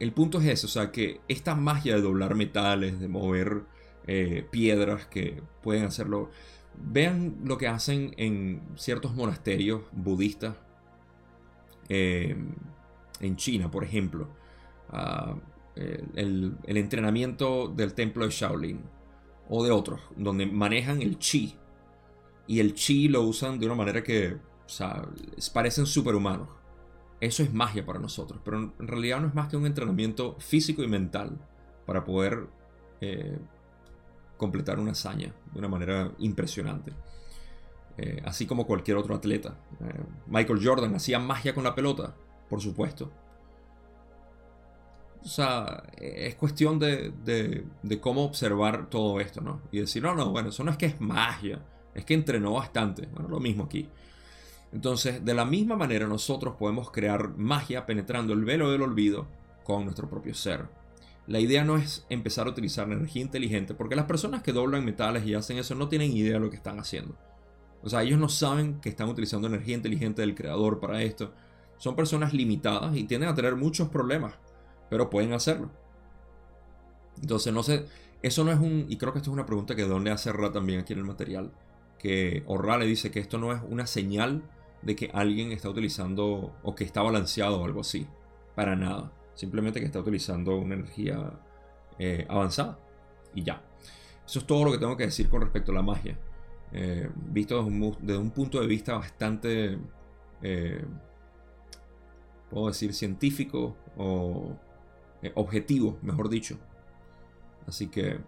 el 0.00 0.12
punto 0.12 0.40
es 0.40 0.46
eso, 0.46 0.66
o 0.66 0.70
sea, 0.70 0.90
que 0.90 1.20
esta 1.28 1.54
magia 1.54 1.94
de 1.94 2.02
doblar 2.02 2.34
metales, 2.34 2.98
de 2.98 3.06
mover 3.06 3.62
eh, 4.06 4.44
piedras 4.50 5.06
que 5.06 5.40
pueden 5.62 5.84
hacerlo, 5.84 6.30
vean 6.76 7.36
lo 7.44 7.56
que 7.56 7.68
hacen 7.68 8.12
en 8.16 8.62
ciertos 8.74 9.14
monasterios 9.14 9.82
budistas 9.92 10.56
eh, 11.88 12.36
en 13.20 13.36
China, 13.36 13.70
por 13.70 13.84
ejemplo. 13.84 14.28
Ah, 14.90 15.36
el, 15.74 16.56
el 16.64 16.76
entrenamiento 16.76 17.68
del 17.68 17.94
templo 17.94 18.26
de 18.26 18.30
Shaolin 18.30 18.80
o 19.48 19.64
de 19.64 19.70
otros, 19.70 20.00
donde 20.16 20.46
manejan 20.46 21.00
el 21.00 21.18
chi, 21.18 21.56
y 22.46 22.60
el 22.60 22.74
chi 22.74 23.08
lo 23.08 23.22
usan 23.22 23.58
de 23.58 23.66
una 23.66 23.74
manera 23.74 24.02
que, 24.02 24.34
o 24.34 24.68
sea, 24.68 25.08
parecen 25.52 25.86
superhumanos. 25.86 26.48
eso 27.20 27.42
es 27.42 27.52
magia 27.52 27.86
para 27.86 27.98
nosotros, 27.98 28.40
pero 28.44 28.58
en 28.58 28.88
realidad 28.88 29.20
no 29.20 29.28
es 29.28 29.34
más 29.34 29.48
que 29.48 29.56
un 29.56 29.66
entrenamiento 29.66 30.36
físico 30.40 30.82
y 30.82 30.88
mental 30.88 31.38
para 31.86 32.04
poder 32.04 32.48
eh, 33.00 33.38
completar 34.36 34.78
una 34.80 34.92
hazaña 34.92 35.32
de 35.52 35.58
una 35.58 35.68
manera 35.68 36.12
impresionante. 36.18 36.92
Eh, 37.98 38.22
así 38.24 38.46
como 38.46 38.66
cualquier 38.66 38.96
otro 38.96 39.14
atleta. 39.14 39.56
Eh, 39.80 40.00
Michael 40.26 40.60
Jordan 40.64 40.94
hacía 40.94 41.18
magia 41.18 41.54
con 41.54 41.62
la 41.62 41.74
pelota, 41.74 42.14
por 42.48 42.60
supuesto. 42.60 43.12
O 45.22 45.28
sea, 45.28 45.84
es 45.96 46.34
cuestión 46.34 46.78
de, 46.80 47.12
de, 47.22 48.00
cómo 48.00 48.24
observar 48.24 48.90
todo 48.90 49.20
esto, 49.20 49.40
¿no? 49.40 49.60
Y 49.70 49.78
decir, 49.78 50.02
no, 50.02 50.16
no, 50.16 50.30
bueno, 50.30 50.48
eso 50.48 50.64
no 50.64 50.72
es 50.72 50.76
que 50.76 50.86
es 50.86 51.00
magia, 51.00 51.64
es 51.94 52.04
que 52.04 52.14
entrenó 52.14 52.52
bastante. 52.52 53.06
Bueno, 53.06 53.28
lo 53.28 53.40
mismo 53.40 53.64
aquí. 53.64 53.88
Entonces, 54.72 55.24
de 55.24 55.34
la 55.34 55.44
misma 55.44 55.76
manera, 55.76 56.06
nosotros 56.06 56.56
podemos 56.58 56.90
crear 56.90 57.36
magia 57.36 57.84
penetrando 57.84 58.32
el 58.32 58.44
velo 58.44 58.70
del 58.70 58.82
olvido 58.82 59.26
con 59.64 59.84
nuestro 59.84 60.08
propio 60.08 60.34
ser. 60.34 60.68
La 61.26 61.38
idea 61.38 61.64
no 61.64 61.76
es 61.76 62.04
empezar 62.08 62.46
a 62.46 62.50
utilizar 62.50 62.90
energía 62.90 63.22
inteligente, 63.22 63.74
porque 63.74 63.94
las 63.94 64.06
personas 64.06 64.42
que 64.42 64.52
doblan 64.52 64.84
metales 64.84 65.24
y 65.24 65.34
hacen 65.34 65.58
eso 65.58 65.74
no 65.74 65.88
tienen 65.88 66.16
idea 66.16 66.34
de 66.34 66.40
lo 66.40 66.50
que 66.50 66.56
están 66.56 66.80
haciendo. 66.80 67.16
O 67.82 67.88
sea, 67.88 68.02
ellos 68.02 68.18
no 68.18 68.28
saben 68.28 68.80
que 68.80 68.88
están 68.88 69.08
utilizando 69.08 69.46
energía 69.46 69.74
inteligente 69.74 70.22
del 70.22 70.34
creador 70.34 70.80
para 70.80 71.02
esto. 71.02 71.32
Son 71.78 71.94
personas 71.94 72.32
limitadas 72.32 72.96
y 72.96 73.04
tienden 73.04 73.28
a 73.28 73.34
tener 73.34 73.56
muchos 73.56 73.88
problemas, 73.88 74.34
pero 74.88 75.10
pueden 75.10 75.32
hacerlo. 75.32 75.70
Entonces, 77.20 77.52
no 77.52 77.62
sé, 77.62 77.86
eso 78.22 78.44
no 78.44 78.52
es 78.52 78.58
un, 78.58 78.86
y 78.88 78.96
creo 78.96 79.12
que 79.12 79.18
esto 79.18 79.30
es 79.30 79.34
una 79.34 79.46
pregunta 79.46 79.74
que 79.74 79.82
Don 79.82 80.04
le 80.04 80.10
hace 80.10 80.32
también 80.52 80.80
aquí 80.80 80.92
en 80.92 81.00
el 81.00 81.04
material, 81.04 81.52
que 82.02 82.44
le 82.46 82.86
dice 82.86 83.12
que 83.12 83.20
esto 83.20 83.38
no 83.38 83.52
es 83.52 83.60
una 83.68 83.86
señal 83.86 84.42
de 84.82 84.96
que 84.96 85.10
alguien 85.14 85.52
está 85.52 85.70
utilizando 85.70 86.52
o 86.64 86.74
que 86.74 86.82
está 86.82 87.00
balanceado 87.00 87.60
o 87.60 87.64
algo 87.64 87.80
así. 87.80 88.08
Para 88.56 88.74
nada. 88.74 89.12
Simplemente 89.34 89.78
que 89.78 89.86
está 89.86 90.00
utilizando 90.00 90.56
una 90.56 90.74
energía 90.74 91.38
eh, 91.98 92.26
avanzada. 92.28 92.78
Y 93.34 93.44
ya. 93.44 93.62
Eso 94.26 94.40
es 94.40 94.46
todo 94.46 94.64
lo 94.64 94.72
que 94.72 94.78
tengo 94.78 94.96
que 94.96 95.04
decir 95.04 95.28
con 95.30 95.42
respecto 95.42 95.70
a 95.70 95.76
la 95.76 95.82
magia. 95.82 96.18
Eh, 96.72 97.08
visto 97.14 97.62
desde 98.00 98.18
un, 98.18 98.30
punto 98.30 98.60
de 98.60 98.66
vista 98.66 98.94
bastante, 98.94 99.78
eh, 100.42 100.84
puedo 102.50 102.66
decir, 102.66 102.94
científico 102.94 103.76
o 103.96 104.56
objetivo, 105.34 105.98
mejor 106.02 106.28
dicho. 106.28 106.58
Así 107.68 107.86
que 107.86 108.18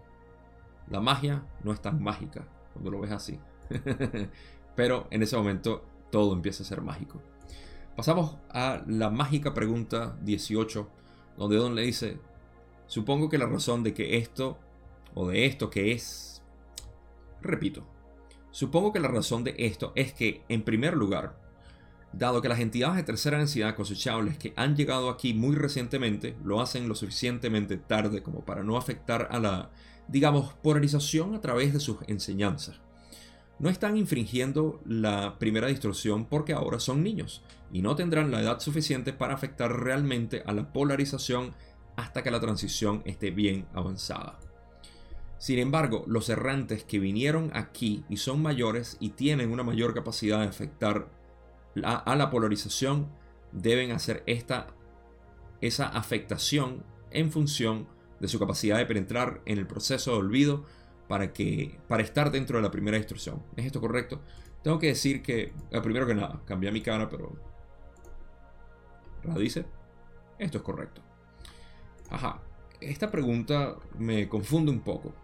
la 0.88 1.00
magia 1.00 1.42
no 1.64 1.72
es 1.72 1.80
tan 1.80 2.00
mágica 2.00 2.46
cuando 2.72 2.92
lo 2.92 3.00
ves 3.00 3.10
así. 3.10 3.40
Pero 4.76 5.06
en 5.10 5.22
ese 5.22 5.36
momento 5.36 5.84
todo 6.10 6.32
empieza 6.32 6.62
a 6.62 6.66
ser 6.66 6.80
mágico. 6.80 7.20
Pasamos 7.96 8.36
a 8.50 8.82
la 8.86 9.10
mágica 9.10 9.54
pregunta 9.54 10.16
18, 10.22 10.88
donde 11.36 11.56
Don 11.56 11.74
le 11.74 11.82
dice, 11.82 12.18
supongo 12.86 13.28
que 13.28 13.38
la 13.38 13.46
razón 13.46 13.82
de 13.82 13.94
que 13.94 14.16
esto, 14.16 14.58
o 15.14 15.28
de 15.28 15.46
esto 15.46 15.70
que 15.70 15.92
es, 15.92 16.42
repito, 17.40 17.86
supongo 18.50 18.92
que 18.92 19.00
la 19.00 19.08
razón 19.08 19.44
de 19.44 19.54
esto 19.58 19.92
es 19.94 20.12
que, 20.12 20.42
en 20.48 20.62
primer 20.62 20.96
lugar, 20.96 21.36
dado 22.12 22.42
que 22.42 22.48
las 22.48 22.60
entidades 22.60 22.96
de 22.96 23.02
tercera 23.04 23.38
densidad 23.38 23.76
cosechables 23.76 24.38
que 24.38 24.52
han 24.56 24.76
llegado 24.76 25.10
aquí 25.10 25.34
muy 25.34 25.54
recientemente 25.54 26.36
lo 26.44 26.60
hacen 26.60 26.88
lo 26.88 26.94
suficientemente 26.94 27.76
tarde 27.76 28.22
como 28.22 28.44
para 28.44 28.62
no 28.62 28.76
afectar 28.76 29.28
a 29.30 29.38
la, 29.38 29.70
digamos, 30.08 30.52
polarización 30.54 31.34
a 31.34 31.40
través 31.40 31.72
de 31.72 31.80
sus 31.80 31.98
enseñanzas 32.06 32.80
no 33.58 33.70
están 33.70 33.96
infringiendo 33.96 34.80
la 34.84 35.38
primera 35.38 35.68
distorsión 35.68 36.26
porque 36.26 36.52
ahora 36.52 36.80
son 36.80 37.02
niños 37.02 37.42
y 37.72 37.82
no 37.82 37.96
tendrán 37.96 38.30
la 38.30 38.40
edad 38.40 38.60
suficiente 38.60 39.12
para 39.12 39.34
afectar 39.34 39.72
realmente 39.72 40.42
a 40.46 40.52
la 40.52 40.72
polarización 40.72 41.54
hasta 41.96 42.22
que 42.22 42.30
la 42.30 42.40
transición 42.40 43.02
esté 43.04 43.30
bien 43.30 43.66
avanzada. 43.72 44.38
Sin 45.38 45.58
embargo, 45.58 46.04
los 46.06 46.28
errantes 46.28 46.84
que 46.84 46.98
vinieron 46.98 47.50
aquí 47.54 48.04
y 48.08 48.16
son 48.16 48.42
mayores 48.42 48.96
y 49.00 49.10
tienen 49.10 49.52
una 49.52 49.62
mayor 49.62 49.94
capacidad 49.94 50.40
de 50.40 50.46
afectar 50.46 51.08
a 51.82 52.16
la 52.16 52.30
polarización 52.30 53.08
deben 53.52 53.90
hacer 53.92 54.22
esta, 54.26 54.68
esa 55.60 55.88
afectación 55.88 56.84
en 57.10 57.30
función 57.30 57.88
de 58.20 58.28
su 58.28 58.38
capacidad 58.38 58.78
de 58.78 58.86
penetrar 58.86 59.42
en 59.44 59.58
el 59.58 59.66
proceso 59.66 60.12
de 60.12 60.18
olvido 60.18 60.64
para, 61.14 61.32
que, 61.32 61.78
para 61.86 62.02
estar 62.02 62.32
dentro 62.32 62.56
de 62.56 62.62
la 62.64 62.72
primera 62.72 62.96
instrucción. 62.96 63.40
¿Es 63.54 63.66
esto 63.66 63.80
correcto? 63.80 64.20
Tengo 64.64 64.80
que 64.80 64.88
decir 64.88 65.22
que, 65.22 65.52
eh, 65.70 65.80
primero 65.80 66.08
que 66.08 66.14
nada, 66.16 66.42
cambié 66.44 66.72
mi 66.72 66.80
cara, 66.80 67.08
pero... 67.08 67.38
¿La 69.22 69.36
dice? 69.36 69.64
Esto 70.40 70.58
es 70.58 70.64
correcto. 70.64 71.02
Ajá, 72.10 72.42
esta 72.80 73.12
pregunta 73.12 73.76
me 73.96 74.28
confunde 74.28 74.72
un 74.72 74.80
poco. 74.80 75.14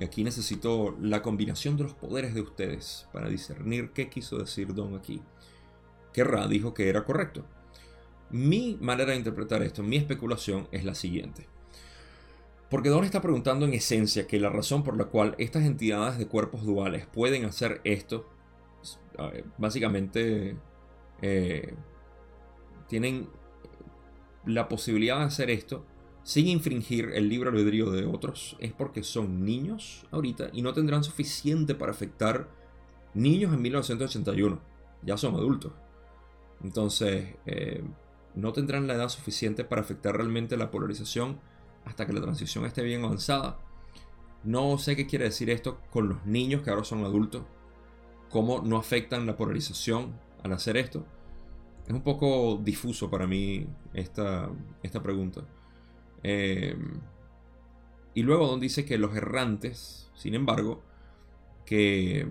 Y 0.00 0.02
aquí 0.02 0.24
necesito 0.24 0.96
la 1.00 1.22
combinación 1.22 1.76
de 1.76 1.84
los 1.84 1.94
poderes 1.94 2.34
de 2.34 2.40
ustedes 2.40 3.06
para 3.12 3.28
discernir 3.28 3.92
qué 3.92 4.10
quiso 4.10 4.36
decir 4.36 4.74
Don 4.74 4.96
aquí. 4.96 5.22
Que 6.12 6.24
Ra 6.24 6.48
dijo 6.48 6.74
que 6.74 6.88
era 6.88 7.04
correcto. 7.04 7.44
Mi 8.30 8.76
manera 8.80 9.12
de 9.12 9.18
interpretar 9.18 9.62
esto, 9.62 9.84
mi 9.84 9.94
especulación 9.94 10.66
es 10.72 10.84
la 10.84 10.96
siguiente. 10.96 11.53
Porque 12.74 12.88
Don 12.88 13.04
está 13.04 13.22
preguntando 13.22 13.66
en 13.66 13.72
esencia 13.72 14.26
que 14.26 14.40
la 14.40 14.50
razón 14.50 14.82
por 14.82 14.96
la 14.96 15.04
cual 15.04 15.36
estas 15.38 15.62
entidades 15.62 16.18
de 16.18 16.26
cuerpos 16.26 16.64
duales 16.64 17.06
pueden 17.06 17.44
hacer 17.44 17.80
esto, 17.84 18.28
básicamente 19.58 20.56
eh, 21.22 21.72
tienen 22.88 23.28
la 24.44 24.66
posibilidad 24.66 25.20
de 25.20 25.26
hacer 25.26 25.50
esto 25.50 25.86
sin 26.24 26.48
infringir 26.48 27.12
el 27.14 27.28
libre 27.28 27.50
albedrío 27.50 27.92
de 27.92 28.06
otros, 28.06 28.56
es 28.58 28.72
porque 28.72 29.04
son 29.04 29.44
niños 29.44 30.04
ahorita 30.10 30.50
y 30.52 30.62
no 30.62 30.72
tendrán 30.72 31.04
suficiente 31.04 31.76
para 31.76 31.92
afectar 31.92 32.48
niños 33.14 33.54
en 33.54 33.62
1981. 33.62 34.60
Ya 35.04 35.16
son 35.16 35.36
adultos. 35.36 35.70
Entonces, 36.60 37.36
eh, 37.46 37.84
no 38.34 38.52
tendrán 38.52 38.88
la 38.88 38.94
edad 38.94 39.10
suficiente 39.10 39.62
para 39.62 39.82
afectar 39.82 40.16
realmente 40.16 40.56
la 40.56 40.72
polarización 40.72 41.38
hasta 41.84 42.06
que 42.06 42.12
la 42.12 42.20
transición 42.20 42.64
esté 42.64 42.82
bien 42.82 43.04
avanzada. 43.04 43.58
No 44.42 44.78
sé 44.78 44.96
qué 44.96 45.06
quiere 45.06 45.26
decir 45.26 45.50
esto 45.50 45.80
con 45.90 46.08
los 46.08 46.24
niños 46.26 46.62
que 46.62 46.70
ahora 46.70 46.84
son 46.84 47.04
adultos. 47.04 47.42
Cómo 48.30 48.62
no 48.62 48.76
afectan 48.76 49.26
la 49.26 49.36
polarización 49.36 50.18
al 50.42 50.52
hacer 50.52 50.76
esto. 50.76 51.06
Es 51.86 51.92
un 51.92 52.02
poco 52.02 52.60
difuso 52.62 53.10
para 53.10 53.26
mí 53.26 53.66
esta, 53.92 54.50
esta 54.82 55.02
pregunta. 55.02 55.42
Eh, 56.22 56.76
y 58.14 58.22
luego 58.22 58.46
Don 58.46 58.60
dice 58.60 58.84
que 58.84 58.98
los 58.98 59.14
errantes, 59.14 60.10
sin 60.14 60.34
embargo, 60.34 60.82
que, 61.66 62.28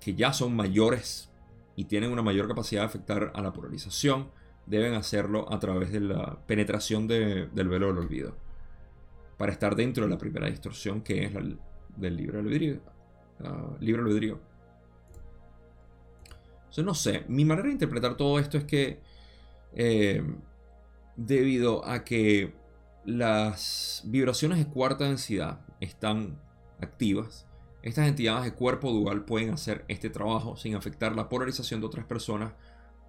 que 0.00 0.14
ya 0.14 0.32
son 0.32 0.54
mayores 0.54 1.30
y 1.76 1.84
tienen 1.84 2.12
una 2.12 2.22
mayor 2.22 2.48
capacidad 2.48 2.82
de 2.82 2.86
afectar 2.86 3.32
a 3.34 3.40
la 3.40 3.52
polarización, 3.52 4.30
deben 4.66 4.94
hacerlo 4.94 5.50
a 5.52 5.58
través 5.58 5.92
de 5.92 6.00
la 6.00 6.38
penetración 6.46 7.08
del 7.08 7.48
velo 7.48 7.88
del 7.88 7.98
olvido 7.98 8.51
para 9.36 9.52
estar 9.52 9.74
dentro 9.74 10.04
de 10.04 10.10
la 10.10 10.18
primera 10.18 10.48
distorsión 10.48 11.02
que 11.02 11.24
es 11.24 11.34
la 11.34 11.42
del 11.96 12.16
libre 12.16 12.38
albedrío. 12.38 12.80
Uh, 13.40 13.76
no 16.82 16.94
sé, 16.94 17.24
mi 17.28 17.44
manera 17.44 17.66
de 17.66 17.72
interpretar 17.74 18.16
todo 18.16 18.38
esto 18.38 18.56
es 18.56 18.64
que 18.64 19.00
eh, 19.74 20.22
debido 21.16 21.84
a 21.84 22.04
que 22.04 22.54
las 23.04 24.02
vibraciones 24.06 24.58
de 24.58 24.66
cuarta 24.66 25.04
densidad 25.04 25.60
están 25.80 26.40
activas, 26.80 27.46
estas 27.82 28.06
entidades 28.06 28.44
de 28.44 28.54
cuerpo 28.54 28.92
dual 28.92 29.24
pueden 29.24 29.50
hacer 29.50 29.84
este 29.88 30.08
trabajo 30.08 30.56
sin 30.56 30.76
afectar 30.76 31.14
la 31.16 31.28
polarización 31.28 31.80
de 31.80 31.86
otras 31.86 32.06
personas 32.06 32.52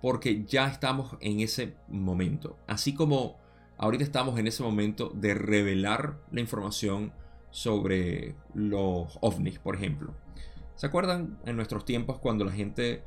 porque 0.01 0.43
ya 0.45 0.67
estamos 0.67 1.15
en 1.21 1.39
ese 1.39 1.75
momento. 1.87 2.57
Así 2.67 2.93
como 2.93 3.37
ahorita 3.77 4.03
estamos 4.03 4.39
en 4.39 4.47
ese 4.47 4.63
momento 4.63 5.11
de 5.13 5.33
revelar 5.33 6.19
la 6.31 6.41
información 6.41 7.13
sobre 7.51 8.35
los 8.53 9.17
ovnis, 9.21 9.59
por 9.59 9.75
ejemplo. 9.75 10.13
¿Se 10.75 10.87
acuerdan 10.87 11.39
en 11.45 11.55
nuestros 11.55 11.85
tiempos 11.85 12.17
cuando 12.17 12.45
la 12.45 12.51
gente 12.51 13.03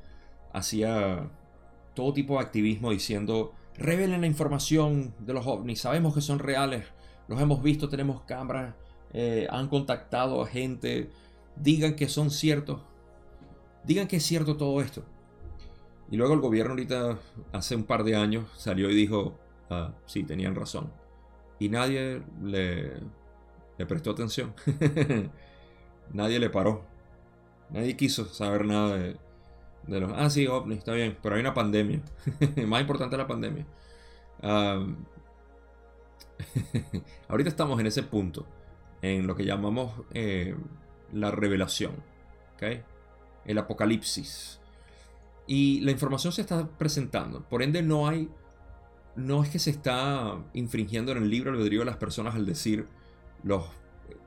hacía 0.52 1.30
todo 1.94 2.12
tipo 2.12 2.34
de 2.34 2.40
activismo 2.40 2.90
diciendo, 2.90 3.54
revelen 3.74 4.20
la 4.20 4.26
información 4.26 5.14
de 5.18 5.32
los 5.32 5.46
ovnis, 5.46 5.80
sabemos 5.80 6.14
que 6.14 6.20
son 6.20 6.38
reales, 6.38 6.84
los 7.26 7.40
hemos 7.40 7.62
visto, 7.62 7.88
tenemos 7.88 8.22
cámaras, 8.22 8.74
eh, 9.12 9.46
han 9.50 9.68
contactado 9.68 10.42
a 10.42 10.46
gente, 10.46 11.10
digan 11.56 11.96
que 11.96 12.08
son 12.08 12.30
ciertos, 12.30 12.82
digan 13.84 14.06
que 14.06 14.16
es 14.16 14.22
cierto 14.24 14.56
todo 14.56 14.80
esto. 14.80 15.02
Y 16.10 16.16
luego 16.16 16.34
el 16.34 16.40
gobierno 16.40 16.72
ahorita, 16.72 17.18
hace 17.52 17.74
un 17.74 17.84
par 17.84 18.04
de 18.04 18.14
años, 18.14 18.46
salió 18.56 18.90
y 18.90 18.94
dijo, 18.94 19.38
Ah, 19.70 19.92
sí, 20.06 20.22
tenían 20.22 20.54
razón. 20.54 20.92
Y 21.58 21.68
nadie 21.68 22.22
le, 22.42 23.00
prestó 23.88 24.10
atención. 24.10 24.54
nadie 26.12 26.38
le 26.38 26.50
paró. 26.50 26.84
Nadie 27.70 27.96
quiso 27.96 28.26
saber 28.26 28.64
nada 28.64 28.96
de, 28.96 29.16
De 29.86 30.00
los, 30.00 30.12
ah, 30.14 30.30
sí, 30.30 30.46
ovni, 30.46 30.76
está 30.76 30.92
bien, 30.92 31.18
pero 31.22 31.34
hay 31.34 31.40
una 31.40 31.54
pandemia. 31.54 32.00
Más 32.66 32.80
importante 32.80 33.16
la 33.16 33.26
pandemia. 33.26 33.66
ahorita 37.28 37.48
estamos 37.48 37.80
en 37.80 37.86
ese 37.86 38.02
punto, 38.02 38.46
en 39.02 39.26
lo 39.26 39.34
que 39.34 39.44
llamamos 39.44 39.92
eh, 40.12 40.54
la 41.12 41.30
revelación, 41.30 41.92
¿okay? 42.54 42.82
el 43.44 43.58
apocalipsis. 43.58 44.60
Y 45.46 45.80
la 45.80 45.92
información 45.92 46.32
se 46.32 46.42
está 46.42 46.66
presentando. 46.66 47.42
Por 47.42 47.62
ende, 47.62 47.82
no 47.82 48.08
hay. 48.08 48.28
No 49.16 49.42
es 49.42 49.50
que 49.50 49.58
se 49.58 49.70
está 49.70 50.38
infringiendo 50.52 51.12
en 51.12 51.18
el 51.18 51.30
libro 51.30 51.50
albedrío 51.50 51.80
de 51.80 51.86
las 51.86 51.96
personas 51.96 52.34
al 52.34 52.46
decir 52.46 52.86
los 53.42 53.64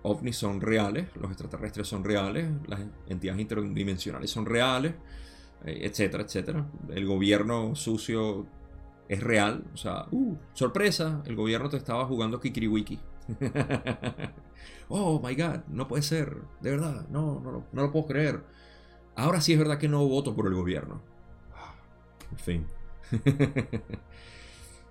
ovnis 0.01 0.37
son 0.37 0.61
reales, 0.61 1.07
los 1.15 1.29
extraterrestres 1.29 1.87
son 1.87 2.03
reales, 2.03 2.49
las 2.67 2.81
entidades 3.07 3.41
interdimensionales 3.41 4.31
son 4.31 4.45
reales, 4.45 4.93
eh, 5.65 5.79
etcétera, 5.83 6.23
etcétera. 6.23 6.65
El 6.89 7.05
gobierno 7.05 7.75
sucio 7.75 8.47
es 9.07 9.21
real. 9.21 9.65
O 9.73 9.77
sea, 9.77 10.05
uh, 10.11 10.37
sorpresa, 10.53 11.21
el 11.25 11.35
gobierno 11.35 11.69
te 11.69 11.77
estaba 11.77 12.05
jugando 12.05 12.39
Kikiriwiki. 12.39 12.99
oh 14.89 15.21
my 15.21 15.35
god, 15.35 15.65
no 15.67 15.87
puede 15.87 16.01
ser, 16.03 16.37
de 16.61 16.71
verdad, 16.71 17.07
no, 17.09 17.39
no, 17.41 17.65
no 17.71 17.81
lo 17.81 17.91
puedo 17.91 18.07
creer. 18.07 18.43
Ahora 19.15 19.41
sí 19.41 19.53
es 19.53 19.59
verdad 19.59 19.77
que 19.77 19.89
no 19.89 20.07
voto 20.07 20.35
por 20.35 20.47
el 20.47 20.53
gobierno. 20.53 21.01
En 22.31 22.37
fin. 22.37 22.67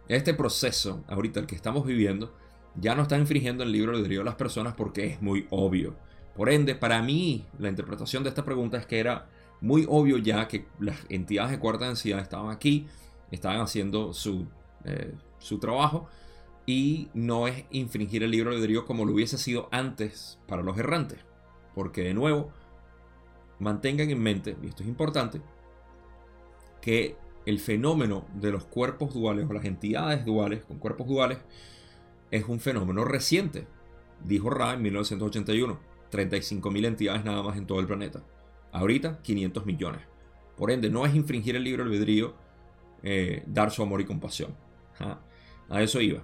este 0.09 0.35
proceso, 0.35 1.05
ahorita 1.09 1.41
el 1.41 1.47
que 1.47 1.55
estamos 1.55 1.87
viviendo, 1.87 2.35
ya 2.75 2.95
no 2.95 3.03
está 3.03 3.19
infringiendo 3.19 3.65
el 3.65 3.73
libro 3.73 4.01
de 4.01 4.25
las 4.25 4.35
personas 4.37 4.75
porque 4.75 5.07
es 5.07 5.23
muy 5.23 5.47
obvio. 5.51 5.97
Por 6.35 6.49
ende, 6.49 6.75
para 6.75 7.03
mí, 7.03 7.45
la 7.59 7.69
interpretación 7.69 8.23
de 8.23 8.29
esta 8.29 8.45
pregunta 8.45 8.79
es 8.79 8.87
que 8.87 9.01
era 9.01 9.29
muy 9.61 9.87
obvio 9.89 10.19
ya 10.19 10.47
que 10.47 10.67
las 10.79 10.99
entidades 11.09 11.51
de 11.51 11.59
cuarta 11.59 11.87
densidad 11.87 12.21
estaban 12.21 12.51
aquí, 12.51 12.87
estaban 13.31 13.61
haciendo 13.61 14.13
su, 14.13 14.47
eh, 14.85 15.15
su 15.39 15.59
trabajo 15.59 16.09
y 16.65 17.09
no 17.15 17.49
es 17.49 17.65
infringir 17.71 18.23
el 18.23 18.31
libro 18.31 18.51
de 18.51 18.57
albedrío 18.57 18.87
como 18.87 19.05
lo 19.05 19.13
hubiese 19.13 19.39
sido 19.39 19.69
antes 19.73 20.39
para 20.47 20.63
los 20.63 20.79
errantes. 20.79 21.19
Porque 21.75 22.03
de 22.03 22.15
nuevo, 22.15 22.51
mantengan 23.59 24.11
en 24.11 24.23
mente, 24.23 24.57
y 24.63 24.69
esto 24.69 24.83
es 24.83 24.89
importante, 24.89 25.41
que 26.81 27.17
el 27.49 27.61
fenómeno 27.61 28.27
de 28.35 28.51
los 28.53 28.65
cuerpos 28.65 29.15
duales 29.15 29.47
o 29.49 29.53
las 29.55 29.65
entidades 29.65 30.27
duales 30.27 30.65
con 30.65 30.79
cuerpos 30.79 31.09
duales 31.09 31.39
es 32.31 32.45
un 32.47 32.61
fenómeno 32.61 33.07
reciente. 33.07 33.67
Dijo 34.23 34.51
Ra 34.51 34.75
en 34.75 34.83
1981, 34.83 35.79
35.000 36.13 36.87
entidades 36.87 37.25
nada 37.25 37.43
más 37.43 37.57
en 37.57 37.67
todo 37.67 37.81
el 37.81 37.87
planeta. 37.87 38.23
Ahorita 38.71 39.23
500 39.23 39.65
millones. 39.65 40.03
Por 40.59 40.71
ende, 40.71 40.91
no 40.91 41.07
es 41.07 41.15
infringir 41.15 41.57
el 41.57 41.65
libro 41.65 41.85
albedrío 41.85 42.35
eh, 43.03 43.45
dar 43.47 43.71
su 43.71 43.83
amor 43.83 44.03
y 44.03 44.05
compasión. 44.05 44.55
A 45.71 45.83
eso 45.83 46.03
iba. 46.03 46.23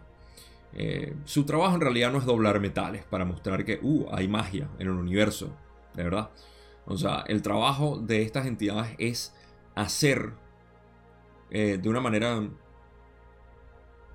Eh, 0.75 1.15
su 1.25 1.45
trabajo 1.45 1.75
en 1.77 1.81
realidad 1.81 2.13
no 2.13 2.19
es 2.19 2.27
doblar 2.27 2.61
metales 2.61 3.03
para 3.05 3.25
mostrar 3.25 3.65
que 3.65 3.79
uh, 3.81 4.09
hay 4.13 4.29
magia 4.29 4.69
en 4.79 4.89
el 4.89 4.95
universo, 4.95 5.57
de 5.95 6.05
verdad. 6.05 6.31
O 6.85 6.99
sea, 6.99 7.25
el 7.29 7.41
trabajo 7.41 7.99
de 7.99 8.21
estas 8.21 8.45
entidades 8.45 8.95
es 8.99 9.35
hacer 9.75 10.44
eh, 11.51 11.79
de 11.81 11.89
una 11.89 12.01
manera 12.01 12.43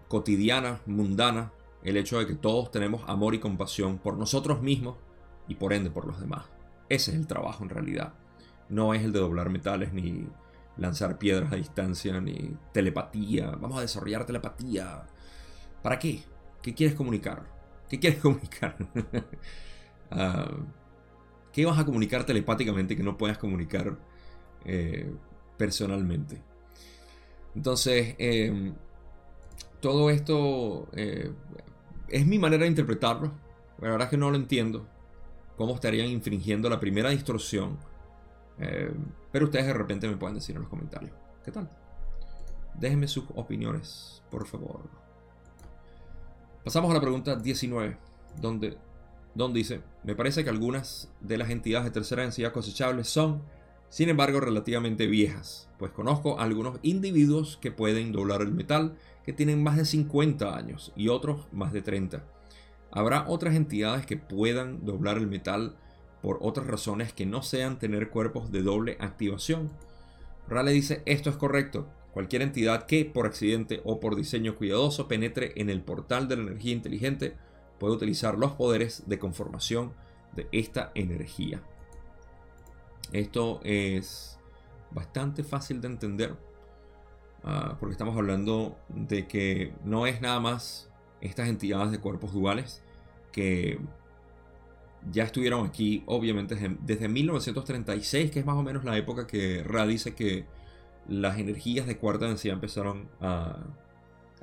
cotidiana, 0.07 0.81
mundana, 0.85 1.51
el 1.83 1.97
hecho 1.97 2.19
de 2.19 2.27
que 2.27 2.35
todos 2.35 2.71
tenemos 2.71 3.03
amor 3.07 3.35
y 3.35 3.39
compasión 3.39 3.99
por 3.99 4.17
nosotros 4.17 4.61
mismos 4.61 4.97
y 5.47 5.55
por 5.55 5.73
ende 5.73 5.89
por 5.89 6.05
los 6.05 6.19
demás. 6.19 6.45
Ese 6.89 7.11
es 7.11 7.17
el 7.17 7.27
trabajo 7.27 7.63
en 7.63 7.69
realidad. 7.69 8.13
No 8.67 8.93
es 8.93 9.03
el 9.03 9.13
de 9.13 9.19
doblar 9.19 9.49
metales 9.49 9.93
ni 9.93 10.27
lanzar 10.77 11.17
piedras 11.17 11.51
a 11.51 11.55
distancia 11.55 12.19
ni 12.19 12.55
telepatía. 12.73 13.51
Vamos 13.51 13.77
a 13.77 13.81
desarrollar 13.81 14.25
telepatía. 14.25 15.05
¿Para 15.81 15.99
qué? 15.99 16.23
¿Qué 16.61 16.73
quieres 16.73 16.95
comunicar? 16.95 17.45
¿Qué 17.89 17.99
quieres 17.99 18.19
comunicar? 18.21 18.75
Ah, 20.11 20.49
¿Qué 21.53 21.65
vas 21.65 21.77
a 21.77 21.85
comunicar 21.85 22.25
telepáticamente 22.25 22.95
que 22.95 23.03
no 23.03 23.15
puedas 23.15 23.37
comunicar 23.37 23.95
eh, 24.65 25.13
personalmente? 25.55 26.41
Entonces, 27.59 28.15
em, 28.19 28.73
todo 29.81 30.09
esto 30.09 30.87
eh, 30.93 31.29
es 32.07 32.25
mi 32.25 32.39
manera 32.39 32.63
de 32.63 32.69
interpretarlo. 32.69 33.33
La 33.81 33.89
verdad 33.89 34.05
es 34.05 34.11
que 34.11 34.17
no 34.17 34.31
lo 34.31 34.37
entiendo. 34.37 34.87
¿Cómo 35.57 35.75
estarían 35.75 36.07
infringiendo 36.07 36.69
la 36.69 36.79
primera 36.79 37.09
distorsión? 37.09 37.77
Eh, 38.59 38.93
pero 39.33 39.47
ustedes 39.47 39.65
de 39.65 39.73
repente 39.73 40.07
me 40.07 40.15
pueden 40.15 40.35
decir 40.35 40.55
en 40.55 40.61
los 40.61 40.69
comentarios. 40.69 41.11
¿Qué 41.43 41.51
tal? 41.51 41.69
Déjenme 42.75 43.09
sus 43.09 43.25
opiniones, 43.35 44.23
por 44.31 44.47
favor. 44.47 44.79
Pasamos 46.63 46.91
a 46.91 46.93
la 46.93 47.01
pregunta 47.01 47.35
19, 47.35 47.97
donde, 48.39 48.77
donde 49.35 49.57
dice, 49.57 49.81
me 50.05 50.15
parece 50.15 50.45
que 50.45 50.49
algunas 50.49 51.11
de 51.19 51.37
las 51.37 51.49
entidades 51.49 51.83
de 51.83 51.91
tercera 51.91 52.21
densidad 52.21 52.53
cosechables 52.53 53.09
son, 53.09 53.43
sin 53.89 54.09
embargo, 54.09 54.39
relativamente 54.39 55.07
viejas, 55.07 55.67
pues 55.79 55.91
conozco 55.91 56.39
algunos 56.39 56.79
individuos 56.83 57.57
que 57.57 57.71
pueden 57.71 58.11
doblar 58.11 58.41
el 58.41 58.51
metal 58.51 58.95
que 59.25 59.33
tienen 59.33 59.63
más 59.63 59.77
de 59.77 59.85
50 59.85 60.55
años 60.55 60.93
y 60.95 61.07
otros 61.07 61.47
más 61.51 61.73
de 61.73 61.81
30. 61.81 62.23
Habrá 62.91 63.25
otras 63.27 63.55
entidades 63.55 64.05
que 64.05 64.17
puedan 64.17 64.85
doblar 64.85 65.17
el 65.17 65.27
metal 65.27 65.75
por 66.21 66.37
otras 66.41 66.67
razones 66.67 67.13
que 67.13 67.25
no 67.25 67.41
sean 67.41 67.79
tener 67.79 68.09
cuerpos 68.09 68.51
de 68.51 68.61
doble 68.61 68.97
activación. 68.99 69.71
Rale 70.47 70.71
dice, 70.71 71.01
esto 71.05 71.29
es 71.29 71.37
correcto. 71.37 71.87
Cualquier 72.11 72.41
entidad 72.41 72.85
que 72.85 73.05
por 73.05 73.25
accidente 73.25 73.81
o 73.85 73.99
por 73.99 74.15
diseño 74.15 74.55
cuidadoso 74.55 75.07
penetre 75.07 75.53
en 75.55 75.69
el 75.69 75.81
portal 75.81 76.27
de 76.27 76.35
la 76.35 76.43
energía 76.43 76.73
inteligente 76.73 77.35
puede 77.79 77.93
utilizar 77.93 78.37
los 78.37 78.53
poderes 78.53 79.03
de 79.07 79.19
conformación 79.19 79.93
de 80.35 80.47
esta 80.51 80.91
energía. 80.95 81.61
Esto 83.11 83.59
es 83.63 84.39
bastante 84.91 85.43
fácil 85.43 85.81
de 85.81 85.87
entender 85.87 86.35
ah, 87.43 87.77
porque 87.79 87.93
estamos 87.93 88.15
hablando 88.15 88.77
de 88.89 89.27
que 89.27 89.73
no 89.83 90.07
es 90.07 90.21
nada 90.21 90.39
más 90.39 90.89
estas 91.21 91.49
entidades 91.49 91.91
de 91.91 91.99
cuerpos 91.99 92.33
duales 92.33 92.83
que 93.31 93.79
ya 95.11 95.23
estuvieron 95.23 95.65
aquí, 95.65 96.03
obviamente, 96.07 96.55
desde 96.81 97.07
1936, 97.07 98.31
que 98.31 98.39
es 98.39 98.45
más 98.45 98.57
o 98.57 98.63
menos 98.63 98.83
la 98.83 98.97
época 98.97 99.27
que 99.27 99.63
Ra 99.63 99.87
dice 99.87 100.13
que 100.13 100.45
las 101.07 101.39
energías 101.39 101.87
de 101.87 101.97
cuarta 101.97 102.27
densidad 102.27 102.55
empezaron 102.55 103.09
a, 103.21 103.59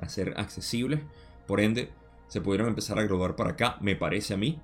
ser 0.07 0.33
accesibles. 0.37 1.01
Por 1.45 1.59
ende, 1.59 1.91
se 2.27 2.41
pudieron 2.41 2.67
empezar 2.67 2.99
a 2.99 3.03
graduar 3.03 3.35
para 3.35 3.51
acá, 3.51 3.77
me 3.81 3.95
parece 3.95 4.33
a 4.33 4.37
mí. 4.37 4.59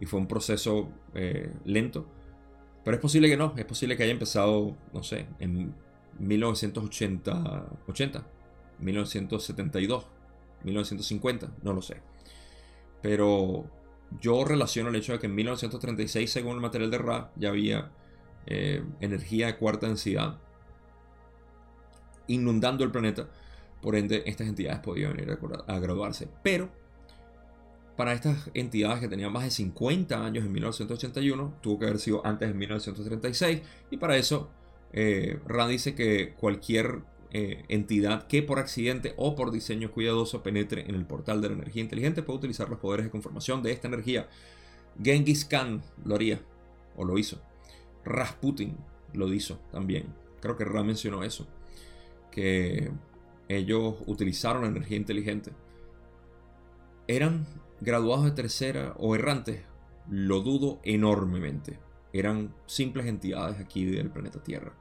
Y 0.00 0.06
fue 0.06 0.20
un 0.20 0.26
proceso 0.26 0.90
eh, 1.14 1.52
lento. 1.64 2.06
Pero 2.86 2.98
es 2.98 3.02
posible 3.02 3.28
que 3.28 3.36
no, 3.36 3.52
es 3.56 3.64
posible 3.64 3.96
que 3.96 4.04
haya 4.04 4.12
empezado, 4.12 4.76
no 4.92 5.02
sé, 5.02 5.26
en 5.40 5.74
1980, 6.20 7.66
80, 7.88 8.24
1972, 8.78 10.06
1950, 10.62 11.52
no 11.64 11.72
lo 11.72 11.82
sé. 11.82 12.00
Pero 13.02 13.68
yo 14.20 14.44
relaciono 14.44 14.90
el 14.90 14.94
hecho 14.94 15.14
de 15.14 15.18
que 15.18 15.26
en 15.26 15.34
1936, 15.34 16.30
según 16.30 16.54
el 16.54 16.60
material 16.60 16.92
de 16.92 16.98
Ra, 16.98 17.32
ya 17.34 17.48
había 17.48 17.90
eh, 18.46 18.84
energía 19.00 19.46
de 19.46 19.56
cuarta 19.56 19.88
densidad 19.88 20.38
inundando 22.28 22.84
el 22.84 22.92
planeta. 22.92 23.28
Por 23.82 23.96
ende, 23.96 24.22
estas 24.26 24.46
entidades 24.46 24.78
podían 24.78 25.16
venir 25.16 25.36
a, 25.66 25.78
graduarse. 25.80 26.28
Pero, 26.44 26.70
para 27.96 28.12
estas 28.12 28.50
entidades 28.54 29.00
que 29.00 29.08
tenían 29.08 29.32
más 29.32 29.44
de 29.44 29.50
50 29.50 30.24
años 30.24 30.44
en 30.44 30.52
1981, 30.52 31.54
tuvo 31.62 31.78
que 31.78 31.86
haber 31.86 31.98
sido 31.98 32.24
antes 32.26 32.48
de 32.48 32.54
1936. 32.54 33.62
Y 33.90 33.96
para 33.96 34.16
eso, 34.16 34.50
eh, 34.92 35.40
Ra 35.46 35.66
dice 35.66 35.94
que 35.94 36.34
cualquier 36.34 37.00
eh, 37.32 37.64
entidad 37.68 38.26
que 38.26 38.42
por 38.42 38.58
accidente 38.58 39.14
o 39.16 39.34
por 39.34 39.50
diseño 39.50 39.90
cuidadoso 39.90 40.42
penetre 40.42 40.88
en 40.88 40.94
el 40.94 41.06
portal 41.06 41.40
de 41.40 41.48
la 41.48 41.54
energía 41.54 41.82
inteligente 41.82 42.22
puede 42.22 42.38
utilizar 42.38 42.68
los 42.68 42.78
poderes 42.78 43.06
de 43.06 43.10
conformación 43.10 43.62
de 43.62 43.72
esta 43.72 43.88
energía. 43.88 44.28
Genghis 45.02 45.44
Khan 45.44 45.82
lo 46.04 46.14
haría, 46.14 46.40
o 46.96 47.04
lo 47.04 47.18
hizo. 47.18 47.40
Rasputin 48.04 48.76
lo 49.14 49.32
hizo 49.32 49.58
también. 49.72 50.14
Creo 50.40 50.56
que 50.56 50.64
Ra 50.64 50.82
mencionó 50.82 51.24
eso. 51.24 51.46
Que 52.30 52.90
ellos 53.48 53.96
utilizaron 54.06 54.64
energía 54.64 54.96
inteligente. 54.96 55.52
¿Eran 57.08 57.46
graduados 57.80 58.24
de 58.24 58.30
tercera 58.32 58.94
o 58.98 59.14
errantes? 59.14 59.62
Lo 60.08 60.40
dudo 60.40 60.80
enormemente. 60.82 61.78
Eran 62.12 62.54
simples 62.66 63.06
entidades 63.06 63.60
aquí 63.60 63.84
del 63.84 64.10
planeta 64.10 64.42
Tierra. 64.42 64.72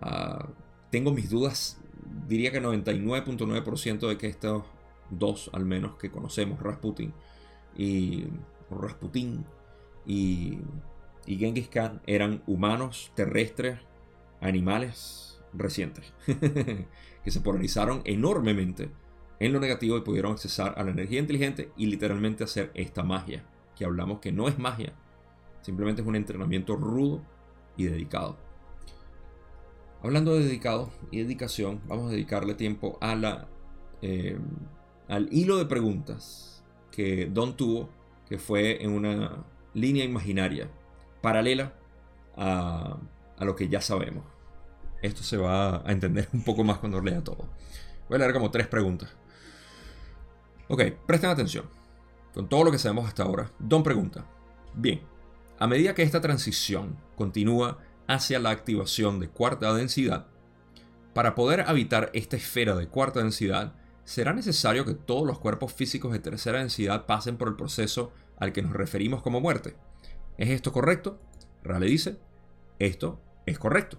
Ah, 0.00 0.48
tengo 0.90 1.12
mis 1.12 1.30
dudas, 1.30 1.80
diría 2.28 2.52
que 2.52 2.62
99.9% 2.62 4.08
de 4.08 4.18
que 4.18 4.26
estos 4.26 4.64
dos, 5.10 5.50
al 5.52 5.64
menos 5.64 5.96
que 5.96 6.10
conocemos, 6.10 6.60
Rasputin 6.60 7.12
y 7.76 8.24
Rasputin 8.70 9.44
y, 10.04 10.58
y 11.26 11.36
Genghis 11.36 11.68
Khan, 11.68 12.02
eran 12.06 12.42
humanos 12.46 13.12
terrestres 13.14 13.78
animales 14.40 15.40
recientes 15.52 16.12
que 16.26 17.30
se 17.30 17.40
polarizaron 17.40 18.02
enormemente 18.04 18.90
en 19.38 19.52
lo 19.52 19.60
negativo 19.60 19.96
y 19.96 20.02
pudieron 20.02 20.32
accesar 20.32 20.74
a 20.76 20.84
la 20.84 20.90
energía 20.90 21.20
inteligente 21.20 21.70
y 21.76 21.86
literalmente 21.86 22.44
hacer 22.44 22.70
esta 22.74 23.02
magia, 23.02 23.44
que 23.76 23.84
hablamos 23.84 24.20
que 24.20 24.32
no 24.32 24.48
es 24.48 24.58
magia, 24.58 24.92
simplemente 25.62 26.02
es 26.02 26.08
un 26.08 26.16
entrenamiento 26.16 26.76
rudo 26.76 27.22
y 27.76 27.84
dedicado. 27.84 28.36
Hablando 30.02 30.34
de 30.34 30.44
dedicado 30.44 30.90
y 31.10 31.22
dedicación, 31.22 31.80
vamos 31.86 32.08
a 32.08 32.12
dedicarle 32.12 32.54
tiempo 32.54 32.98
a 33.00 33.14
la, 33.14 33.48
eh, 34.02 34.38
al 35.08 35.28
hilo 35.32 35.56
de 35.58 35.66
preguntas 35.66 36.64
que 36.90 37.26
Don 37.26 37.56
tuvo, 37.56 37.90
que 38.28 38.38
fue 38.38 38.82
en 38.82 38.92
una 38.92 39.44
línea 39.74 40.04
imaginaria 40.04 40.70
paralela 41.20 41.74
a, 42.36 42.98
a 43.36 43.44
lo 43.44 43.56
que 43.56 43.68
ya 43.68 43.80
sabemos. 43.80 44.24
Esto 45.02 45.22
se 45.22 45.36
va 45.36 45.86
a 45.86 45.92
entender 45.92 46.28
un 46.32 46.42
poco 46.42 46.64
más 46.64 46.78
cuando 46.78 47.00
lea 47.00 47.22
todo. 47.22 47.48
Voy 48.08 48.16
a 48.16 48.18
leer 48.18 48.32
como 48.32 48.50
tres 48.50 48.66
preguntas. 48.66 49.14
Ok, 50.68 50.82
presten 51.06 51.30
atención. 51.30 51.66
Con 52.34 52.48
todo 52.48 52.64
lo 52.64 52.70
que 52.70 52.78
sabemos 52.78 53.06
hasta 53.06 53.22
ahora, 53.22 53.50
Don 53.58 53.82
pregunta. 53.82 54.26
Bien, 54.74 55.00
a 55.58 55.66
medida 55.66 55.94
que 55.94 56.02
esta 56.02 56.20
transición 56.20 56.96
continúa 57.16 57.78
hacia 58.08 58.38
la 58.38 58.50
activación 58.50 59.20
de 59.20 59.28
cuarta 59.28 59.72
densidad, 59.72 60.26
para 61.14 61.34
poder 61.34 61.62
habitar 61.62 62.10
esta 62.12 62.36
esfera 62.36 62.74
de 62.74 62.88
cuarta 62.88 63.20
densidad, 63.20 63.74
será 64.04 64.34
necesario 64.34 64.84
que 64.84 64.94
todos 64.94 65.26
los 65.26 65.38
cuerpos 65.38 65.72
físicos 65.72 66.12
de 66.12 66.18
tercera 66.18 66.58
densidad 66.58 67.06
pasen 67.06 67.38
por 67.38 67.48
el 67.48 67.56
proceso 67.56 68.12
al 68.38 68.52
que 68.52 68.62
nos 68.62 68.72
referimos 68.72 69.22
como 69.22 69.40
muerte. 69.40 69.76
¿Es 70.36 70.50
esto 70.50 70.72
correcto? 70.72 71.18
Rale 71.62 71.86
dice, 71.86 72.18
esto 72.78 73.20
es 73.46 73.58
correcto. 73.58 73.98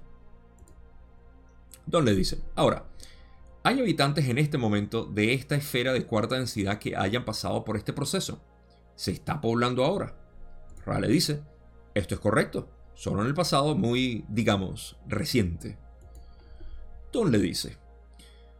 Don 1.87 2.05
le 2.05 2.13
dice, 2.13 2.41
ahora, 2.55 2.85
¿hay 3.67 3.81
habitantes 3.81 4.29
en 4.29 4.37
este 4.37 4.57
momento 4.57 5.03
de 5.03 5.33
esta 5.33 5.55
esfera 5.55 5.91
de 5.91 6.05
cuarta 6.05 6.35
densidad 6.35 6.79
que 6.79 6.95
hayan 6.95 7.25
pasado 7.25 7.65
por 7.65 7.75
este 7.75 7.91
proceso? 7.91 8.41
¿Se 8.95 9.11
está 9.11 9.41
poblando 9.41 9.83
ahora? 9.83 10.15
Rale 10.85 11.09
dice, 11.09 11.43
esto 11.93 12.15
es 12.15 12.21
correcto, 12.21 12.69
solo 12.93 13.21
en 13.23 13.27
el 13.27 13.33
pasado 13.33 13.75
muy, 13.75 14.23
digamos, 14.29 14.95
reciente. 15.05 15.77
Don 17.11 17.29
le 17.29 17.39
dice, 17.39 17.75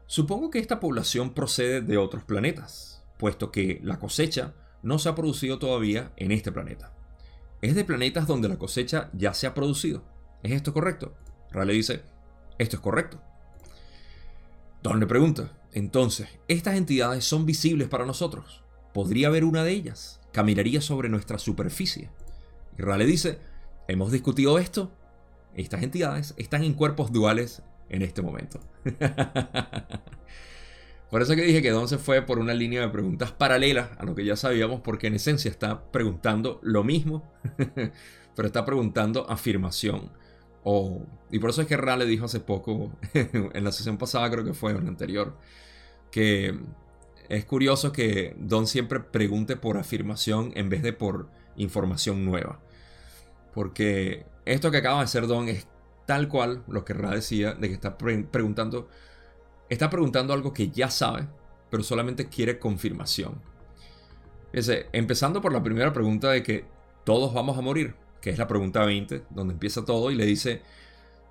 supongo 0.07 0.49
que 0.49 0.59
esta 0.59 0.81
población 0.81 1.33
procede 1.33 1.79
de 1.79 1.97
otros 1.97 2.25
planetas, 2.25 3.01
puesto 3.17 3.49
que 3.49 3.79
la 3.83 3.99
cosecha 3.99 4.55
no 4.83 4.99
se 4.99 5.07
ha 5.07 5.15
producido 5.15 5.57
todavía 5.57 6.11
en 6.17 6.33
este 6.33 6.51
planeta. 6.51 6.93
Es 7.61 7.75
de 7.75 7.85
planetas 7.85 8.27
donde 8.27 8.49
la 8.49 8.57
cosecha 8.57 9.09
ya 9.13 9.33
se 9.33 9.47
ha 9.47 9.53
producido. 9.53 10.03
¿Es 10.43 10.51
esto 10.51 10.73
correcto? 10.73 11.15
Rale 11.49 11.71
dice, 11.71 12.03
esto 12.57 12.75
es 12.75 12.81
correcto. 12.81 13.21
Le 14.95 15.05
pregunta, 15.05 15.51
entonces, 15.73 16.29
¿estas 16.47 16.75
entidades 16.75 17.25
son 17.25 17.45
visibles 17.45 17.89
para 17.89 18.05
nosotros? 18.05 18.63
¿Podría 18.93 19.27
haber 19.27 19.43
una 19.43 19.63
de 19.63 19.71
ellas? 19.71 20.21
¿Caminaría 20.31 20.81
sobre 20.81 21.09
nuestra 21.09 21.39
superficie? 21.39 22.09
Y 22.77 22.81
Rale 22.81 23.05
dice, 23.05 23.39
hemos 23.87 24.11
discutido 24.11 24.57
esto. 24.57 24.91
Estas 25.55 25.83
entidades 25.83 26.33
están 26.37 26.63
en 26.63 26.73
cuerpos 26.73 27.11
duales 27.11 27.61
en 27.89 28.01
este 28.01 28.21
momento. 28.21 28.59
por 31.11 31.21
eso 31.21 31.35
que 31.35 31.43
dije 31.43 31.61
que 31.61 31.71
Don 31.71 31.87
se 31.87 31.97
fue 31.97 32.21
por 32.21 32.39
una 32.39 32.53
línea 32.53 32.81
de 32.81 32.89
preguntas 32.89 33.31
paralelas 33.31 33.89
a 33.99 34.05
lo 34.05 34.15
que 34.15 34.25
ya 34.25 34.35
sabíamos, 34.35 34.81
porque 34.81 35.07
en 35.07 35.15
esencia 35.15 35.51
está 35.51 35.91
preguntando 35.91 36.59
lo 36.63 36.83
mismo, 36.83 37.29
pero 38.35 38.47
está 38.47 38.65
preguntando 38.65 39.29
afirmación 39.29 40.11
y 41.31 41.39
por 41.39 41.49
eso 41.49 41.61
es 41.61 41.67
que 41.67 41.77
Rale 41.77 42.05
dijo 42.05 42.25
hace 42.25 42.39
poco, 42.39 42.91
en 43.13 43.63
la 43.63 43.71
sesión 43.71 43.97
pasada 43.97 44.29
creo 44.29 44.43
que 44.43 44.53
fue, 44.53 44.71
en 44.71 44.83
la 44.83 44.89
anterior, 44.89 45.37
que 46.11 46.59
es 47.29 47.45
curioso 47.45 47.91
que 47.91 48.35
Don 48.37 48.67
siempre 48.67 48.99
pregunte 48.99 49.55
por 49.55 49.77
afirmación 49.77 50.51
en 50.55 50.69
vez 50.69 50.83
de 50.83 50.93
por 50.93 51.29
información 51.55 52.25
nueva. 52.25 52.59
Porque 53.53 54.25
esto 54.45 54.71
que 54.71 54.77
acaba 54.77 54.99
de 54.99 55.05
hacer 55.05 55.27
Don 55.27 55.47
es 55.49 55.67
tal 56.05 56.27
cual 56.27 56.63
lo 56.67 56.85
que 56.85 56.93
Ra 56.93 57.11
decía, 57.11 57.53
de 57.53 57.67
que 57.67 57.73
está 57.73 57.97
preguntando, 57.97 58.89
está 59.69 59.89
preguntando 59.89 60.33
algo 60.33 60.53
que 60.53 60.69
ya 60.69 60.89
sabe, 60.89 61.27
pero 61.69 61.83
solamente 61.83 62.29
quiere 62.29 62.59
confirmación. 62.59 63.41
empezando 64.53 65.41
por 65.41 65.53
la 65.53 65.63
primera 65.63 65.93
pregunta 65.93 66.31
de 66.31 66.43
que 66.43 66.65
todos 67.03 67.33
vamos 67.33 67.57
a 67.57 67.61
morir 67.61 67.95
que 68.27 68.33
es 68.33 68.37
la 68.37 68.47
pregunta 68.49 68.83
20, 68.83 69.23
donde 69.29 69.53
empieza 69.53 69.85
todo 69.85 70.11
y 70.11 70.15
le 70.15 70.25
dice, 70.25 70.61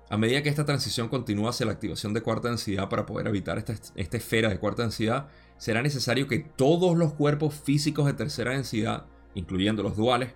a 0.09 0.17
medida 0.17 0.41
que 0.41 0.49
esta 0.49 0.65
transición 0.65 1.09
continúa 1.09 1.51
hacia 1.51 1.67
la 1.67 1.73
activación 1.73 2.11
de 2.11 2.21
cuarta 2.21 2.47
densidad 2.47 2.89
para 2.89 3.05
poder 3.05 3.27
habitar 3.27 3.59
esta, 3.59 3.75
esta 3.93 4.17
esfera 4.17 4.49
de 4.49 4.57
cuarta 4.57 4.81
densidad, 4.81 5.27
será 5.59 5.83
necesario 5.83 6.27
que 6.27 6.39
todos 6.39 6.97
los 6.97 7.13
cuerpos 7.13 7.53
físicos 7.53 8.07
de 8.07 8.13
tercera 8.13 8.53
densidad, 8.53 9.05
incluyendo 9.35 9.83
los 9.83 9.95
duales, 9.95 10.31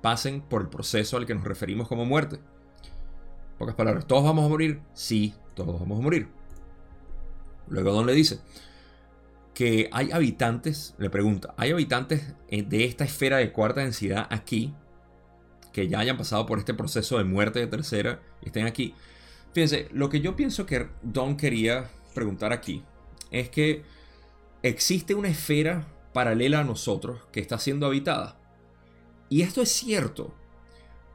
pasen 0.00 0.40
por 0.40 0.62
el 0.62 0.68
proceso 0.70 1.16
al 1.16 1.24
que 1.24 1.36
nos 1.36 1.44
referimos 1.44 1.86
como 1.86 2.04
muerte. 2.04 2.40
Pocas 3.56 3.76
palabras, 3.76 4.04
¿todos 4.04 4.24
vamos 4.24 4.44
a 4.44 4.48
morir? 4.48 4.80
Sí, 4.94 5.34
todos 5.54 5.78
vamos 5.78 6.00
a 6.00 6.02
morir. 6.02 6.26
Luego 7.68 7.92
Don 7.92 8.06
le 8.06 8.12
dice 8.12 8.40
que 9.54 9.88
hay 9.92 10.10
habitantes, 10.10 10.96
le 10.98 11.10
pregunta, 11.10 11.54
¿hay 11.56 11.70
habitantes 11.70 12.34
de 12.50 12.84
esta 12.86 13.04
esfera 13.04 13.36
de 13.36 13.52
cuarta 13.52 13.82
densidad 13.82 14.26
aquí 14.30 14.74
que 15.72 15.88
ya 15.88 16.00
hayan 16.00 16.18
pasado 16.18 16.46
por 16.46 16.58
este 16.58 16.74
proceso 16.74 17.18
de 17.18 17.24
muerte 17.24 17.58
de 17.58 17.66
tercera 17.66 18.20
y 18.42 18.46
estén 18.46 18.66
aquí. 18.66 18.94
Fíjense, 19.52 19.88
lo 19.92 20.08
que 20.08 20.20
yo 20.20 20.36
pienso 20.36 20.66
que 20.66 20.88
Don 21.02 21.36
quería 21.36 21.90
preguntar 22.14 22.52
aquí 22.52 22.82
es 23.30 23.48
que 23.48 23.82
existe 24.62 25.14
una 25.14 25.28
esfera 25.28 25.88
paralela 26.12 26.60
a 26.60 26.64
nosotros 26.64 27.20
que 27.32 27.40
está 27.40 27.58
siendo 27.58 27.86
habitada. 27.86 28.38
Y 29.28 29.42
esto 29.42 29.62
es 29.62 29.70
cierto, 29.70 30.34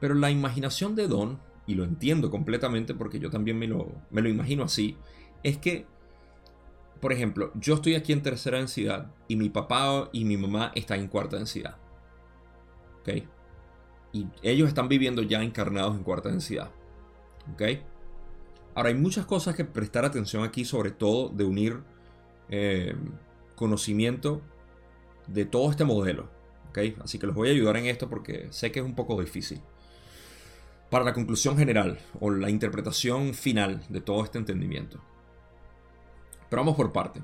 pero 0.00 0.14
la 0.14 0.30
imaginación 0.30 0.96
de 0.96 1.06
Don, 1.06 1.40
y 1.66 1.74
lo 1.74 1.84
entiendo 1.84 2.30
completamente 2.30 2.94
porque 2.94 3.20
yo 3.20 3.30
también 3.30 3.58
me 3.58 3.68
lo, 3.68 3.92
me 4.10 4.22
lo 4.22 4.28
imagino 4.28 4.64
así, 4.64 4.96
es 5.42 5.58
que, 5.58 5.86
por 7.00 7.12
ejemplo, 7.12 7.52
yo 7.54 7.74
estoy 7.74 7.94
aquí 7.94 8.12
en 8.12 8.22
tercera 8.22 8.58
densidad 8.58 9.12
y 9.28 9.36
mi 9.36 9.50
papá 9.50 10.08
y 10.12 10.24
mi 10.24 10.36
mamá 10.36 10.72
están 10.74 11.00
en 11.00 11.08
cuarta 11.08 11.36
densidad. 11.36 11.76
¿Ok? 13.00 13.22
Ellos 14.42 14.68
están 14.68 14.88
viviendo 14.88 15.22
ya 15.22 15.42
encarnados 15.42 15.96
en 15.96 16.02
cuarta 16.02 16.28
densidad. 16.28 16.70
¿Ok? 17.52 17.62
Ahora 18.74 18.90
hay 18.90 18.94
muchas 18.94 19.26
cosas 19.26 19.54
que 19.54 19.64
prestar 19.64 20.04
atención 20.04 20.44
aquí, 20.44 20.64
sobre 20.64 20.90
todo 20.90 21.28
de 21.28 21.44
unir 21.44 21.80
eh, 22.48 22.94
conocimiento 23.56 24.40
de 25.26 25.44
todo 25.44 25.70
este 25.70 25.84
modelo. 25.84 26.30
¿Ok? 26.70 26.78
Así 27.02 27.18
que 27.18 27.26
los 27.26 27.34
voy 27.34 27.48
a 27.48 27.52
ayudar 27.52 27.76
en 27.76 27.86
esto 27.86 28.08
porque 28.08 28.48
sé 28.50 28.70
que 28.70 28.80
es 28.80 28.86
un 28.86 28.94
poco 28.94 29.20
difícil. 29.20 29.60
Para 30.90 31.04
la 31.04 31.12
conclusión 31.12 31.58
general 31.58 31.98
o 32.20 32.30
la 32.30 32.50
interpretación 32.50 33.34
final 33.34 33.82
de 33.88 34.00
todo 34.00 34.24
este 34.24 34.38
entendimiento. 34.38 35.00
Pero 36.48 36.62
vamos 36.62 36.76
por 36.76 36.92
parte. 36.92 37.20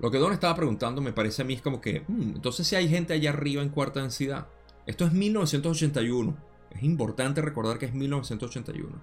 Lo 0.00 0.10
que 0.10 0.18
Don 0.18 0.32
estaba 0.32 0.54
preguntando 0.54 1.00
me 1.00 1.12
parece 1.12 1.42
a 1.42 1.44
mí 1.44 1.54
es 1.54 1.62
como 1.62 1.80
que, 1.80 2.00
hmm, 2.06 2.32
entonces 2.34 2.66
si 2.66 2.76
hay 2.76 2.88
gente 2.88 3.14
allá 3.14 3.30
arriba 3.30 3.62
en 3.62 3.68
cuarta 3.68 4.00
densidad, 4.00 4.48
esto 4.86 5.06
es 5.06 5.12
1981. 5.12 6.36
Es 6.70 6.82
importante 6.82 7.40
recordar 7.40 7.78
que 7.78 7.86
es 7.86 7.94
1981 7.94 9.00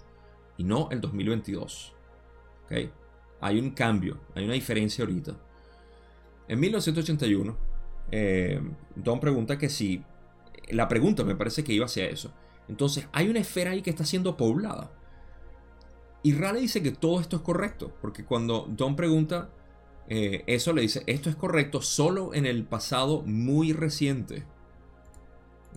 y 0.58 0.64
no 0.64 0.90
el 0.92 1.02
2022. 1.02 1.94
¿Okay? 2.66 2.92
Hay 3.40 3.60
un 3.60 3.72
cambio, 3.72 4.20
hay 4.36 4.46
una 4.46 4.54
diferencia 4.54 5.04
ahorita. 5.04 5.36
En 6.48 6.60
1981, 6.60 7.58
eh, 8.12 8.62
Don 8.96 9.20
pregunta 9.20 9.58
que 9.58 9.70
si... 9.70 10.04
La 10.70 10.88
pregunta 10.88 11.24
me 11.24 11.36
parece 11.36 11.64
que 11.64 11.74
iba 11.74 11.86
hacia 11.86 12.06
eso. 12.06 12.32
Entonces, 12.68 13.08
hay 13.12 13.30
una 13.30 13.40
esfera 13.40 13.72
ahí 13.72 13.82
que 13.82 13.90
está 13.90 14.06
siendo 14.06 14.38
poblada. 14.38 14.92
Y 16.24 16.34
Rale 16.34 16.60
dice 16.60 16.84
que 16.84 16.92
todo 16.92 17.20
esto 17.20 17.38
es 17.38 17.42
correcto, 17.42 17.92
porque 18.02 18.24
cuando 18.24 18.68
Don 18.70 18.96
pregunta 18.96 19.50
eh, 20.08 20.44
eso, 20.48 20.72
le 20.74 20.82
dice, 20.82 21.04
esto 21.08 21.30
es 21.30 21.36
correcto 21.36 21.82
solo 21.82 22.34
en 22.34 22.46
el 22.46 22.64
pasado 22.66 23.24
muy 23.24 23.74
reciente. 23.74 24.46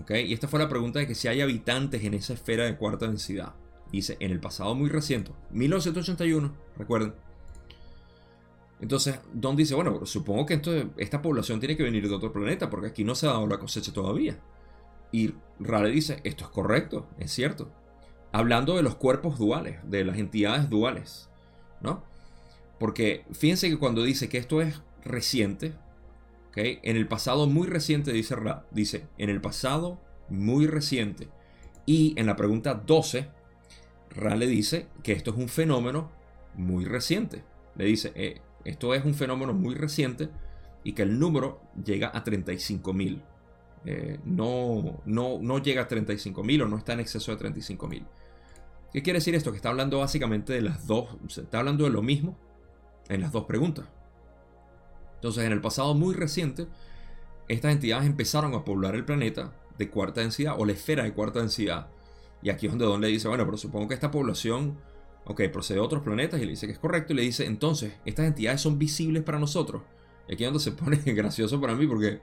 Y 0.08 0.32
esta 0.32 0.48
fue 0.48 0.58
la 0.58 0.68
pregunta 0.68 0.98
de 0.98 1.06
que 1.06 1.14
si 1.14 1.28
hay 1.28 1.40
habitantes 1.40 2.04
en 2.04 2.14
esa 2.14 2.34
esfera 2.34 2.64
de 2.64 2.76
cuarta 2.76 3.06
densidad. 3.06 3.54
Dice, 3.92 4.16
en 4.18 4.32
el 4.32 4.40
pasado 4.40 4.74
muy 4.74 4.88
reciente, 4.88 5.30
1981, 5.52 6.52
recuerden. 6.76 7.14
Entonces, 8.80 9.20
Don 9.32 9.54
dice, 9.54 9.74
bueno, 9.74 10.04
supongo 10.04 10.46
que 10.46 10.60
esta 10.96 11.22
población 11.22 11.60
tiene 11.60 11.76
que 11.76 11.84
venir 11.84 12.08
de 12.08 12.14
otro 12.14 12.32
planeta, 12.32 12.70
porque 12.70 12.88
aquí 12.88 13.04
no 13.04 13.14
se 13.14 13.26
ha 13.26 13.30
dado 13.30 13.46
la 13.46 13.58
cosecha 13.58 13.92
todavía. 13.92 14.38
Y 15.12 15.34
Rale 15.60 15.90
dice, 15.90 16.20
esto 16.24 16.44
es 16.44 16.50
correcto, 16.50 17.06
es 17.18 17.30
cierto. 17.30 17.70
Hablando 18.32 18.74
de 18.74 18.82
los 18.82 18.96
cuerpos 18.96 19.38
duales, 19.38 19.78
de 19.84 20.04
las 20.04 20.18
entidades 20.18 20.68
duales, 20.68 21.30
¿no? 21.80 22.02
Porque 22.80 23.24
fíjense 23.30 23.70
que 23.70 23.78
cuando 23.78 24.02
dice 24.02 24.28
que 24.28 24.38
esto 24.38 24.60
es 24.60 24.82
reciente, 25.04 25.72
en 26.56 26.96
el 26.96 27.08
pasado 27.08 27.46
muy 27.46 27.66
reciente, 27.66 28.12
dice 28.12 28.36
Ra, 28.36 28.64
dice, 28.70 29.06
en 29.18 29.30
el 29.30 29.40
pasado 29.40 30.00
muy 30.28 30.66
reciente. 30.66 31.28
Y 31.86 32.14
en 32.18 32.26
la 32.26 32.36
pregunta 32.36 32.74
12, 32.74 33.28
Ra 34.10 34.36
le 34.36 34.46
dice 34.46 34.86
que 35.02 35.12
esto 35.12 35.32
es 35.32 35.36
un 35.36 35.48
fenómeno 35.48 36.12
muy 36.54 36.84
reciente. 36.84 37.42
Le 37.76 37.86
dice, 37.86 38.12
eh, 38.14 38.40
esto 38.64 38.94
es 38.94 39.04
un 39.04 39.14
fenómeno 39.14 39.52
muy 39.52 39.74
reciente 39.74 40.30
y 40.84 40.92
que 40.92 41.02
el 41.02 41.18
número 41.18 41.60
llega 41.84 42.08
a 42.08 42.22
35.000. 42.22 43.22
Eh, 43.86 44.18
no, 44.24 45.02
no, 45.04 45.38
no 45.40 45.58
llega 45.58 45.82
a 45.82 45.88
35.000 45.88 46.62
o 46.62 46.68
no 46.68 46.78
está 46.78 46.92
en 46.92 47.00
exceso 47.00 47.34
de 47.34 47.50
35.000. 47.52 48.06
¿Qué 48.92 49.02
quiere 49.02 49.18
decir 49.18 49.34
esto? 49.34 49.50
Que 49.50 49.56
está 49.56 49.70
hablando 49.70 49.98
básicamente 49.98 50.52
de 50.52 50.62
las 50.62 50.86
dos, 50.86 51.16
está 51.36 51.58
hablando 51.58 51.84
de 51.84 51.90
lo 51.90 52.00
mismo 52.00 52.38
en 53.08 53.20
las 53.20 53.32
dos 53.32 53.44
preguntas. 53.44 53.86
Entonces, 55.24 55.46
en 55.46 55.52
el 55.52 55.62
pasado 55.62 55.94
muy 55.94 56.14
reciente, 56.14 56.66
estas 57.48 57.72
entidades 57.72 58.04
empezaron 58.04 58.52
a 58.52 58.62
poblar 58.62 58.94
el 58.94 59.06
planeta 59.06 59.54
de 59.78 59.88
cuarta 59.88 60.20
densidad 60.20 60.56
o 60.58 60.66
la 60.66 60.72
esfera 60.72 61.04
de 61.04 61.14
cuarta 61.14 61.38
densidad. 61.38 61.88
Y 62.42 62.50
aquí 62.50 62.66
es 62.66 62.72
donde 62.72 62.84
Don 62.84 63.00
le 63.00 63.08
dice, 63.08 63.26
bueno, 63.28 63.46
pero 63.46 63.56
supongo 63.56 63.88
que 63.88 63.94
esta 63.94 64.10
población, 64.10 64.76
ok, 65.24 65.44
procede 65.50 65.78
a 65.78 65.82
otros 65.82 66.02
planetas 66.02 66.42
y 66.42 66.44
le 66.44 66.50
dice 66.50 66.66
que 66.66 66.74
es 66.74 66.78
correcto 66.78 67.14
y 67.14 67.16
le 67.16 67.22
dice, 67.22 67.46
entonces, 67.46 67.94
estas 68.04 68.26
entidades 68.26 68.60
son 68.60 68.78
visibles 68.78 69.22
para 69.22 69.38
nosotros. 69.38 69.80
Y 70.28 70.34
aquí 70.34 70.44
es 70.44 70.48
donde 70.48 70.62
se 70.62 70.72
pone 70.72 70.98
gracioso 71.14 71.58
para 71.58 71.74
mí 71.74 71.86
porque, 71.86 72.20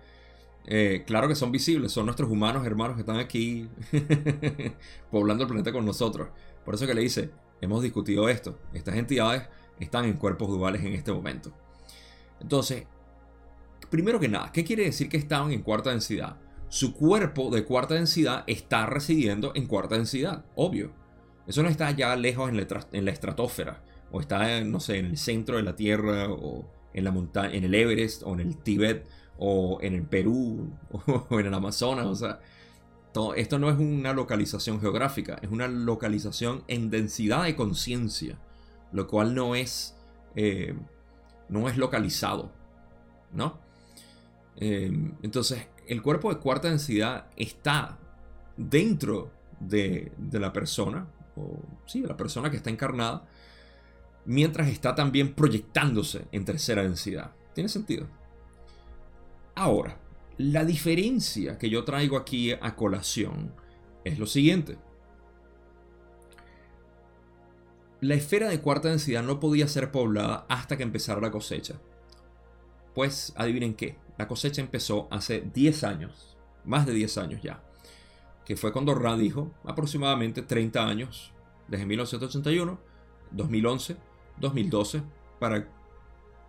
eh, 0.68 1.04
claro 1.08 1.28
que 1.28 1.34
son 1.34 1.52
visibles, 1.52 1.92
son 1.92 2.06
nuestros 2.06 2.30
humanos 2.30 2.68
hermanos 2.68 2.98
que 2.98 3.02
están 3.02 3.18
aquí 3.18 3.68
poblando 5.10 5.46
el 5.46 5.48
planeta 5.48 5.72
con 5.72 5.86
nosotros. 5.86 6.28
Por 6.64 6.76
eso 6.76 6.86
que 6.86 6.94
le 6.94 7.02
dice, 7.02 7.32
hemos 7.62 7.82
discutido 7.82 8.30
esto, 8.30 8.60
estas 8.76 8.96
entidades 8.96 9.42
están 9.80 10.06
en 10.06 10.18
cuerpos 10.18 10.50
duales 10.50 10.84
en 10.84 10.94
este 10.94 11.12
momento. 11.12 11.52
Entonces, 12.42 12.86
primero 13.90 14.20
que 14.20 14.28
nada, 14.28 14.52
¿qué 14.52 14.64
quiere 14.64 14.84
decir 14.84 15.10
que 15.10 15.18
estaban 15.18 15.52
en 15.52 15.62
cuarta 15.62 15.92
densidad? 15.92 16.38
Su 16.70 16.94
cuerpo 16.94 17.50
de 17.50 17.66
cuarta 17.66 17.96
densidad 17.96 18.44
está 18.48 18.86
residiendo 18.86 19.52
en 19.56 19.68
cuarta 19.68 19.96
densidad, 19.96 20.46
obvio. 20.56 20.94
Eso 21.48 21.64
no 21.64 21.70
está 21.70 21.92
ya 21.92 22.16
lejos 22.16 22.50
en 22.50 22.58
la, 23.06 23.12
estratosfera, 23.12 23.84
o 24.12 24.22
está, 24.22 24.62
no 24.64 24.80
sé, 24.80 25.00
en 25.00 25.06
el 25.08 25.18
centro 25.18 25.58
de 25.58 25.64
la 25.64 25.76
Tierra, 25.76 26.30
o 26.30 26.66
en 26.94 27.04
la 27.04 27.12
montaña, 27.12 27.54
en 27.54 27.64
el 27.64 27.76
Everest, 27.76 28.24
o 28.24 28.34
en 28.34 28.40
el 28.42 28.58
Tíbet, 28.58 29.08
o 29.38 29.80
en 29.82 29.94
el 29.94 30.04
Perú, 30.04 30.72
o 31.30 31.40
en 31.40 31.46
el 31.46 31.54
Amazonas, 31.54 32.06
o 32.06 32.16
sea, 32.16 32.40
esto 33.36 33.60
no 33.60 33.70
es 33.70 33.78
una 33.78 34.14
localización 34.14 34.80
geográfica, 34.80 35.38
es 35.42 35.50
una 35.50 35.68
localización 35.68 36.64
en 36.68 36.90
densidad 36.90 37.44
de 37.44 37.56
conciencia, 37.56 38.40
lo 38.94 39.08
cual 39.08 39.36
no 39.36 39.56
es, 39.56 39.98
eh, 40.36 40.76
no 41.52 41.70
es 41.70 41.78
localizado, 41.78 42.52
¿no? 43.32 43.60
Em, 44.56 45.14
entonces, 45.22 45.68
el 45.88 46.02
cuerpo 46.02 46.34
de 46.34 46.40
cuarta 46.40 46.70
densidad 46.70 47.28
está 47.36 48.00
dentro 48.58 49.32
de, 49.60 50.12
de, 50.18 50.40
la 50.40 50.52
persona, 50.52 51.08
o 51.36 51.60
sí, 51.86 52.02
de 52.02 52.08
la 52.08 52.18
persona 52.18 52.50
que 52.50 52.58
está 52.58 52.70
encarnada, 52.70 53.28
mientras 54.26 54.70
está 54.70 54.96
también 54.96 55.34
proyectándose 55.34 56.26
en 56.32 56.46
tercera 56.46 56.84
densidad. 56.84 57.32
¿Tiene 57.54 57.70
sentido? 57.70 58.08
Ahora, 59.56 59.98
la 60.38 60.64
diferencia 60.66 61.58
que 61.58 61.70
yo 61.70 61.84
traigo 61.84 62.18
aquí 62.18 62.52
a 62.52 62.76
colación 62.76 63.54
es 64.04 64.18
lo 64.18 64.26
siguiente. 64.26 64.78
La 68.02 68.16
esfera 68.16 68.50
de 68.50 68.60
cuarta 68.62 68.90
densidad 68.90 69.22
no 69.22 69.40
podía 69.40 69.68
ser 69.68 69.92
poblada 69.92 70.48
hasta 70.50 70.76
que 70.76 70.82
empezara 70.82 71.22
la 71.22 71.30
cosecha. 71.30 71.80
Pues 72.96 73.32
adivinen 73.38 73.76
qué, 73.76 73.96
la 74.18 74.28
cosecha 74.28 74.60
empezó 74.60 75.08
hace 75.12 75.42
10 75.54 75.84
años, 75.84 76.36
más 76.66 76.88
de 76.88 76.94
10 76.94 77.20
años 77.20 77.42
ya, 77.44 77.64
que 78.44 78.58
fue 78.58 78.74
cuando 78.74 78.96
Ra 78.96 79.16
dijo 79.16 79.54
aproximadamente 79.66 80.42
30 80.42 80.88
años, 80.88 81.32
desde 81.68 81.86
1981, 81.86 82.80
2011, 83.30 83.98
2012, 84.40 85.04
para 85.40 85.70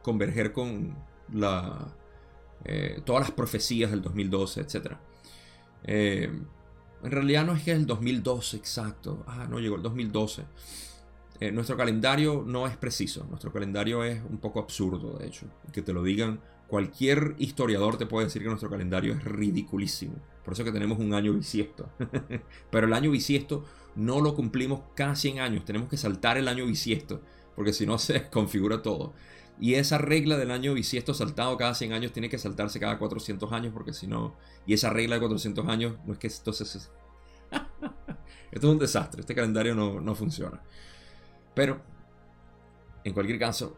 converger 0.02 0.52
con 0.54 0.96
la 1.34 1.94
eh, 2.64 3.02
todas 3.04 3.24
las 3.24 3.30
profecías 3.30 3.90
del 3.90 4.00
2012, 4.00 4.60
etc. 4.62 4.92
Eh, 5.84 6.32
en 7.02 7.10
realidad 7.10 7.44
no 7.44 7.52
es 7.52 7.62
que 7.62 7.72
es 7.72 7.76
el 7.76 7.86
2012 7.86 8.56
exacto, 8.56 9.22
ah, 9.26 9.46
no 9.50 9.58
llegó 9.58 9.76
el 9.76 9.82
2012. 9.82 10.44
Eh, 11.42 11.50
nuestro 11.50 11.76
calendario 11.76 12.44
no 12.46 12.68
es 12.68 12.76
preciso, 12.76 13.26
nuestro 13.28 13.52
calendario 13.52 14.04
es 14.04 14.22
un 14.30 14.38
poco 14.38 14.60
absurdo, 14.60 15.18
de 15.18 15.26
hecho. 15.26 15.46
Que 15.72 15.82
te 15.82 15.92
lo 15.92 16.04
digan, 16.04 16.38
cualquier 16.68 17.34
historiador 17.36 17.98
te 17.98 18.06
puede 18.06 18.26
decir 18.26 18.42
que 18.42 18.48
nuestro 18.48 18.70
calendario 18.70 19.14
es 19.14 19.24
ridiculísimo. 19.24 20.14
Por 20.44 20.54
eso 20.54 20.62
que 20.62 20.70
tenemos 20.70 21.00
un 21.00 21.14
año 21.14 21.32
bisiesto. 21.32 21.90
Pero 22.70 22.86
el 22.86 22.92
año 22.92 23.10
bisiesto 23.10 23.64
no 23.96 24.20
lo 24.20 24.36
cumplimos 24.36 24.82
cada 24.94 25.16
100 25.16 25.40
años, 25.40 25.64
tenemos 25.64 25.88
que 25.88 25.96
saltar 25.96 26.38
el 26.38 26.46
año 26.46 26.64
bisiesto, 26.64 27.20
porque 27.56 27.72
si 27.72 27.86
no 27.86 27.98
se 27.98 28.12
desconfigura 28.12 28.80
todo. 28.80 29.12
Y 29.58 29.74
esa 29.74 29.98
regla 29.98 30.38
del 30.38 30.52
año 30.52 30.74
bisiesto 30.74 31.12
saltado 31.12 31.56
cada 31.56 31.74
100 31.74 31.92
años 31.92 32.12
tiene 32.12 32.28
que 32.28 32.38
saltarse 32.38 32.78
cada 32.78 32.98
400 32.98 33.50
años 33.50 33.72
porque 33.74 33.92
si 33.92 34.06
no... 34.06 34.36
Y 34.64 34.74
esa 34.74 34.90
regla 34.90 35.16
de 35.16 35.22
400 35.22 35.66
años 35.66 35.96
no 36.06 36.12
es 36.12 36.20
que 36.20 36.28
entonces... 36.28 36.88
Esto 38.52 38.66
es 38.68 38.72
un 38.72 38.78
desastre, 38.78 39.22
este 39.22 39.34
calendario 39.34 39.74
no, 39.74 40.00
no 40.00 40.14
funciona. 40.14 40.62
Pero, 41.54 41.80
en 43.04 43.12
cualquier 43.12 43.38
caso, 43.38 43.76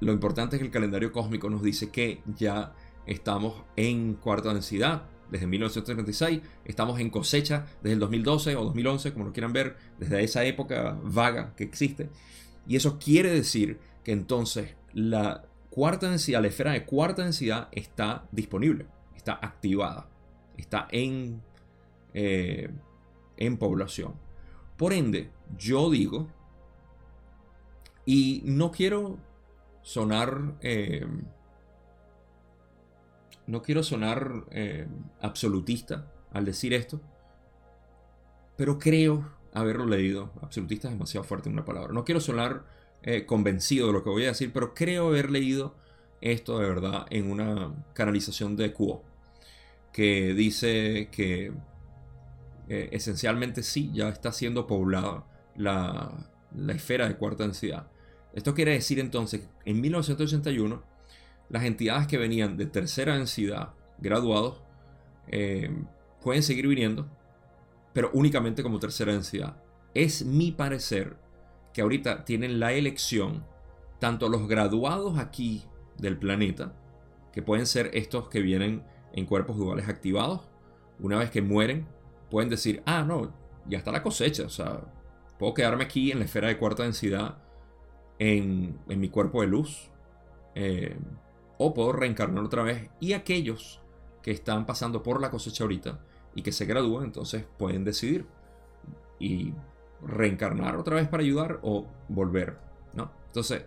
lo 0.00 0.12
importante 0.12 0.56
es 0.56 0.60
que 0.60 0.66
el 0.66 0.72
calendario 0.72 1.12
cósmico 1.12 1.50
nos 1.50 1.62
dice 1.62 1.90
que 1.90 2.22
ya 2.36 2.74
estamos 3.06 3.64
en 3.76 4.14
cuarta 4.14 4.52
densidad 4.52 5.02
desde 5.30 5.46
1936, 5.46 6.40
estamos 6.64 7.00
en 7.00 7.10
cosecha 7.10 7.66
desde 7.82 7.94
el 7.94 7.98
2012 7.98 8.56
o 8.56 8.64
2011, 8.64 9.12
como 9.12 9.26
lo 9.26 9.32
quieran 9.32 9.52
ver, 9.52 9.76
desde 9.98 10.22
esa 10.22 10.44
época 10.44 10.98
vaga 11.02 11.54
que 11.56 11.64
existe. 11.64 12.08
Y 12.66 12.76
eso 12.76 12.98
quiere 12.98 13.30
decir 13.30 13.78
que 14.04 14.12
entonces 14.12 14.74
la 14.92 15.44
cuarta 15.70 16.08
densidad, 16.08 16.40
la 16.40 16.48
esfera 16.48 16.72
de 16.72 16.84
cuarta 16.84 17.24
densidad 17.24 17.68
está 17.72 18.26
disponible, 18.32 18.86
está 19.16 19.38
activada, 19.42 20.08
está 20.56 20.88
en, 20.90 21.42
eh, 22.14 22.70
en 23.36 23.56
población. 23.58 24.14
Por 24.76 24.92
ende, 24.92 25.30
yo 25.58 25.90
digo, 25.90 26.28
y 28.10 28.40
no 28.46 28.72
quiero 28.72 29.18
sonar, 29.82 30.54
eh, 30.62 31.06
no 33.46 33.60
quiero 33.60 33.82
sonar 33.82 34.46
eh, 34.50 34.88
absolutista 35.20 36.10
al 36.32 36.46
decir 36.46 36.72
esto, 36.72 37.02
pero 38.56 38.78
creo 38.78 39.30
haberlo 39.52 39.84
leído. 39.84 40.32
Absolutista 40.40 40.88
es 40.88 40.94
demasiado 40.94 41.22
fuerte 41.22 41.50
en 41.50 41.52
una 41.52 41.66
palabra. 41.66 41.92
No 41.92 42.06
quiero 42.06 42.22
sonar 42.22 42.64
eh, 43.02 43.26
convencido 43.26 43.88
de 43.88 43.92
lo 43.92 44.02
que 44.02 44.08
voy 44.08 44.24
a 44.24 44.28
decir, 44.28 44.54
pero 44.54 44.72
creo 44.72 45.08
haber 45.08 45.30
leído 45.30 45.74
esto 46.22 46.58
de 46.60 46.66
verdad 46.66 47.04
en 47.10 47.30
una 47.30 47.74
canalización 47.92 48.56
de 48.56 48.72
Kuo, 48.72 49.04
que 49.92 50.32
dice 50.32 51.10
que 51.12 51.52
esencialmente 52.68 53.62
sí, 53.62 53.90
ya 53.92 54.08
está 54.08 54.32
siendo 54.32 54.66
poblada 54.66 55.26
la, 55.56 56.10
esfera 56.68 57.06
de 57.06 57.16
cuarta 57.16 57.42
densidad. 57.42 57.86
Esto 58.34 58.54
quiere 58.54 58.72
decir 58.72 58.98
entonces 59.00 59.40
que 59.40 59.70
en 59.70 59.80
1981 59.80 60.82
las 61.48 61.64
entidades 61.64 62.06
que 62.06 62.18
venían 62.18 62.56
de 62.56 62.66
tercera 62.66 63.16
densidad, 63.16 63.74
graduados, 63.98 64.62
eh, 65.28 65.70
pueden 66.22 66.42
seguir 66.42 66.66
viniendo, 66.66 67.08
pero 67.92 68.10
únicamente 68.12 68.62
como 68.62 68.78
tercera 68.78 69.12
densidad. 69.12 69.56
Es 69.94 70.24
mi 70.24 70.52
parecer 70.52 71.16
que 71.72 71.82
ahorita 71.82 72.24
tienen 72.24 72.60
la 72.60 72.72
elección, 72.72 73.44
tanto 73.98 74.28
los 74.28 74.46
graduados 74.46 75.18
aquí 75.18 75.64
del 75.96 76.18
planeta, 76.18 76.74
que 77.32 77.42
pueden 77.42 77.66
ser 77.66 77.90
estos 77.94 78.28
que 78.28 78.40
vienen 78.40 78.84
en 79.12 79.26
cuerpos 79.26 79.56
duales 79.56 79.88
activados, 79.88 80.42
una 81.00 81.18
vez 81.18 81.30
que 81.30 81.42
mueren, 81.42 81.86
pueden 82.30 82.50
decir, 82.50 82.82
ah, 82.84 83.04
no, 83.04 83.32
ya 83.66 83.78
está 83.78 83.92
la 83.92 84.02
cosecha, 84.02 84.44
o 84.44 84.50
sea, 84.50 84.80
puedo 85.38 85.54
quedarme 85.54 85.84
aquí 85.84 86.10
en 86.10 86.18
la 86.18 86.24
esfera 86.24 86.48
de 86.48 86.58
cuarta 86.58 86.82
densidad, 86.82 87.38
en, 88.18 88.78
mi 88.86 89.08
cuerpo 89.08 89.40
de 89.42 89.48
luz, 89.48 89.90
eh, 90.54 90.96
o 91.58 91.74
puedo 91.74 91.92
reencarnar 91.92 92.44
otra 92.44 92.62
vez, 92.62 92.90
y 93.00 93.12
aquellos 93.12 93.80
que 94.22 94.30
están 94.30 94.66
pasando 94.66 95.02
por 95.02 95.20
la 95.20 95.30
cosecha 95.30 95.64
ahorita 95.64 96.00
y 96.34 96.42
que 96.42 96.52
se 96.52 96.66
gradúan, 96.66 97.04
entonces 97.04 97.44
pueden 97.58 97.84
decidir. 97.84 98.26
Y 99.20 99.52
reencarnar 100.02 100.76
otra 100.76 100.96
vez 100.96 101.08
para 101.08 101.22
ayudar 101.22 101.58
o 101.62 101.86
volver, 102.08 102.58
¿no? 102.94 103.10
Entonces, 103.26 103.64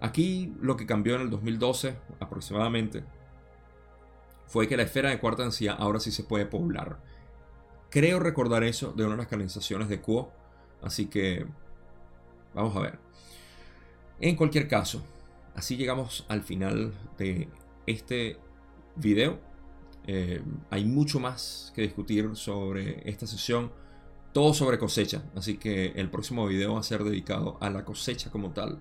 aquí 0.00 0.54
lo 0.60 0.76
que 0.76 0.86
cambió 0.86 1.16
en 1.16 1.22
el 1.22 1.30
2012 1.30 1.96
aproximadamente 2.20 3.04
fue 4.46 4.68
que 4.68 4.76
la 4.76 4.84
esfera 4.84 5.10
de 5.10 5.18
cuarta 5.18 5.42
densidad 5.42 5.76
ahora 5.78 6.00
sí 6.00 6.10
se 6.10 6.24
puede 6.24 6.46
poblar. 6.46 6.98
Creo 7.90 8.18
recordar 8.20 8.64
eso 8.64 8.92
de 8.92 9.04
una 9.04 9.12
de 9.12 9.18
las 9.18 9.26
canalizaciones 9.26 9.88
de 9.88 10.00
Quo, 10.00 10.32
así 10.82 11.06
que 11.06 11.46
vamos 12.54 12.74
a 12.76 12.80
ver. 12.80 13.05
En 14.18 14.34
cualquier 14.34 14.66
caso, 14.66 15.02
así 15.54 15.76
llegamos 15.76 16.24
al 16.28 16.42
final 16.42 16.94
de 17.18 17.48
este 17.86 18.38
video. 18.96 19.38
Eh, 20.06 20.42
hay 20.70 20.84
mucho 20.84 21.20
más 21.20 21.72
que 21.74 21.82
discutir 21.82 22.34
sobre 22.34 23.08
esta 23.08 23.26
sesión 23.26 23.70
todo 24.32 24.52
sobre 24.54 24.78
cosecha. 24.78 25.22
Así 25.34 25.58
que 25.58 25.88
el 25.96 26.10
próximo 26.10 26.46
video 26.46 26.74
va 26.74 26.80
a 26.80 26.82
ser 26.82 27.04
dedicado 27.04 27.58
a 27.60 27.70
la 27.70 27.84
cosecha 27.84 28.30
como 28.30 28.52
tal, 28.52 28.78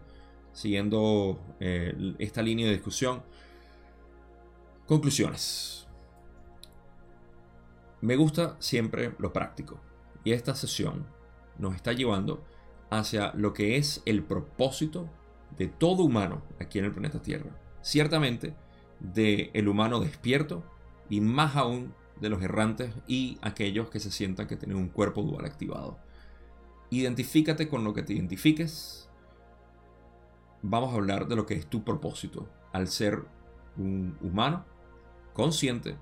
siguiendo 0.53 1.39
eh, 1.59 2.15
esta 2.19 2.41
línea 2.41 2.67
de 2.67 2.73
discusión. 2.73 3.23
Conclusiones. 4.87 5.87
Me 8.01 8.15
gusta 8.15 8.55
siempre 8.59 9.15
lo 9.17 9.33
práctico. 9.33 9.79
Y 10.23 10.31
esta 10.31 10.55
sesión 10.55 11.05
nos 11.57 11.75
está 11.75 11.93
llevando 11.93 12.43
hacia 12.89 13.33
lo 13.33 13.53
que 13.53 13.77
es 13.77 14.01
el 14.05 14.23
propósito 14.23 15.09
de 15.57 15.67
todo 15.67 16.03
humano 16.03 16.41
aquí 16.59 16.79
en 16.79 16.85
el 16.85 16.91
planeta 16.91 17.21
Tierra. 17.21 17.51
Ciertamente, 17.81 18.55
de 18.99 19.51
el 19.53 19.67
humano 19.67 19.99
despierto 19.99 20.63
y 21.09 21.21
más 21.21 21.55
aún 21.55 21.93
de 22.19 22.29
los 22.29 22.41
errantes 22.41 22.91
y 23.07 23.37
aquellos 23.41 23.89
que 23.89 23.99
se 23.99 24.11
sientan 24.11 24.47
que 24.47 24.55
tienen 24.55 24.77
un 24.77 24.89
cuerpo 24.89 25.21
dual 25.21 25.45
activado. 25.45 25.97
Identifícate 26.89 27.67
con 27.67 27.83
lo 27.83 27.93
que 27.93 28.03
te 28.03 28.13
identifiques. 28.13 29.09
Vamos 30.61 30.93
a 30.93 30.95
hablar 30.95 31.27
de 31.27 31.35
lo 31.35 31.45
que 31.45 31.55
es 31.55 31.67
tu 31.67 31.83
propósito 31.83 32.47
al 32.71 32.87
ser 32.87 33.25
un 33.77 34.17
humano 34.21 34.65
consciente 35.33 35.97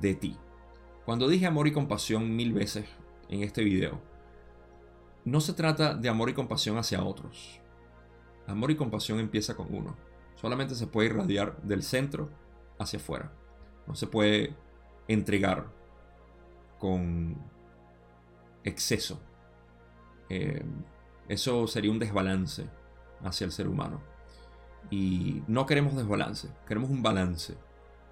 de 0.00 0.14
ti. 0.14 0.36
Cuando 1.04 1.28
dije 1.28 1.46
amor 1.46 1.68
y 1.68 1.72
compasión 1.72 2.34
mil 2.34 2.52
veces 2.52 2.86
en 3.28 3.42
este 3.42 3.62
video, 3.62 4.00
no 5.24 5.40
se 5.40 5.52
trata 5.52 5.94
de 5.94 6.08
amor 6.08 6.30
y 6.30 6.34
compasión 6.34 6.78
hacia 6.78 7.02
otros. 7.02 7.60
Amor 8.46 8.70
y 8.70 8.76
compasión 8.76 9.18
empieza 9.18 9.56
con 9.56 9.74
uno. 9.74 9.96
Solamente 10.36 10.74
se 10.74 10.86
puede 10.86 11.08
irradiar 11.08 11.60
del 11.62 11.82
centro 11.82 12.30
hacia 12.78 12.98
afuera. 12.98 13.32
No 13.86 13.94
se 13.94 14.06
puede 14.06 14.54
entregar 15.08 15.66
con 16.78 17.36
exceso. 18.64 19.20
Eh, 20.28 20.64
eso 21.28 21.66
sería 21.66 21.90
un 21.90 21.98
desbalance 21.98 22.68
hacia 23.22 23.44
el 23.44 23.52
ser 23.52 23.68
humano. 23.68 24.00
Y 24.90 25.42
no 25.48 25.66
queremos 25.66 25.96
desbalance, 25.96 26.48
queremos 26.66 26.90
un 26.90 27.02
balance. 27.02 27.56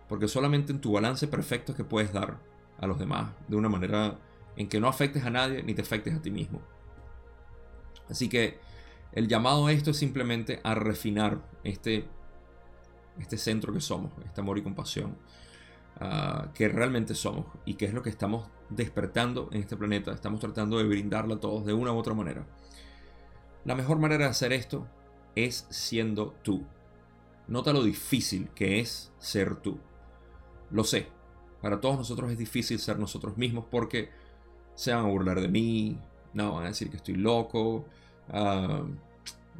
Porque 0.09 0.29
solamente 0.29 0.73
en 0.73 0.81
tu 0.81 0.93
balance 0.93 1.29
perfecto 1.29 1.73
es 1.73 1.77
que 1.77 1.85
puedes 1.85 2.13
dar 2.13 2.39
a 2.79 2.87
los 2.87 2.99
demás 2.99 3.33
de 3.49 3.57
una 3.57 3.69
manera 3.69 4.19
en 4.57 4.69
que 4.69 4.81
no 4.81 4.89
afectes 4.89 5.25
a 5.25 5.31
nadie 5.31 5.63
ni 5.63 5.75
te 5.75 5.83
afectes 5.83 6.15
a 6.15 6.23
ti 6.23 6.31
mismo. 6.31 6.61
Así 8.09 8.29
que 8.29 8.59
el 9.15 9.29
llamado 9.29 9.67
a 9.67 9.73
esto 9.73 9.93
es 9.93 9.97
simplemente 9.97 10.61
a 10.63 10.75
refinar 10.75 11.41
este, 11.63 12.07
este 13.19 13.39
centro 13.39 13.73
que 13.73 13.81
somos, 13.81 14.13
este 14.25 14.41
amor 14.41 14.59
y 14.59 14.63
compasión. 14.63 15.17
Ah, 16.01 16.51
que 16.55 16.69
realmente 16.69 17.15
somos 17.15 17.47
y 17.65 17.75
que 17.75 17.85
es 17.85 17.95
lo 17.95 18.03
que 18.03 18.11
estamos 18.11 18.49
despertando 18.69 19.49
en 19.53 19.61
este 19.61 19.77
planeta. 19.77 20.13
Estamos 20.13 20.41
tratando 20.41 20.79
de 20.79 20.85
brindarlo 20.85 21.35
a 21.35 21.41
todos 21.41 21.65
de 21.65 21.73
una 21.73 21.93
u 21.93 21.97
otra 21.97 22.15
manera. 22.15 22.45
La 23.65 23.77
mejor 23.77 24.01
manera 24.01 24.25
de 24.25 24.31
hacer 24.31 24.53
esto 24.53 24.89
es 25.37 25.67
siendo 25.71 26.35
tú. 26.43 26.67
Nota 27.47 27.73
lo 27.73 27.85
difícil 27.85 28.49
que 28.51 28.81
es 28.81 29.13
ser 29.19 29.57
tú. 29.57 29.79
Lo 30.71 30.83
sé, 30.83 31.07
para 31.63 31.81
todos 31.81 31.97
nosotros 31.97 32.33
es 32.33 32.39
difícil 32.39 32.81
ser 32.81 32.99
nosotros 32.99 33.37
mismos 33.37 33.67
porque 33.71 34.11
se 34.75 34.93
van 34.93 35.05
a 35.05 35.09
burlar 35.09 35.41
de 35.41 35.49
mí, 35.49 36.01
no 36.33 36.55
van 36.55 36.65
a 36.65 36.69
decir 36.69 36.91
que 36.91 36.97
estoy 36.97 37.15
loco, 37.15 37.87
ah, 38.31 38.83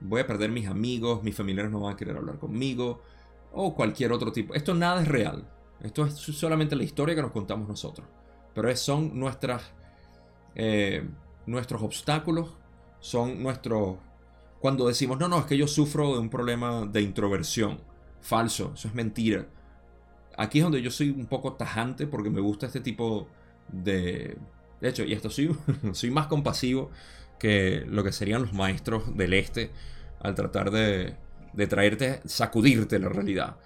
voy 0.01 0.21
a 0.21 0.27
perder 0.27 0.51
mis 0.51 0.69
amigos, 0.69 1.23
mis 1.23 1.35
familiares 1.35 1.71
no 1.71 1.81
van 1.81 1.95
a 1.95 1.97
querer 1.97 2.17
hablar 2.17 2.39
conmigo, 2.39 3.01
o 3.53 3.75
cualquier 3.75 4.13
otro 4.13 4.33
tipo. 4.33 4.55
Esto 4.55 4.75
nada 4.75 5.03
es 5.03 5.09
real. 5.09 5.49
Esto 5.81 6.07
es 6.07 6.15
solamente 6.15 6.77
la 6.77 6.83
historia 6.83 7.15
que 7.15 7.23
nos 7.23 7.33
contamos 7.33 7.69
nosotros. 7.69 8.07
Pero 8.55 8.75
son 8.77 9.19
nuestras, 9.19 9.63
eh, 10.55 11.07
nuestros 11.47 11.83
obstáculos, 11.83 12.55
son 13.01 13.43
nuestros... 13.43 13.97
Cuando 14.61 14.87
decimos, 14.89 15.19
no, 15.19 15.29
no, 15.29 15.39
es 15.39 15.45
que 15.45 15.59
yo 15.59 15.67
sufro 15.67 16.15
de 16.15 16.19
un 16.21 16.31
problema 16.31 16.87
de 16.87 17.03
introversión. 17.03 17.81
Falso, 18.21 18.73
eso 18.75 18.89
es 18.89 18.95
mentira. 18.95 19.47
Aquí 20.39 20.59
es 20.59 20.65
donde 20.65 20.81
yo 20.81 20.91
soy 20.91 21.11
un 21.11 21.27
poco 21.27 21.53
tajante 21.53 22.07
porque 22.07 22.31
me 22.31 22.41
gusta 22.41 22.67
este 22.67 22.81
tipo 22.81 23.29
de... 23.69 24.39
De 24.81 24.89
hecho, 24.89 25.05
y 25.05 25.13
esto 25.13 25.31
soy, 25.31 25.55
soy 25.93 26.11
más 26.11 26.27
compasivo 26.27 26.91
que 27.39 27.85
lo 27.87 28.05
que 28.05 28.13
serían 28.13 28.43
los 28.43 28.53
maestros 28.53 29.17
del 29.17 29.35
este 29.35 29.71
al 30.21 30.35
tratar 30.35 30.71
de, 30.71 31.17
de 31.53 31.67
traerte, 31.67 32.21
sacudirte 32.25 32.99
la 32.99 33.09
realidad. 33.09 33.57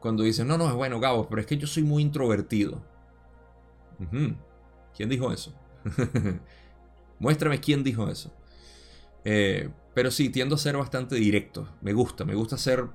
Cuando 0.00 0.24
dicen, 0.24 0.48
no, 0.48 0.58
no, 0.58 0.68
es 0.68 0.74
bueno, 0.74 1.00
Gabo, 1.00 1.28
pero 1.28 1.40
es 1.40 1.46
que 1.46 1.56
yo 1.56 1.66
soy 1.66 1.84
muy 1.84 2.02
introvertido. 2.02 2.82
¿Quién 4.96 5.08
dijo 5.08 5.32
eso? 5.32 5.54
Muéstrame 7.20 7.60
quién 7.60 7.84
dijo 7.84 8.08
eso. 8.08 8.34
Eh, 9.24 9.70
pero 9.94 10.10
sí, 10.10 10.28
tiendo 10.28 10.56
a 10.56 10.58
ser 10.58 10.76
bastante 10.76 11.14
directo. 11.14 11.68
Me 11.80 11.92
gusta, 11.92 12.24
me 12.24 12.34
gusta 12.34 12.58
ser... 12.58 12.88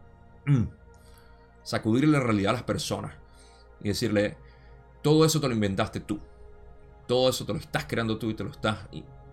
Mm, 0.46 0.64
sacudirle 1.64 2.18
la 2.18 2.20
realidad 2.20 2.52
a 2.52 2.54
las 2.54 2.64
personas. 2.64 3.14
Y 3.82 3.90
decirle, 3.90 4.38
todo 5.02 5.26
eso 5.26 5.40
te 5.40 5.48
lo 5.48 5.54
inventaste 5.54 6.02
tú. 6.02 6.20
Todo 7.08 7.30
eso 7.30 7.46
te 7.46 7.54
lo 7.54 7.60
estás 7.60 7.86
creando 7.86 8.18
tú 8.18 8.30
y 8.30 8.34
te 8.34 8.44
lo 8.44 8.52
estás 8.52 8.80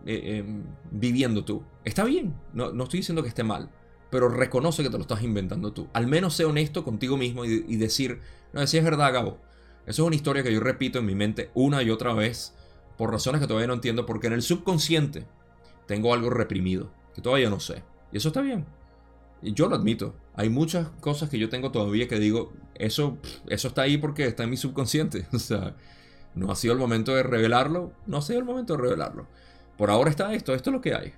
eh, 0.06 0.38
em, 0.38 0.64
viviendo 0.90 1.44
tú. 1.44 1.62
Está 1.84 2.04
bien, 2.04 2.34
no, 2.52 2.72
no 2.72 2.84
estoy 2.84 3.00
diciendo 3.00 3.22
que 3.22 3.28
esté 3.28 3.44
mal 3.44 3.70
pero 4.14 4.28
reconoce 4.28 4.84
que 4.84 4.90
te 4.90 4.96
lo 4.96 5.02
estás 5.02 5.24
inventando 5.24 5.72
tú. 5.72 5.88
Al 5.92 6.06
menos 6.06 6.36
sé 6.36 6.44
honesto 6.44 6.84
contigo 6.84 7.16
mismo 7.16 7.44
y, 7.44 7.74
decir, 7.74 8.20
no, 8.52 8.64
si 8.64 8.78
es 8.78 8.84
verdad, 8.84 9.12
Gabo. 9.12 9.40
Eso 9.86 10.02
es 10.02 10.06
una 10.06 10.14
historia 10.14 10.44
que 10.44 10.52
yo 10.52 10.60
repito 10.60 11.00
en 11.00 11.06
mi 11.06 11.16
mente 11.16 11.50
una 11.52 11.82
y 11.82 11.90
otra 11.90 12.14
vez 12.14 12.54
por 12.96 13.10
razones 13.10 13.40
que 13.40 13.48
todavía 13.48 13.66
no 13.66 13.74
entiendo, 13.74 14.06
porque 14.06 14.28
en 14.28 14.34
el 14.34 14.42
subconsciente 14.42 15.26
tengo 15.88 16.14
algo 16.14 16.30
reprimido, 16.30 16.92
que 17.12 17.22
todavía 17.22 17.50
no 17.50 17.58
sé. 17.58 17.82
Y 18.12 18.18
eso 18.18 18.28
está 18.28 18.40
bien. 18.40 18.64
Y 19.42 19.52
yo 19.52 19.68
lo 19.68 19.74
admito. 19.74 20.14
Hay 20.36 20.48
muchas 20.48 20.90
cosas 21.00 21.28
que 21.28 21.40
yo 21.40 21.48
tengo 21.48 21.72
todavía 21.72 22.06
que 22.06 22.20
digo, 22.20 22.52
eso, 22.76 23.18
eso 23.48 23.66
está 23.66 23.82
ahí 23.82 23.98
porque 23.98 24.26
está 24.26 24.44
en 24.44 24.50
mi 24.50 24.56
subconsciente. 24.56 25.26
O 25.32 25.40
sea, 25.40 25.74
no 26.36 26.52
ha 26.52 26.54
sido 26.54 26.72
el 26.72 26.78
momento 26.78 27.16
de 27.16 27.24
revelarlo, 27.24 27.90
no 28.06 28.18
ha 28.18 28.22
sido 28.22 28.38
el 28.38 28.44
momento 28.44 28.76
de 28.76 28.82
revelarlo. 28.82 29.26
Por 29.76 29.90
ahora 29.90 30.10
está 30.10 30.32
esto, 30.34 30.54
esto 30.54 30.70
es 30.70 30.74
lo 30.74 30.80
que 30.80 30.94
hay. 30.94 31.12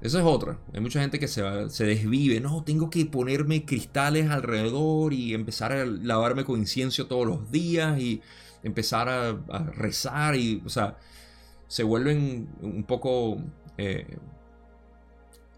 Esa 0.00 0.18
es 0.18 0.24
otra. 0.24 0.58
Hay 0.74 0.80
mucha 0.80 1.00
gente 1.00 1.18
que 1.18 1.28
se, 1.28 1.42
se 1.70 1.84
desvive. 1.84 2.40
No, 2.40 2.62
tengo 2.62 2.90
que 2.90 3.06
ponerme 3.06 3.64
cristales 3.64 4.28
alrededor 4.30 5.14
y 5.14 5.32
empezar 5.32 5.72
a 5.72 5.86
lavarme 5.86 6.44
con 6.44 6.58
incienso 6.58 7.06
todos 7.06 7.26
los 7.26 7.50
días 7.50 7.98
y 7.98 8.20
empezar 8.62 9.08
a, 9.08 9.32
rezar. 9.72 10.36
Y, 10.36 10.62
o 10.64 10.68
sea, 10.68 10.98
se 11.68 11.84
vuelven 11.84 12.50
un 12.60 12.84
poco 12.84 13.38
eh, 13.78 14.18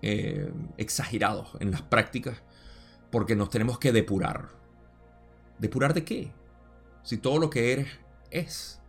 eh, 0.02 0.52
exagerados 0.76 1.50
en 1.58 1.72
las 1.72 1.82
prácticas 1.82 2.40
porque 3.10 3.34
nos 3.34 3.50
tenemos 3.50 3.80
que 3.80 3.90
depurar. 3.90 4.50
¿Depurar 5.58 5.92
de 5.92 6.04
qué? 6.04 6.30
Si 7.02 7.16
todo 7.16 7.38
lo 7.38 7.50
que 7.50 7.72
eres 7.72 7.88
es. 8.30 8.80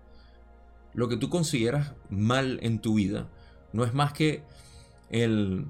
Lo 0.93 1.08
que 1.08 1.18
tú 1.18 1.30
consideras 1.30 1.93
mal 2.10 2.60
en 2.62 2.80
tu 2.80 2.95
vida 2.95 3.30
no 3.74 3.84
es 3.84 3.93
más 3.93 4.13
que 4.13 4.43
el, 5.09 5.68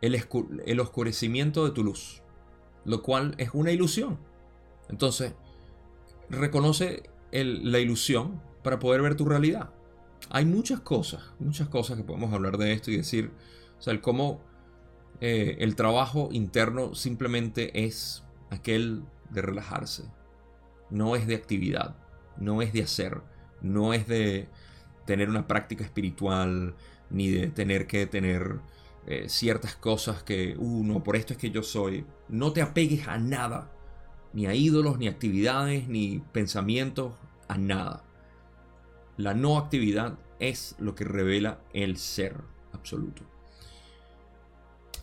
el, 0.00 0.80
oscurecimiento 0.80 1.64
de 1.64 1.72
tu 1.72 1.84
luz, 1.84 2.22
lo 2.84 3.02
cual 3.02 3.34
es 3.38 3.50
una 3.52 3.70
ilusión. 3.72 4.18
Entonces, 4.88 5.34
reconoce 6.28 7.04
la 7.32 7.78
ilusión 7.78 8.40
para 8.62 8.78
poder 8.78 9.02
ver 9.02 9.16
tu 9.16 9.24
realidad. 9.24 9.70
Hay 10.30 10.44
muchas 10.44 10.80
cosas, 10.80 11.22
muchas 11.38 11.68
cosas 11.68 11.96
que 11.96 12.04
podemos 12.04 12.32
hablar 12.32 12.58
de 12.58 12.72
esto 12.72 12.90
y 12.90 12.96
decir, 12.96 13.30
o 13.78 13.82
sea, 13.82 13.92
el 13.92 14.00
cómo 14.00 14.40
eh, 15.20 15.56
el 15.60 15.76
trabajo 15.76 16.28
interno 16.32 16.94
simplemente 16.94 17.84
es 17.84 18.24
aquel 18.50 19.04
de 19.30 19.42
relajarse, 19.42 20.04
no 20.90 21.16
es 21.16 21.26
de 21.26 21.34
actividad, 21.34 21.96
no 22.36 22.62
es 22.62 22.72
de 22.72 22.82
hacer, 22.82 23.22
no 23.60 23.92
es 23.92 24.06
de 24.06 24.48
tener 25.06 25.28
una 25.28 25.46
práctica 25.46 25.84
espiritual, 25.84 26.74
ni 27.10 27.28
de 27.30 27.48
tener 27.48 27.86
que 27.86 28.06
tener 28.06 28.60
eh, 29.06 29.28
ciertas 29.28 29.76
cosas 29.76 30.22
que, 30.22 30.56
uh, 30.58 30.84
no, 30.84 31.02
por 31.02 31.16
esto 31.16 31.32
es 31.32 31.38
que 31.38 31.50
yo 31.50 31.62
soy. 31.62 32.06
No 32.28 32.52
te 32.52 32.62
apegues 32.62 33.08
a 33.08 33.18
nada, 33.18 33.70
ni 34.32 34.46
a 34.46 34.54
ídolos, 34.54 34.98
ni 34.98 35.08
actividades, 35.08 35.88
ni 35.88 36.22
pensamientos, 36.32 37.14
a 37.48 37.58
nada. 37.58 38.04
La 39.16 39.34
no 39.34 39.58
actividad 39.58 40.18
es 40.38 40.76
lo 40.78 40.94
que 40.94 41.04
revela 41.04 41.60
el 41.72 41.96
ser 41.96 42.36
absoluto. 42.72 43.22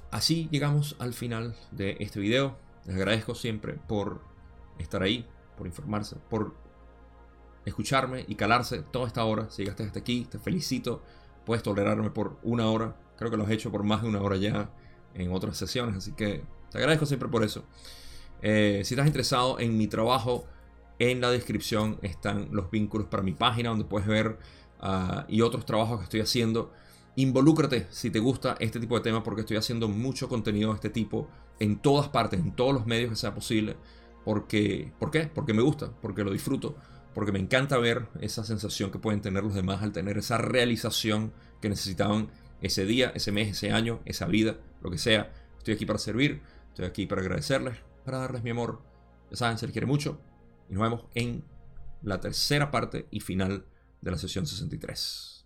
Así 0.10 0.48
llegamos 0.52 0.96
al 1.00 1.14
final 1.14 1.56
de 1.72 1.98
este 2.00 2.20
video. 2.20 2.58
Les 2.86 2.96
agradezco 2.96 3.36
siempre 3.36 3.74
por 3.74 4.22
estar 4.80 5.04
ahí, 5.04 5.28
por 5.58 5.68
informarse, 5.68 6.16
por 6.30 6.56
escucharme 7.66 8.24
y 8.28 8.36
calarse 8.36 8.82
toda 8.82 9.08
esta 9.08 9.26
hora. 9.26 9.50
Si 9.50 9.64
llegaste 9.64 9.84
hasta 9.84 10.00
aquí, 10.00 10.26
te 10.30 10.40
felicito 10.40 11.04
puedes 11.48 11.64
tolerarme 11.64 12.10
por 12.10 12.38
una 12.44 12.70
hora. 12.70 12.98
Creo 13.18 13.32
que 13.32 13.38
lo 13.38 13.46
has 13.46 13.52
hecho 13.52 13.72
por 13.72 13.82
más 13.84 14.02
de 14.02 14.10
una 14.10 14.22
hora 14.22 14.36
ya 14.36 14.70
en 15.14 15.32
otras 15.32 15.58
sesiones, 15.58 15.96
así 15.96 16.12
que 16.12 16.44
te 16.70 16.78
agradezco 16.78 17.06
siempre 17.06 17.30
por 17.30 17.42
eso. 17.42 17.64
Eh, 18.42 18.82
si 18.84 18.94
estás 18.94 19.08
interesado 19.08 19.58
en 19.58 19.78
mi 19.78 19.88
trabajo, 19.88 20.46
en 21.00 21.22
la 21.22 21.32
descripción 21.32 22.00
están 22.02 22.50
los 22.52 22.70
vínculos 22.70 23.08
para 23.08 23.24
mi 23.24 23.32
página 23.32 23.70
donde 23.70 23.86
puedes 23.86 24.08
ver 24.08 24.38
ah, 24.82 25.26
y 25.30 25.40
otros 25.40 25.66
trabajos 25.66 26.00
que 26.00 26.04
estoy 26.04 26.20
haciendo. 26.20 26.74
Involúcrate 27.16 27.88
si 27.92 28.12
te 28.12 28.20
gusta 28.20 28.58
este 28.60 28.82
tipo 28.82 28.96
de 28.96 29.02
temas 29.02 29.24
porque 29.24 29.42
estoy 29.42 29.56
haciendo 29.56 29.88
mucho 29.88 30.28
contenido 30.28 30.72
de 30.72 30.76
este 30.76 30.90
tipo 30.90 31.30
en 31.60 31.78
todas 31.80 32.10
partes, 32.10 32.42
en 32.42 32.52
todos 32.52 32.74
los 32.74 32.86
medios 32.86 33.10
que 33.10 33.16
sea 33.16 33.34
posible. 33.34 33.78
Porque, 34.26 34.92
¿Por 35.00 35.12
qué? 35.12 35.32
Porque 35.34 35.54
me 35.54 35.62
gusta, 35.62 35.94
porque 36.02 36.26
lo 36.26 36.32
disfruto, 36.32 36.76
porque 37.18 37.32
me 37.32 37.40
encanta 37.40 37.80
ver 37.80 38.10
esa 38.22 38.44
sensación 38.44 38.92
que 38.92 39.00
pueden 39.00 39.22
tener 39.22 39.44
los 39.44 39.56
demás 39.56 39.82
al 39.82 39.92
tener 39.92 40.20
esa 40.20 40.38
realización 40.38 41.34
que 41.60 41.68
necesitaban 41.68 42.30
ese 42.62 42.86
día, 42.86 43.12
ese 43.16 43.32
mes, 43.32 43.50
ese 43.50 43.72
año, 43.72 44.02
esa 44.06 44.28
vida, 44.28 44.58
lo 44.84 44.92
que 44.92 45.00
sea. 45.00 45.34
Estoy 45.58 45.74
aquí 45.74 45.88
para 45.88 45.98
servir, 45.98 46.44
estoy 46.68 46.86
aquí 46.86 47.08
para 47.08 47.22
agradecerles, 47.22 47.80
para 48.06 48.20
darles 48.20 48.44
mi 48.44 48.52
amor. 48.52 48.84
Ya 49.32 49.38
saben, 49.38 49.58
se 49.58 49.66
les 49.66 49.74
quiere 49.74 49.88
mucho. 49.88 50.22
Y 50.70 50.76
nos 50.76 50.84
vemos 50.84 51.06
en 51.16 51.44
la 52.04 52.22
tercera 52.22 52.70
parte 52.70 53.08
y 53.10 53.20
final 53.20 53.66
de 54.00 54.12
la 54.12 54.18
sesión 54.20 54.46
63. 54.46 55.37